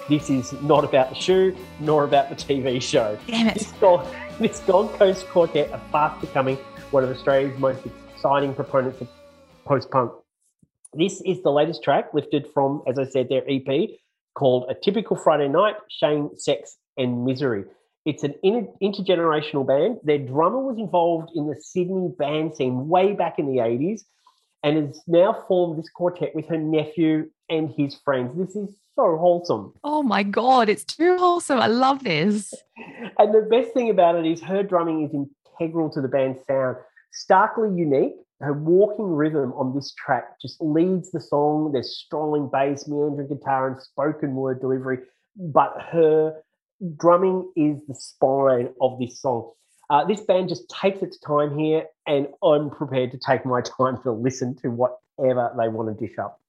this 0.07 0.29
is 0.29 0.53
not 0.61 0.85
about 0.85 1.09
the 1.09 1.15
shoe, 1.15 1.53
nor 1.81 2.05
about 2.05 2.29
the 2.29 2.35
TV 2.35 2.81
show. 2.81 3.17
Damn 3.27 3.47
it. 3.47 3.55
This 3.55 3.73
Gold, 3.81 4.07
this 4.39 4.61
Gold 4.61 4.93
Coast 4.93 5.27
Quartet 5.27 5.73
are 5.73 5.81
fast 5.91 6.21
becoming 6.21 6.55
one 6.91 7.03
of 7.03 7.09
Australia's 7.09 7.59
most 7.59 7.85
exciting 8.13 8.53
proponents 8.53 9.01
of 9.01 9.09
post 9.65 9.91
punk. 9.91 10.13
This 10.93 11.19
is 11.25 11.43
the 11.43 11.51
latest 11.51 11.83
track 11.83 12.13
lifted 12.13 12.47
from, 12.53 12.81
as 12.87 12.97
I 12.97 13.03
said, 13.09 13.27
their 13.27 13.43
EP 13.45 13.89
called 14.35 14.67
A 14.69 14.73
Typical 14.73 15.17
Friday 15.17 15.49
Night 15.49 15.75
Shame, 15.89 16.29
Sex, 16.37 16.77
and 16.95 17.25
Misery. 17.25 17.65
It's 18.07 18.23
an 18.23 18.35
inter- 18.41 18.71
intergenerational 18.81 19.67
band. 19.67 19.97
Their 20.05 20.17
drummer 20.17 20.59
was 20.59 20.77
involved 20.77 21.29
in 21.35 21.45
the 21.45 21.57
Sydney 21.59 22.09
band 22.17 22.55
scene 22.55 22.87
way 22.87 23.11
back 23.11 23.37
in 23.37 23.47
the 23.47 23.59
80s 23.59 24.03
and 24.63 24.77
has 24.77 25.01
now 25.07 25.43
formed 25.45 25.77
this 25.77 25.89
quartet 25.89 26.33
with 26.33 26.47
her 26.47 26.57
nephew 26.57 27.29
and 27.49 27.69
his 27.69 27.95
friends. 28.05 28.31
This 28.37 28.55
is 28.55 28.73
so 28.95 29.17
wholesome. 29.17 29.73
Oh 29.83 30.03
my 30.03 30.23
God, 30.23 30.69
it's 30.69 30.85
too 30.85 31.17
wholesome. 31.17 31.59
I 31.59 31.67
love 31.67 32.05
this. 32.05 32.53
And 33.19 33.35
the 33.35 33.41
best 33.41 33.73
thing 33.73 33.89
about 33.89 34.15
it 34.15 34.25
is 34.25 34.41
her 34.41 34.63
drumming 34.63 35.03
is 35.03 35.13
integral 35.59 35.89
to 35.89 35.99
the 35.99 36.07
band's 36.07 36.39
sound 36.47 36.77
starkly 37.11 37.75
unique. 37.75 38.13
Her 38.39 38.53
walking 38.53 39.05
rhythm 39.05 39.51
on 39.51 39.75
this 39.75 39.93
track 39.95 40.39
just 40.41 40.61
leads 40.61 41.11
the 41.11 41.19
song. 41.19 41.73
There's 41.73 41.97
strolling 42.05 42.49
bass, 42.49 42.87
meandering 42.87 43.27
guitar, 43.27 43.67
and 43.67 43.81
spoken 43.81 44.33
word 44.33 44.61
delivery, 44.61 44.99
but 45.35 45.75
her 45.91 46.41
drumming 46.95 47.51
is 47.55 47.81
the 47.87 47.95
spine 47.95 48.69
of 48.81 48.99
this 48.99 49.21
song. 49.21 49.51
Uh, 49.89 50.03
this 50.05 50.21
band 50.21 50.49
just 50.49 50.69
takes 50.69 51.01
its 51.01 51.17
time 51.19 51.57
here, 51.57 51.85
and 52.05 52.27
I'm 52.43 52.69
prepared 52.69 53.11
to 53.11 53.17
take 53.17 53.45
my 53.45 53.61
time 53.77 54.01
to 54.03 54.11
listen 54.11 54.55
to 54.57 54.69
whatever 54.69 55.53
they 55.57 55.69
want 55.69 55.97
to 55.97 56.07
dish 56.07 56.17
up. 56.17 56.41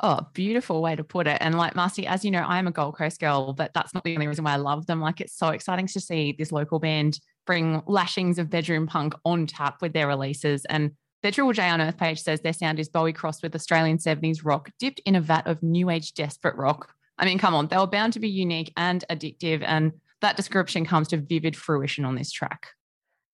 Oh, 0.00 0.20
beautiful 0.34 0.82
way 0.82 0.94
to 0.94 1.02
put 1.02 1.26
it. 1.26 1.38
And 1.40 1.56
like 1.56 1.74
Masty, 1.74 2.04
as 2.04 2.22
you 2.22 2.30
know, 2.30 2.42
I 2.42 2.58
am 2.58 2.66
a 2.66 2.70
Gold 2.70 2.98
Coast 2.98 3.18
girl, 3.18 3.54
but 3.54 3.72
that's 3.72 3.94
not 3.94 4.04
the 4.04 4.14
only 4.14 4.26
reason 4.26 4.44
why 4.44 4.52
I 4.52 4.56
love 4.56 4.86
them. 4.86 5.00
Like 5.00 5.22
it's 5.22 5.34
so 5.34 5.48
exciting 5.48 5.86
to 5.86 6.00
see 6.00 6.36
this 6.38 6.52
local 6.52 6.78
band 6.78 7.18
bring 7.46 7.82
lashings 7.86 8.38
of 8.38 8.50
bedroom 8.50 8.86
punk 8.86 9.14
on 9.24 9.46
tap 9.46 9.80
with 9.80 9.94
their 9.94 10.06
releases. 10.06 10.66
And 10.66 10.92
their 11.22 11.32
Triple 11.32 11.54
J 11.54 11.70
Unearth 11.70 11.96
page 11.96 12.20
says 12.20 12.42
their 12.42 12.52
sound 12.52 12.78
is 12.78 12.90
Bowie 12.90 13.14
crossed 13.14 13.42
with 13.42 13.54
Australian 13.54 13.96
70s 13.96 14.44
rock, 14.44 14.70
dipped 14.78 15.00
in 15.06 15.16
a 15.16 15.20
vat 15.20 15.46
of 15.46 15.62
new 15.62 15.88
age 15.88 16.12
desperate 16.12 16.56
rock. 16.56 16.92
I 17.18 17.24
mean, 17.24 17.38
come 17.38 17.54
on, 17.54 17.68
they 17.68 17.76
were 17.76 17.86
bound 17.86 18.12
to 18.14 18.20
be 18.20 18.28
unique 18.28 18.72
and 18.76 19.04
addictive. 19.10 19.62
And 19.66 19.92
that 20.20 20.36
description 20.36 20.84
comes 20.84 21.08
to 21.08 21.16
vivid 21.16 21.56
fruition 21.56 22.04
on 22.04 22.14
this 22.14 22.30
track. 22.30 22.68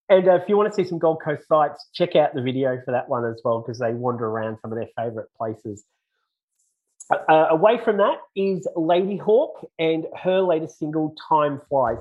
And 0.09 0.27
uh, 0.27 0.35
if 0.35 0.49
you 0.49 0.57
want 0.57 0.71
to 0.71 0.75
see 0.75 0.87
some 0.87 0.99
Gold 0.99 1.21
Coast 1.23 1.47
sites, 1.47 1.87
check 1.93 2.15
out 2.15 2.33
the 2.33 2.41
video 2.41 2.81
for 2.85 2.91
that 2.91 3.07
one 3.07 3.25
as 3.25 3.41
well, 3.43 3.61
because 3.61 3.79
they 3.79 3.93
wander 3.93 4.25
around 4.25 4.57
some 4.61 4.71
of 4.71 4.77
their 4.77 4.89
favourite 4.97 5.27
places. 5.37 5.85
Uh, 7.09 7.47
away 7.49 7.77
from 7.83 7.97
that 7.97 8.17
is 8.35 8.67
Ladyhawke 8.75 9.65
and 9.79 10.05
her 10.21 10.41
latest 10.41 10.79
single, 10.79 11.15
Time 11.29 11.61
Flies. 11.69 11.97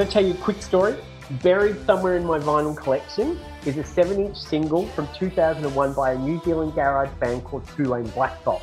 Going 0.00 0.08
to 0.08 0.14
tell 0.14 0.24
you 0.24 0.32
a 0.32 0.36
quick 0.38 0.62
story. 0.62 0.96
Buried 1.42 1.76
somewhere 1.84 2.16
in 2.16 2.24
my 2.24 2.38
vinyl 2.38 2.74
collection 2.74 3.38
is 3.66 3.76
a 3.76 3.84
7 3.84 4.18
inch 4.18 4.34
single 4.34 4.86
from 4.86 5.06
2001 5.14 5.92
by 5.92 6.12
a 6.12 6.18
New 6.18 6.40
Zealand 6.42 6.74
garage 6.74 7.10
band 7.20 7.44
called 7.44 7.68
Two 7.76 7.84
Lane 7.84 8.06
Blacktop. 8.06 8.62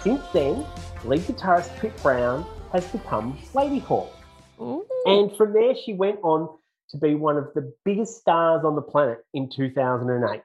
Since 0.00 0.22
then, 0.32 0.64
lead 1.04 1.22
guitarist 1.22 1.76
Pip 1.80 2.00
Brown 2.04 2.46
has 2.70 2.86
become 2.86 3.36
Ladyhawke. 3.52 4.12
Ooh. 4.60 4.86
And 5.06 5.36
from 5.36 5.54
there, 5.54 5.74
she 5.74 5.92
went 5.92 6.20
on 6.22 6.56
to 6.90 6.98
be 6.98 7.16
one 7.16 7.36
of 7.36 7.48
the 7.56 7.74
biggest 7.84 8.18
stars 8.18 8.64
on 8.64 8.76
the 8.76 8.82
planet 8.82 9.24
in 9.34 9.50
2008 9.50 10.40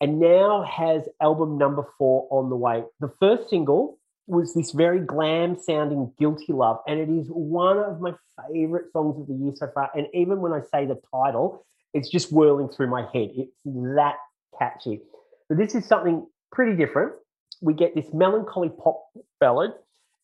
and 0.00 0.18
now 0.18 0.64
has 0.64 1.08
album 1.22 1.58
number 1.58 1.86
four 1.96 2.26
on 2.32 2.50
the 2.50 2.56
way. 2.56 2.82
The 2.98 3.12
first 3.20 3.50
single 3.50 4.00
was 4.26 4.54
this 4.54 4.70
very 4.70 5.00
glam 5.00 5.56
sounding 5.58 6.12
Guilty 6.18 6.52
Love, 6.52 6.78
and 6.86 6.98
it 6.98 7.08
is 7.08 7.26
one 7.28 7.78
of 7.78 8.00
my 8.00 8.12
favorite 8.50 8.90
songs 8.92 9.20
of 9.20 9.26
the 9.26 9.34
year 9.34 9.52
so 9.54 9.68
far. 9.74 9.90
And 9.94 10.06
even 10.14 10.40
when 10.40 10.52
I 10.52 10.60
say 10.72 10.86
the 10.86 11.00
title, 11.12 11.66
it's 11.92 12.08
just 12.08 12.32
whirling 12.32 12.68
through 12.68 12.88
my 12.88 13.02
head. 13.12 13.30
It's 13.36 13.52
that 13.64 14.16
catchy. 14.58 15.00
But 15.48 15.58
this 15.58 15.74
is 15.74 15.86
something 15.86 16.26
pretty 16.52 16.76
different. 16.76 17.12
We 17.60 17.74
get 17.74 17.94
this 17.94 18.12
melancholy 18.12 18.70
pop 18.70 19.04
ballad 19.40 19.72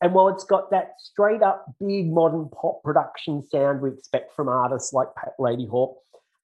and 0.01 0.15
while 0.15 0.29
it's 0.29 0.45
got 0.45 0.71
that 0.71 0.95
straight 0.99 1.43
up 1.43 1.67
big 1.79 2.11
modern 2.11 2.49
pop 2.49 2.83
production 2.83 3.47
sound 3.51 3.83
we 3.83 3.91
expect 3.91 4.35
from 4.35 4.49
artists 4.49 4.93
like 4.93 5.09
Pat 5.15 5.35
Ladyhawke, 5.39 5.97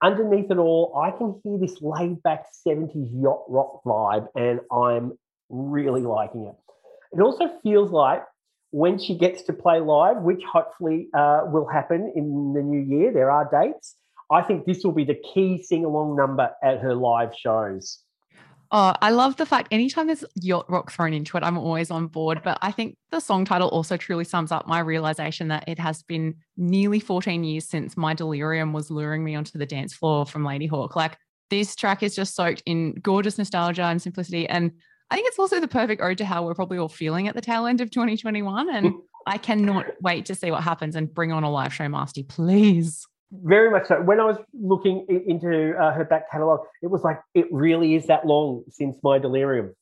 underneath 0.02 0.50
it 0.50 0.58
all, 0.58 1.00
I 1.02 1.10
can 1.10 1.40
hear 1.42 1.58
this 1.58 1.80
laid 1.80 2.22
back 2.22 2.46
70s 2.66 3.10
yacht 3.14 3.44
rock 3.48 3.82
vibe, 3.84 4.28
and 4.34 4.60
I'm 4.70 5.18
really 5.48 6.02
liking 6.02 6.46
it. 6.46 6.54
It 7.16 7.22
also 7.22 7.48
feels 7.62 7.90
like 7.90 8.22
when 8.70 8.98
she 8.98 9.16
gets 9.16 9.42
to 9.42 9.52
play 9.52 9.80
live, 9.80 10.18
which 10.18 10.42
hopefully 10.44 11.08
uh, 11.14 11.42
will 11.46 11.66
happen 11.66 12.12
in 12.14 12.52
the 12.52 12.62
new 12.62 12.80
year, 12.80 13.12
there 13.12 13.30
are 13.30 13.48
dates. 13.50 13.94
I 14.30 14.42
think 14.42 14.66
this 14.66 14.84
will 14.84 14.92
be 14.92 15.04
the 15.04 15.18
key 15.32 15.62
sing 15.62 15.84
along 15.84 16.16
number 16.16 16.50
at 16.62 16.80
her 16.80 16.94
live 16.94 17.30
shows. 17.34 18.00
Oh, 18.72 18.94
I 19.00 19.10
love 19.10 19.36
the 19.36 19.46
fact 19.46 19.68
anytime 19.70 20.08
there's 20.08 20.24
yacht 20.34 20.68
rock 20.68 20.90
thrown 20.90 21.14
into 21.14 21.36
it, 21.36 21.44
I'm 21.44 21.56
always 21.56 21.90
on 21.90 22.08
board. 22.08 22.42
But 22.42 22.58
I 22.60 22.72
think 22.72 22.96
the 23.10 23.20
song 23.20 23.44
title 23.44 23.68
also 23.68 23.96
truly 23.96 24.24
sums 24.24 24.50
up 24.50 24.66
my 24.66 24.80
realization 24.80 25.48
that 25.48 25.64
it 25.68 25.78
has 25.78 26.02
been 26.02 26.34
nearly 26.56 26.98
14 26.98 27.44
years 27.44 27.68
since 27.68 27.96
my 27.96 28.12
delirium 28.12 28.72
was 28.72 28.90
luring 28.90 29.22
me 29.22 29.36
onto 29.36 29.56
the 29.56 29.66
dance 29.66 29.94
floor 29.94 30.26
from 30.26 30.42
Ladyhawke. 30.42 30.96
Like 30.96 31.16
this 31.48 31.76
track 31.76 32.02
is 32.02 32.16
just 32.16 32.34
soaked 32.34 32.62
in 32.66 32.94
gorgeous 32.94 33.38
nostalgia 33.38 33.84
and 33.84 34.02
simplicity. 34.02 34.48
And 34.48 34.72
I 35.10 35.14
think 35.14 35.28
it's 35.28 35.38
also 35.38 35.60
the 35.60 35.68
perfect 35.68 36.02
ode 36.02 36.18
to 36.18 36.24
how 36.24 36.44
we're 36.44 36.54
probably 36.54 36.78
all 36.78 36.88
feeling 36.88 37.28
at 37.28 37.34
the 37.34 37.40
tail 37.40 37.66
end 37.66 37.80
of 37.80 37.90
2021. 37.90 38.74
And 38.74 38.94
I 39.26 39.38
cannot 39.38 39.86
wait 40.00 40.26
to 40.26 40.34
see 40.34 40.50
what 40.50 40.62
happens 40.62 40.96
and 40.96 41.12
bring 41.12 41.32
on 41.32 41.44
a 41.44 41.50
live 41.50 41.72
show, 41.72 41.84
Masty, 41.84 42.26
please. 42.26 43.06
Very 43.32 43.70
much 43.70 43.88
so. 43.88 44.00
When 44.00 44.20
I 44.20 44.24
was 44.24 44.36
looking 44.52 45.04
into 45.08 45.76
uh, 45.76 45.92
her 45.92 46.04
back 46.04 46.30
catalogue, 46.30 46.60
it 46.82 46.88
was 46.88 47.02
like 47.02 47.20
it 47.34 47.46
really 47.50 47.94
is 47.96 48.06
that 48.06 48.24
long 48.24 48.62
since 48.70 48.96
my 49.02 49.18
delirium. 49.18 49.74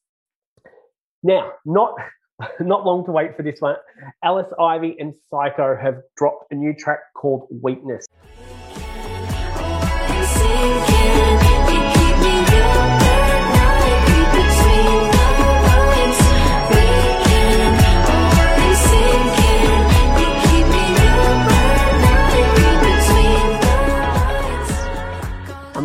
Now, 1.23 1.53
not 1.67 1.95
not 2.61 2.85
long 2.85 3.05
to 3.05 3.13
wait 3.13 3.37
for 3.37 3.43
this 3.43 3.61
one. 3.61 3.77
Alice 4.23 4.51
Ivy 4.59 4.97
and 4.99 5.15
Sycco 5.31 5.81
have 5.81 5.97
dropped 6.17 6.53
a 6.53 6.55
new 6.55 6.75
track 6.75 7.01
called 7.15 7.49
Weakness. 7.63 8.07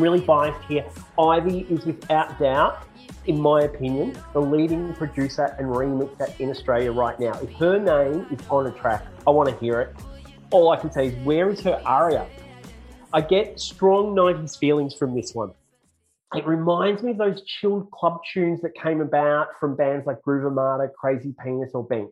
Really 0.10 0.26
biased 0.26 0.66
here. 0.68 0.84
Ivy 1.20 1.68
is 1.70 1.86
without 1.86 2.40
doubt, 2.40 2.82
in 3.28 3.40
my 3.40 3.62
opinion, 3.62 4.18
the 4.34 4.42
leading 4.42 4.92
producer 4.96 5.56
and 5.60 5.68
remixer 5.68 6.36
in 6.40 6.50
Australia 6.50 6.92
right 6.92 7.20
now. 7.20 7.40
If 7.42 7.52
her 7.58 7.78
name 7.78 8.26
is 8.32 8.40
on 8.50 8.66
a 8.66 8.72
track, 8.72 9.06
I 9.28 9.30
want 9.30 9.50
to 9.50 9.56
hear 9.58 9.82
it. 9.82 9.96
All 10.50 10.72
I 10.72 10.78
can 10.78 10.92
say 10.92 11.10
is, 11.10 11.16
where 11.24 11.52
is 11.52 11.62
her 11.62 11.80
aria? 11.86 12.26
I 13.14 13.22
get 13.22 13.60
strong 13.60 14.16
90s 14.16 14.58
feelings 14.58 14.96
from 14.96 15.14
this 15.14 15.36
one. 15.36 15.52
It 16.34 16.48
reminds 16.48 17.04
me 17.04 17.12
of 17.12 17.20
those 17.20 17.44
chilled 17.44 17.92
club 17.92 18.22
tunes 18.34 18.62
that 18.62 18.74
came 18.74 19.02
about 19.02 19.50
from 19.60 19.76
bands 19.76 20.08
like 20.08 20.24
Groove 20.24 20.44
Armada, 20.44 20.90
Crazy 21.00 21.36
Penis, 21.46 21.70
or 21.76 21.86
Bink. 21.86 22.10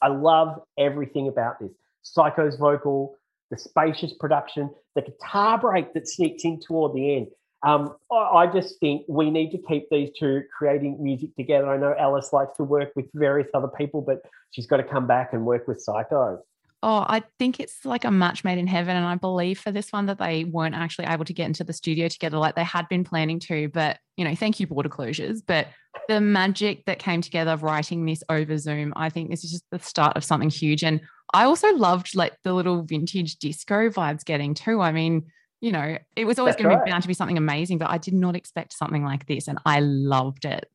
I 0.00 0.06
love 0.06 0.60
everything 0.78 1.26
about 1.26 1.58
this. 1.58 1.72
Sycco's 2.02 2.54
vocal, 2.58 3.16
the 3.50 3.58
spacious 3.58 4.12
production, 4.14 4.70
the 4.94 5.02
guitar 5.02 5.58
break 5.58 5.94
that 5.94 6.08
sneaks 6.08 6.44
in 6.44 6.60
toward 6.60 6.94
the 6.94 7.16
end. 7.16 7.28
Um, 7.62 7.96
I, 8.12 8.16
I 8.16 8.46
just 8.46 8.78
think 8.78 9.04
we 9.08 9.30
need 9.30 9.50
to 9.52 9.58
keep 9.58 9.88
these 9.90 10.10
two 10.18 10.42
creating 10.56 11.02
music 11.02 11.34
together. 11.36 11.68
I 11.68 11.78
know 11.78 11.94
Alice 11.98 12.32
likes 12.32 12.56
to 12.58 12.64
work 12.64 12.90
with 12.94 13.06
various 13.14 13.48
other 13.54 13.68
people, 13.68 14.02
but 14.02 14.20
she's 14.50 14.66
got 14.66 14.78
to 14.78 14.84
come 14.84 15.06
back 15.06 15.32
and 15.32 15.46
work 15.46 15.66
with 15.66 15.84
Sycco. 15.86 16.38
Oh, 16.86 17.02
I 17.08 17.22
think 17.38 17.60
it's 17.60 17.86
like 17.86 18.04
a 18.04 18.10
match 18.10 18.44
made 18.44 18.58
in 18.58 18.66
heaven. 18.66 18.94
And 18.94 19.06
I 19.06 19.14
believe 19.14 19.58
for 19.58 19.72
this 19.72 19.90
one 19.90 20.04
that 20.04 20.18
they 20.18 20.44
weren't 20.44 20.74
actually 20.74 21.06
able 21.06 21.24
to 21.24 21.32
get 21.32 21.46
into 21.46 21.64
the 21.64 21.72
studio 21.72 22.08
together 22.08 22.36
like 22.36 22.56
they 22.56 22.62
had 22.62 22.86
been 22.90 23.04
planning 23.04 23.40
to. 23.40 23.70
But, 23.70 23.96
you 24.18 24.24
know, 24.26 24.34
thank 24.34 24.60
you, 24.60 24.66
border 24.66 24.90
closures. 24.90 25.40
But 25.46 25.68
the 26.08 26.20
magic 26.20 26.84
that 26.84 26.98
came 26.98 27.22
together 27.22 27.52
of 27.52 27.62
writing 27.62 28.04
this 28.04 28.22
over 28.28 28.58
Zoom, 28.58 28.92
I 28.96 29.08
think 29.08 29.30
this 29.30 29.44
is 29.44 29.52
just 29.52 29.64
the 29.70 29.78
start 29.78 30.18
of 30.18 30.24
something 30.24 30.50
huge. 30.50 30.84
And 30.84 31.00
I 31.32 31.44
also 31.44 31.74
loved 31.74 32.14
like 32.14 32.34
the 32.44 32.52
little 32.52 32.82
vintage 32.82 33.36
disco 33.36 33.88
vibes 33.88 34.22
getting 34.22 34.52
too. 34.52 34.82
I 34.82 34.92
mean, 34.92 35.24
you 35.62 35.72
know, 35.72 35.96
it 36.16 36.26
was 36.26 36.38
always 36.38 36.54
That's 36.56 36.64
going 36.64 36.78
to 36.78 36.84
be 36.84 36.90
bound 36.90 37.00
to 37.00 37.08
be 37.08 37.14
something 37.14 37.38
amazing, 37.38 37.78
but 37.78 37.88
I 37.88 37.96
did 37.96 38.12
not 38.12 38.36
expect 38.36 38.74
something 38.74 39.02
like 39.02 39.24
this. 39.26 39.48
And 39.48 39.58
I 39.64 39.80
loved 39.80 40.44
it. 40.44 40.68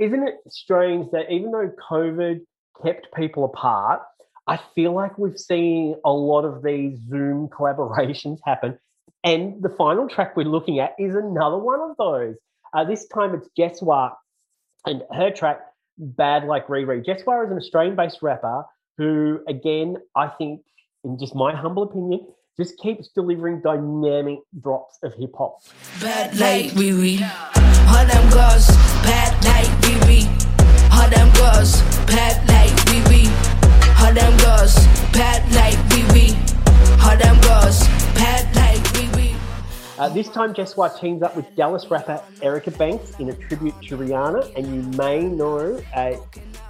Isn't 0.00 0.26
it 0.26 0.36
strange 0.48 1.10
that 1.10 1.30
even 1.30 1.50
though 1.50 1.70
COVID 1.90 2.40
kept 2.82 3.08
people 3.14 3.44
apart, 3.44 4.00
I 4.46 4.58
feel 4.74 4.92
like 4.92 5.18
we've 5.18 5.38
seen 5.38 5.96
a 6.04 6.12
lot 6.12 6.44
of 6.44 6.62
these 6.62 6.98
Zoom 7.08 7.48
collaborations 7.52 8.38
happen. 8.44 8.78
And 9.22 9.62
the 9.62 9.70
final 9.70 10.06
track 10.08 10.36
we're 10.36 10.44
looking 10.44 10.80
at 10.80 10.94
is 10.98 11.14
another 11.14 11.56
one 11.56 11.80
of 11.80 11.96
those. 11.96 12.36
Uh, 12.74 12.84
this 12.84 13.06
time 13.08 13.34
it's 13.34 13.48
Jesswar 13.58 14.12
and 14.84 15.02
her 15.12 15.30
track, 15.30 15.60
Bad 15.96 16.44
Like 16.44 16.66
Riri. 16.66 17.04
Jesswar 17.04 17.46
is 17.46 17.50
an 17.50 17.56
Australian 17.56 17.96
based 17.96 18.18
rapper 18.20 18.64
who, 18.98 19.40
again, 19.48 19.96
I 20.14 20.28
think, 20.28 20.60
in 21.04 21.18
just 21.18 21.34
my 21.34 21.54
humble 21.54 21.84
opinion, 21.84 22.26
just 22.56 22.78
keeps 22.78 23.08
delivering 23.08 23.60
dynamic 23.62 24.40
drops 24.60 24.98
of 25.02 25.14
hip 25.14 25.32
hop. 25.36 25.60
Bad 26.00 26.38
like 26.38 26.66
Riri. 26.72 27.20
All 27.88 28.06
them 28.06 28.30
girls, 28.30 28.68
bad 29.02 29.42
like 29.44 29.70
Riri. 29.82 30.26
All 30.92 31.08
them 31.08 31.32
girls, 31.34 31.80
bad 32.06 32.46
like 32.48 32.72
Riri. 32.86 33.43
Uh, 39.96 40.08
this 40.10 40.28
time, 40.28 40.52
Jesswar 40.52 41.00
teams 41.00 41.22
up 41.22 41.34
with 41.34 41.46
Dallas 41.56 41.90
rapper 41.90 42.22
Erica 42.42 42.70
Banks 42.72 43.18
in 43.18 43.30
a 43.30 43.32
tribute 43.32 43.74
to 43.84 43.96
Rihanna, 43.96 44.54
and 44.54 44.66
you 44.66 44.82
may 44.98 45.22
know 45.22 45.80
uh, 45.94 46.16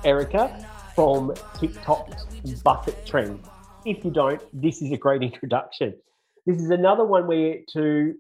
Erica 0.05 0.65
from 0.95 1.35
TikTok's 1.59 2.27
Buss 2.63 2.87
It 2.87 3.05
Trend. 3.05 3.41
If 3.85 4.05
you 4.05 4.13
don't, 4.13 4.41
this 4.53 4.81
is 4.81 4.93
a 4.93 4.97
great 4.97 5.23
introduction. 5.31 5.95
This 6.47 6.59
is 6.59 6.71
another 6.71 7.05
one 7.05 7.27
where, 7.27 7.57
to, 7.73 8.15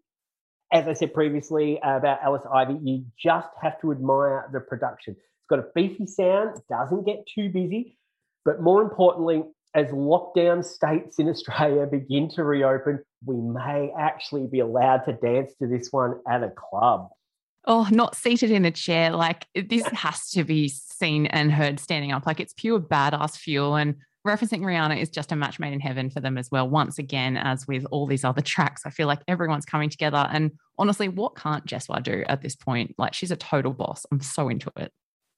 as 0.72 0.88
I 0.88 0.94
said 0.94 1.14
previously 1.14 1.78
about 1.84 2.18
Alice 2.20 2.42
Ivy, 2.52 2.78
you 2.82 3.04
just 3.16 3.50
have 3.62 3.80
to 3.82 3.92
admire 3.92 4.48
the 4.52 4.58
production. 4.58 5.14
It's 5.14 5.46
got 5.48 5.60
a 5.60 5.66
beefy 5.76 6.06
sound, 6.06 6.60
doesn't 6.68 7.04
get 7.04 7.24
too 7.32 7.50
busy, 7.50 7.98
but 8.44 8.60
more 8.60 8.82
importantly, 8.82 9.42
as 9.74 9.88
lockdown 9.88 10.64
states 10.64 11.18
in 11.18 11.28
Australia 11.28 11.86
begin 11.90 12.28
to 12.30 12.44
reopen, 12.44 13.00
we 13.24 13.36
may 13.36 13.90
actually 13.98 14.46
be 14.46 14.60
allowed 14.60 14.98
to 15.04 15.12
dance 15.12 15.52
to 15.60 15.66
this 15.66 15.88
one 15.90 16.20
at 16.28 16.42
a 16.42 16.50
club. 16.50 17.08
Oh, 17.66 17.88
not 17.90 18.14
seated 18.14 18.50
in 18.50 18.64
a 18.64 18.70
chair. 18.70 19.10
Like 19.10 19.46
this 19.54 19.86
has 19.92 20.30
to 20.30 20.44
be 20.44 20.68
seen 20.68 21.26
and 21.26 21.50
heard 21.50 21.80
standing 21.80 22.12
up. 22.12 22.26
Like 22.26 22.40
it's 22.40 22.52
pure 22.52 22.78
badass 22.78 23.36
fuel. 23.36 23.74
And 23.74 23.96
referencing 24.26 24.60
Rihanna 24.60 25.00
is 25.00 25.08
just 25.08 25.32
a 25.32 25.36
match 25.36 25.58
made 25.58 25.72
in 25.72 25.80
heaven 25.80 26.10
for 26.10 26.20
them 26.20 26.36
as 26.36 26.50
well. 26.50 26.68
Once 26.68 26.98
again, 26.98 27.36
as 27.36 27.66
with 27.66 27.86
all 27.90 28.06
these 28.06 28.24
other 28.24 28.42
tracks, 28.42 28.82
I 28.84 28.90
feel 28.90 29.06
like 29.06 29.20
everyone's 29.28 29.64
coming 29.64 29.88
together. 29.88 30.28
And 30.30 30.52
honestly, 30.78 31.08
what 31.08 31.36
can't 31.36 31.64
Jesswar 31.64 32.02
do 32.02 32.22
at 32.28 32.42
this 32.42 32.54
point? 32.54 32.94
Like 32.98 33.14
she's 33.14 33.30
a 33.30 33.36
total 33.36 33.72
boss. 33.72 34.04
I'm 34.12 34.20
so 34.20 34.50
into 34.50 34.70
it. 34.76 34.92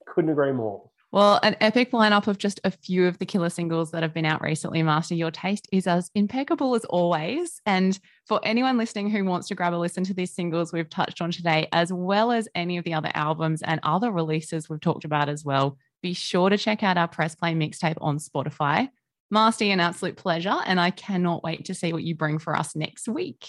Couldn't 0.07 0.31
agree 0.31 0.53
more. 0.53 0.91
Well, 1.13 1.39
an 1.43 1.57
epic 1.61 1.93
lineup 1.93 2.27
of 2.27 2.37
just 2.37 2.61
a 2.65 2.71
few 2.71 3.07
of 3.07 3.19
the 3.19 3.27
killer 3.27 3.49
singles 3.49 3.93
that 3.93 4.03
have 4.03 4.13
been 4.13 4.27
out 4.27 4.43
recently, 4.43 4.83
Masty. 4.83 5.17
Your 5.17 5.31
taste 5.31 5.69
is 5.73 5.87
as 5.87 6.11
impeccable 6.15 6.75
as 6.75 6.85
always. 6.87 7.61
And 7.65 7.99
for 8.27 8.41
anyone 8.43 8.77
listening 8.77 9.11
who 9.11 9.25
wants 9.25 9.49
to 9.49 9.55
grab 9.55 9.73
a 9.73 9.77
listen 9.77 10.05
to 10.05 10.15
these 10.15 10.35
singles 10.35 10.73
we've 10.73 10.91
touched 10.91 11.23
on 11.23 11.31
today, 11.31 11.69
as 11.73 11.93
well 11.93 12.33
as 12.33 12.49
any 12.55 12.77
of 12.77 12.85
the 12.85 12.95
other 12.95 13.11
albums 13.15 13.63
and 13.63 13.81
other 13.83 14.11
releases 14.11 14.69
we've 14.69 14.81
talked 14.81 15.05
about 15.05 15.29
as 15.29 15.45
well, 15.45 15.79
be 16.03 16.13
sure 16.13 16.51
to 16.51 16.59
check 16.59 16.83
out 16.83 16.99
our 16.99 17.09
Press 17.09 17.35
Play 17.35 17.55
mixtape 17.55 17.99
on 18.01 18.19
Spotify. 18.19 18.89
Masty, 19.33 19.73
an 19.73 19.81
absolute 19.81 20.17
pleasure. 20.17 20.57
And 20.67 20.81
I 20.81 20.91
cannot 20.91 21.43
wait 21.43 21.67
to 21.67 21.75
see 21.75 21.93
what 21.93 22.03
you 22.03 22.15
bring 22.15 22.39
for 22.39 22.57
us 22.57 22.77
next 22.77 23.09
week. 23.09 23.47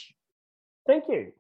Thank 0.88 1.06
you. 1.10 1.34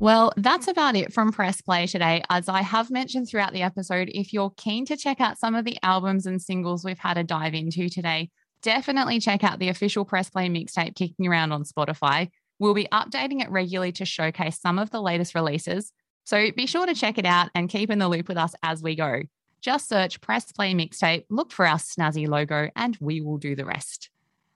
Well, 0.00 0.32
that's 0.36 0.68
about 0.68 0.94
it 0.94 1.12
from 1.12 1.32
Press 1.32 1.60
Play 1.60 1.88
today. 1.88 2.22
As 2.30 2.48
I 2.48 2.62
have 2.62 2.88
mentioned 2.88 3.28
throughout 3.28 3.52
the 3.52 3.62
episode, 3.62 4.08
if 4.14 4.32
you're 4.32 4.52
keen 4.56 4.86
to 4.86 4.96
check 4.96 5.20
out 5.20 5.38
some 5.38 5.56
of 5.56 5.64
the 5.64 5.76
albums 5.82 6.24
and 6.24 6.40
singles 6.40 6.84
we've 6.84 7.00
had 7.00 7.18
a 7.18 7.24
dive 7.24 7.52
into 7.52 7.88
today, 7.88 8.30
definitely 8.62 9.18
check 9.18 9.42
out 9.42 9.58
the 9.58 9.70
official 9.70 10.04
Press 10.04 10.30
Play 10.30 10.48
mixtape 10.48 10.94
kicking 10.94 11.26
around 11.26 11.50
on 11.50 11.64
Spotify. 11.64 12.30
We'll 12.60 12.74
be 12.74 12.86
updating 12.92 13.42
it 13.42 13.50
regularly 13.50 13.90
to 13.92 14.04
showcase 14.04 14.60
some 14.60 14.78
of 14.78 14.90
the 14.90 15.02
latest 15.02 15.34
releases. 15.34 15.92
So 16.22 16.52
be 16.52 16.66
sure 16.66 16.86
to 16.86 16.94
check 16.94 17.18
it 17.18 17.26
out 17.26 17.50
and 17.56 17.68
keep 17.68 17.90
in 17.90 17.98
the 17.98 18.08
loop 18.08 18.28
with 18.28 18.38
us 18.38 18.54
as 18.62 18.80
we 18.80 18.94
go. 18.94 19.22
Just 19.62 19.88
search 19.88 20.20
Press 20.20 20.52
Play 20.52 20.74
Mixtape, 20.74 21.24
look 21.28 21.50
for 21.50 21.66
our 21.66 21.78
snazzy 21.78 22.28
logo, 22.28 22.70
and 22.76 22.96
we 23.00 23.20
will 23.20 23.38
do 23.38 23.56
the 23.56 23.64
rest. 23.64 24.10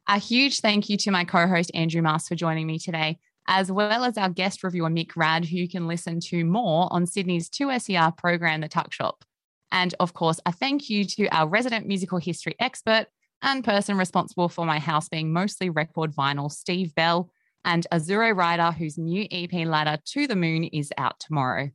A 0.07 0.18
huge 0.18 0.61
thank 0.61 0.88
you 0.88 0.97
to 0.99 1.11
my 1.11 1.24
co 1.24 1.49
host, 1.49 1.72
Andrew 1.74 2.03
Mast, 2.03 2.28
for 2.28 2.36
joining 2.36 2.68
me 2.68 2.78
today, 2.78 3.18
as 3.49 3.70
well 3.72 4.05
as 4.05 4.16
our 4.16 4.28
guest 4.28 4.62
reviewer, 4.62 4.90
Mick 4.90 5.16
Rad, 5.16 5.45
who 5.45 5.57
you 5.57 5.68
can 5.68 5.86
listen 5.86 6.20
to 6.20 6.45
more 6.45 6.88
on 6.93 7.07
Sydney's 7.07 7.49
2SER 7.51 8.16
program, 8.16 8.61
The 8.61 8.68
Tuckshop. 8.68 9.24
And 9.70 9.95
of 10.01 10.14
course, 10.14 10.38
a 10.47 10.53
thank 10.53 10.90
you 10.90 11.05
to 11.05 11.28
our 11.28 11.49
resident 11.49 11.86
musical 11.86 12.18
history 12.18 12.55
expert 12.61 13.07
and 13.40 13.64
person 13.64 13.97
responsible 13.97 14.49
for 14.49 14.64
my 14.64 14.78
house 14.78 15.09
being 15.09 15.32
mostly 15.32 15.70
record 15.70 16.14
vinyl, 16.14 16.51
Steve 16.51 16.95
Bell, 16.95 17.30
and 17.64 17.86
Azure 17.90 18.34
Ryder, 18.34 18.72
whose 18.72 18.99
new 18.99 19.26
EP 19.30 19.53
ladder 19.66 20.01
to 20.05 20.26
the 20.26 20.36
moon 20.36 20.64
is 20.64 20.93
out 20.99 21.18
tomorrow. 21.18 21.70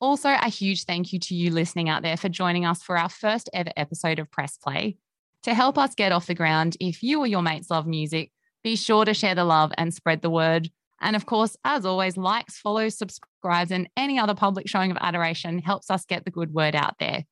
Also, 0.00 0.30
a 0.30 0.48
huge 0.48 0.84
thank 0.84 1.12
you 1.12 1.18
to 1.20 1.34
you 1.34 1.50
listening 1.50 1.88
out 1.88 2.02
there 2.02 2.16
for 2.16 2.28
joining 2.28 2.64
us 2.64 2.82
for 2.82 2.98
our 2.98 3.08
first 3.08 3.48
ever 3.52 3.70
episode 3.76 4.18
of 4.18 4.30
Press 4.30 4.56
Play. 4.56 4.96
To 5.44 5.54
help 5.54 5.78
us 5.78 5.94
get 5.94 6.12
off 6.12 6.26
the 6.26 6.34
ground, 6.34 6.76
if 6.80 7.02
you 7.02 7.20
or 7.20 7.26
your 7.26 7.42
mates 7.42 7.70
love 7.70 7.86
music, 7.86 8.32
be 8.62 8.76
sure 8.76 9.04
to 9.04 9.14
share 9.14 9.34
the 9.34 9.44
love 9.44 9.72
and 9.76 9.92
spread 9.92 10.22
the 10.22 10.30
word. 10.30 10.70
And 11.02 11.16
of 11.16 11.26
course, 11.26 11.56
as 11.64 11.84
always, 11.84 12.16
likes, 12.16 12.58
follows, 12.58 12.96
subscribes, 12.96 13.72
and 13.72 13.88
any 13.96 14.18
other 14.18 14.34
public 14.34 14.68
showing 14.68 14.90
of 14.90 14.98
adoration 15.00 15.58
helps 15.58 15.90
us 15.90 16.06
get 16.06 16.24
the 16.24 16.30
good 16.30 16.54
word 16.54 16.76
out 16.76 16.94
there. 16.98 17.24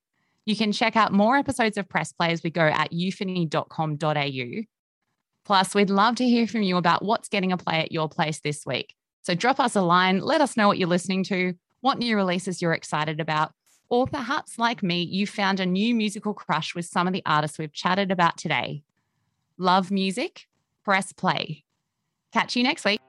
You 0.44 0.56
can 0.56 0.72
check 0.72 0.96
out 0.96 1.12
more 1.12 1.36
episodes 1.36 1.78
of 1.78 1.88
Press 1.88 2.12
Play 2.12 2.32
as 2.32 2.42
we 2.42 2.50
go 2.50 2.62
at 2.62 2.92
euphony.com.au. 2.92 4.62
Plus, 5.44 5.74
we'd 5.74 5.90
love 5.90 6.16
to 6.16 6.24
hear 6.24 6.46
from 6.46 6.62
you 6.62 6.76
about 6.76 7.04
what's 7.04 7.28
getting 7.28 7.52
a 7.52 7.56
play 7.56 7.78
at 7.78 7.92
your 7.92 8.08
place 8.08 8.40
this 8.40 8.66
week. 8.66 8.94
So 9.22 9.34
drop 9.34 9.60
us 9.60 9.76
a 9.76 9.82
line, 9.82 10.20
let 10.20 10.40
us 10.40 10.56
know 10.56 10.66
what 10.66 10.78
you're 10.78 10.88
listening 10.88 11.24
to, 11.24 11.54
what 11.80 11.98
new 11.98 12.16
releases 12.16 12.60
you're 12.60 12.72
excited 12.72 13.20
about, 13.20 13.52
or 13.88 14.06
perhaps, 14.06 14.58
like 14.58 14.82
me, 14.82 15.02
you 15.02 15.26
found 15.26 15.60
a 15.60 15.66
new 15.66 15.94
musical 15.94 16.32
crush 16.32 16.74
with 16.74 16.86
some 16.86 17.06
of 17.06 17.12
the 17.12 17.22
artists 17.26 17.58
we've 17.58 17.72
chatted 17.72 18.10
about 18.10 18.36
today. 18.36 18.82
Love 19.58 19.90
music? 19.90 20.46
Press 20.84 21.12
play. 21.12 21.64
Catch 22.32 22.56
you 22.56 22.62
next 22.62 22.84
week. 22.84 23.00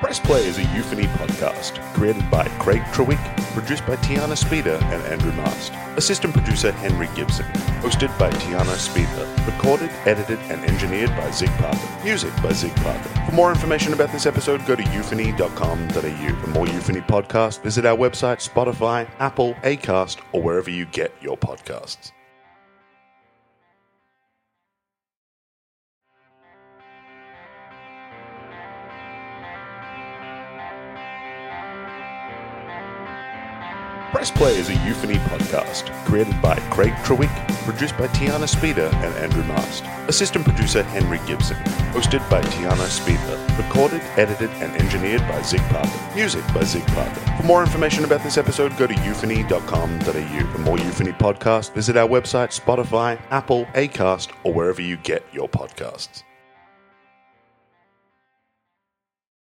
Press 0.00 0.20
Play 0.20 0.46
is 0.46 0.58
a 0.58 0.62
euphony 0.76 1.06
podcast 1.18 1.82
created 1.92 2.30
by 2.30 2.46
Craig 2.60 2.82
Trewick, 2.92 3.18
produced 3.52 3.84
by 3.84 3.96
Tiana 3.96 4.36
Speter 4.36 4.80
and 4.80 5.02
Andrew 5.12 5.32
Mast, 5.32 5.72
assistant 5.96 6.32
producer 6.32 6.70
Henry 6.70 7.08
Gibson, 7.16 7.46
hosted 7.82 8.16
by 8.16 8.30
Tiana 8.30 8.76
Speter, 8.76 9.26
recorded, 9.44 9.90
edited, 10.06 10.38
and 10.50 10.64
engineered 10.66 11.10
by 11.10 11.28
Zig 11.32 11.50
Parker, 11.58 12.04
music 12.04 12.32
by 12.44 12.52
Zig 12.52 12.74
Parker. 12.76 13.08
For 13.26 13.32
more 13.32 13.50
information 13.50 13.92
about 13.92 14.12
this 14.12 14.24
episode, 14.24 14.64
go 14.66 14.76
to 14.76 14.84
euphony.com.au. 14.92 16.40
For 16.42 16.50
more 16.50 16.68
euphony 16.68 17.00
podcasts, 17.00 17.60
visit 17.60 17.84
our 17.84 17.96
website, 17.96 18.48
Spotify, 18.48 19.08
Apple, 19.18 19.54
Acast, 19.64 20.20
or 20.30 20.40
wherever 20.40 20.70
you 20.70 20.84
get 20.86 21.12
your 21.20 21.36
podcasts. 21.36 22.12
Press 34.10 34.30
Play 34.30 34.56
is 34.56 34.70
a 34.70 34.74
euphony 34.86 35.16
podcast 35.16 35.92
created 36.06 36.40
by 36.40 36.54
Craig 36.70 36.94
Trewick, 37.04 37.28
produced 37.66 37.96
by 37.98 38.08
Tiana 38.08 38.48
Speter 38.48 38.90
and 39.04 39.14
Andrew 39.16 39.44
Mast, 39.44 39.84
assistant 40.08 40.46
producer 40.46 40.82
Henry 40.82 41.20
Gibson, 41.26 41.58
hosted 41.92 42.28
by 42.30 42.40
Tiana 42.40 42.88
Speter, 42.88 43.58
recorded, 43.58 44.00
edited, 44.16 44.48
and 44.62 44.74
engineered 44.80 45.20
by 45.28 45.42
Zig 45.42 45.60
Parker, 45.68 46.14
music 46.14 46.42
by 46.54 46.64
Zig 46.64 46.86
Parker. 46.86 47.20
For 47.36 47.46
more 47.46 47.62
information 47.62 48.04
about 48.04 48.22
this 48.22 48.38
episode, 48.38 48.74
go 48.78 48.86
to 48.86 48.94
euphony.com.au. 49.04 50.52
For 50.52 50.58
more 50.58 50.78
euphony 50.78 51.12
podcasts, 51.12 51.70
visit 51.74 51.98
our 51.98 52.08
website, 52.08 52.58
Spotify, 52.58 53.20
Apple, 53.28 53.66
Acast, 53.74 54.30
or 54.42 54.54
wherever 54.54 54.80
you 54.80 54.96
get 54.96 55.22
your 55.34 55.50
podcasts. 55.50 56.22